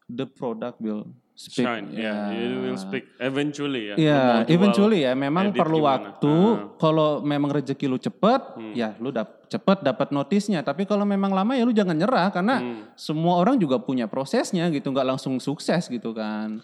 the 0.04 0.26
product 0.26 0.82
will 0.82 1.06
speak 1.38 1.62
Shine, 1.62 1.86
ya. 1.94 2.34
It 2.34 2.50
will 2.58 2.74
speak 2.74 3.14
eventually 3.22 3.82
ya. 3.88 3.94
Iya, 3.94 4.18
mau 4.18 4.42
jual, 4.42 4.54
eventually 4.58 4.98
ya. 5.06 5.12
Memang 5.14 5.54
perlu 5.54 5.78
gimana? 5.78 6.18
waktu. 6.18 6.34
Ah. 6.34 6.54
Kalau 6.74 7.08
memang 7.22 7.50
rezeki 7.54 7.86
lu 7.86 7.94
cepet, 7.94 8.42
Hmm. 8.58 8.74
ya 8.74 8.98
lu 8.98 9.14
dap 9.14 9.46
cepet 9.46 9.78
dapat 9.80 10.10
notisnya. 10.10 10.66
Tapi 10.66 10.82
kalau 10.82 11.06
memang 11.06 11.30
lama 11.30 11.54
ya 11.54 11.62
lu 11.62 11.70
jangan 11.70 11.94
nyerah 11.94 12.34
karena 12.34 12.58
Hmm. 12.58 12.82
semua 12.98 13.38
orang 13.38 13.54
juga 13.54 13.78
punya 13.78 14.10
prosesnya 14.10 14.66
gitu, 14.68 14.90
nggak 14.90 15.14
langsung 15.14 15.38
sukses 15.38 15.86
gitu 15.86 16.10
kan. 16.10 16.58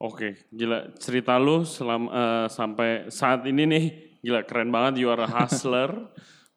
Oke, 0.00 0.40
gila 0.48 0.88
cerita 0.96 1.36
lu 1.36 1.60
selama 1.62 2.08
eh, 2.08 2.46
sampai 2.48 2.88
saat 3.12 3.44
ini 3.44 3.62
nih 3.62 3.84
gila 4.24 4.40
keren 4.42 4.72
banget 4.72 5.04
you 5.04 5.12
are 5.12 5.20
a 5.20 5.28
hustler. 5.28 5.92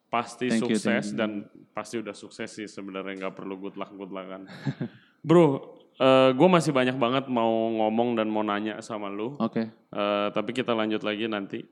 pasti 0.08 0.48
Thank 0.48 0.72
you, 0.72 0.72
sukses 0.72 0.88
thank 1.04 1.12
you. 1.12 1.18
dan 1.20 1.30
pasti 1.70 2.00
udah 2.00 2.16
sukses 2.16 2.48
sih 2.48 2.64
sebenarnya 2.64 3.28
nggak 3.28 3.36
perlu 3.36 3.60
good 3.60 3.76
luck 3.76 3.92
good 3.92 4.08
luck 4.08 4.24
kan. 4.24 4.48
Bro, 5.20 5.76
gue 5.98 6.48
masih 6.48 6.70
banyak 6.70 6.94
banget 6.94 7.26
mau 7.26 7.50
ngomong 7.50 8.14
dan 8.14 8.30
mau 8.30 8.46
nanya 8.46 8.78
sama 8.78 9.10
lu. 9.10 9.34
Oke. 9.42 9.66
Eh, 9.70 10.28
tapi 10.30 10.50
kita 10.54 10.70
lanjut 10.70 11.02
lagi 11.02 11.26
nanti. 11.26 11.66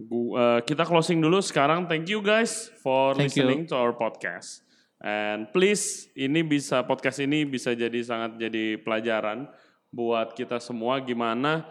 Gu- 0.00 0.34
eh, 0.38 0.60
kita 0.64 0.88
closing 0.88 1.20
dulu 1.20 1.44
sekarang. 1.44 1.84
Thank 1.84 2.08
you 2.08 2.24
guys 2.24 2.72
for 2.80 3.12
Thank 3.12 3.36
you. 3.36 3.44
listening 3.44 3.68
to 3.68 3.76
our 3.76 3.92
podcast. 3.92 4.64
And 4.98 5.46
please, 5.54 6.10
ini 6.18 6.42
bisa 6.42 6.82
podcast 6.82 7.22
ini 7.22 7.46
bisa 7.46 7.70
jadi 7.76 8.00
sangat 8.02 8.40
jadi 8.40 8.80
pelajaran 8.82 9.46
buat 9.94 10.34
kita 10.34 10.58
semua 10.58 10.98
gimana 11.00 11.64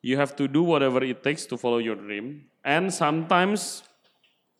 you 0.00 0.16
have 0.16 0.34
to 0.38 0.46
do 0.46 0.62
whatever 0.62 1.02
it 1.02 1.20
takes 1.26 1.44
to 1.50 1.58
follow 1.58 1.82
your 1.82 1.98
dream. 1.98 2.46
And 2.62 2.94
sometimes, 2.94 3.82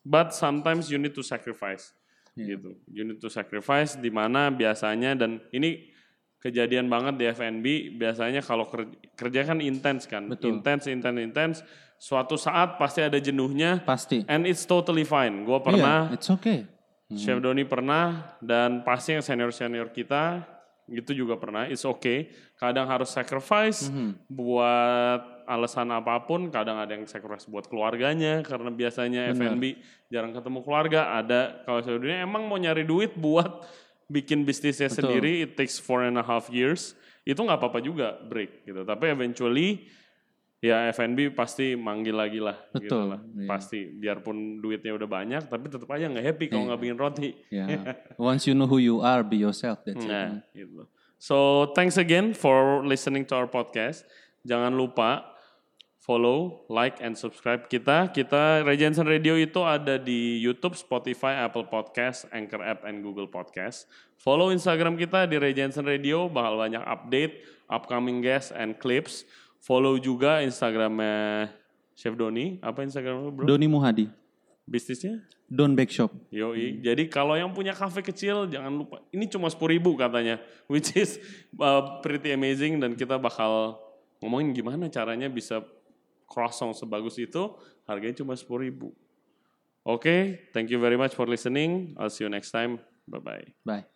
but 0.03 0.35
sometimes 0.35 0.91
you 0.91 0.99
need 0.99 1.15
to 1.15 1.23
sacrifice. 1.23 1.95
Gitu. 2.37 2.75
You 2.91 3.01
need 3.07 3.23
to 3.23 3.31
sacrifice 3.31 3.97
di 3.97 4.11
mana 4.13 4.51
biasanya 4.53 5.17
dan 5.17 5.41
ini 5.49 5.89
kejadian 6.37 6.85
banget 6.85 7.17
di 7.17 7.25
FNB 7.25 7.65
biasanya 7.95 8.39
kalau 8.39 8.65
ker- 8.65 8.87
kerja 9.13 9.41
kan 9.43 9.57
intens 9.59 10.05
kan. 10.05 10.25
Betul. 10.25 10.57
intens 10.57 10.85
intens 10.85 11.17
intens 11.17 11.55
suatu 11.97 12.37
saat 12.37 12.77
pasti 12.77 13.01
ada 13.01 13.17
jenuhnya. 13.17 13.81
Pasti. 13.81 14.21
and 14.25 14.45
it's 14.45 14.63
totally 14.63 15.01
fine. 15.01 15.41
Gue 15.43 15.57
pernah. 15.59 16.07
Iya, 16.07 16.15
it's 16.15 16.29
okay. 16.29 16.69
Chef 17.09 17.39
Doni 17.39 17.63
pernah. 17.63 18.35
Dan 18.37 18.83
pasti 18.83 19.11
yang 19.11 19.23
senior 19.23 19.49
senior 19.49 19.89
kita 19.89 20.43
itu 20.87 21.11
juga 21.13 21.35
pernah. 21.35 21.65
It's 21.65 21.83
okay. 21.83 22.27
Kadang 22.53 22.85
harus 22.85 23.09
sacrifice 23.09 23.87
Mhm. 23.87 24.27
buat 24.29 25.21
alasan 25.45 25.87
apa 25.89 26.19
pun. 26.21 26.47
Kadang 26.47 26.77
ada 26.77 26.91
yang 26.91 27.03
sacrifice 27.03 27.43
buat 27.45 27.65
keluarganya. 27.65 28.43
Karena 28.43 28.67
biasanya. 28.69 29.31
FNB 29.31 29.79
jarang 30.07 30.31
ketemu 30.31 30.59
keluarga. 30.61 31.15
Ada 31.15 31.63
kalau 31.63 31.79
Chef 31.81 31.95
Doni 31.95 32.13
emang 32.13 32.43
mau 32.43 32.55
nyari 32.55 32.83
duit 32.83 33.15
buat 33.15 33.63
bikin 34.07 34.43
bisnisnya 34.43 34.87
Betul. 34.87 34.97
sendiri 35.03 35.31
it 35.43 35.51
takes 35.53 35.77
four 35.77 36.01
and 36.01 36.15
a 36.15 36.23
half 36.23 36.47
years 36.47 36.95
itu 37.23 37.35
nggak 37.35 37.59
apa-apa 37.59 37.79
juga 37.79 38.15
break 38.23 38.63
gitu 38.63 38.81
tapi 38.81 39.11
eventually 39.11 39.83
ya 40.57 40.89
FNB 40.89 41.35
pasti 41.35 41.77
manggil 41.77 42.17
lagi 42.17 42.41
lah 42.41 42.57
gitu 42.73 42.87
Betul, 42.87 43.03
lah 43.13 43.19
iya. 43.21 43.45
pasti 43.45 43.79
biarpun 43.85 44.57
duitnya 44.57 44.95
udah 44.95 45.05
banyak 45.05 45.43
tapi 45.45 45.69
tetap 45.69 45.85
aja 45.91 46.07
nggak 46.07 46.25
happy 46.25 46.45
kalau 46.47 46.63
Iya. 46.63 46.67
nggak 46.71 46.81
bikin 46.81 46.97
roti 46.97 47.29
Ya. 47.51 47.65
Once 48.17 48.47
you 48.47 48.55
know 48.55 48.65
who 48.65 48.79
you 48.79 49.03
are, 49.03 49.21
be 49.21 49.37
yourself. 49.37 49.83
That's 49.85 50.01
it. 50.01 50.09
nah 50.09 50.39
gitu 50.55 50.87
so 51.19 51.37
thanks 51.75 51.99
again 51.99 52.33
for 52.33 52.81
listening 52.81 53.27
to 53.27 53.35
our 53.35 53.45
podcast 53.45 54.07
jangan 54.41 54.73
lupa 54.73 55.36
follow, 56.07 56.63
like, 56.71 57.03
and 57.03 57.19
subscribe 57.19 57.67
kita. 57.67 58.07
Kita 58.15 58.63
Regensen 58.63 59.03
Radio 59.03 59.35
itu 59.35 59.59
ada 59.59 59.99
di 59.99 60.39
YouTube, 60.39 60.79
Spotify, 60.79 61.43
Apple 61.43 61.67
Podcast, 61.67 62.23
Anchor 62.31 62.63
App, 62.63 62.87
and 62.87 63.03
Google 63.03 63.27
Podcast. 63.27 63.91
Follow 64.15 64.55
Instagram 64.55 64.95
kita 64.95 65.27
di 65.27 65.35
Regensen 65.35 65.83
Radio, 65.83 66.31
bakal 66.31 66.63
banyak 66.63 66.79
update, 66.87 67.43
upcoming 67.67 68.23
guests, 68.23 68.55
and 68.55 68.79
clips. 68.79 69.27
Follow 69.59 69.99
juga 69.99 70.39
Instagramnya 70.47 71.51
Chef 71.91 72.15
Doni. 72.15 72.55
Apa 72.63 72.87
Instagramnya 72.87 73.27
bro? 73.27 73.43
Doni 73.43 73.67
Muhadi. 73.67 74.07
bisnisnya? 74.67 75.23
Don 75.47 75.75
Bake 75.75 75.91
Shop. 75.91 76.11
Yoi. 76.27 76.83
Jadi 76.83 77.07
kalau 77.07 77.35
yang 77.35 77.51
punya 77.55 77.71
kafe 77.71 78.03
kecil 78.03 78.51
jangan 78.51 78.71
lupa. 78.83 78.99
Ini 79.15 79.31
cuma 79.31 79.47
10 79.47 79.59
ribu 79.79 79.95
katanya, 79.95 80.39
which 80.71 80.91
is 80.95 81.19
uh, 81.59 81.99
pretty 82.03 82.35
amazing 82.35 82.79
dan 82.79 82.95
kita 82.99 83.15
bakal 83.15 83.79
ngomongin 84.19 84.51
gimana 84.51 84.91
caranya 84.91 85.31
bisa 85.31 85.63
croissant 86.27 86.75
sebagus 86.75 87.17
itu. 87.17 87.55
Harganya 87.87 88.19
cuma 88.19 88.35
10 88.35 88.45
ribu. 88.59 88.91
Oke, 89.87 90.03
okay, 90.03 90.21
thank 90.51 90.67
you 90.67 90.77
very 90.77 90.99
much 90.99 91.15
for 91.15 91.23
listening. 91.23 91.95
I'll 91.95 92.11
see 92.11 92.27
you 92.27 92.29
next 92.29 92.51
time. 92.51 92.83
Bye 93.07 93.23
bye. 93.23 93.47
Bye. 93.63 93.87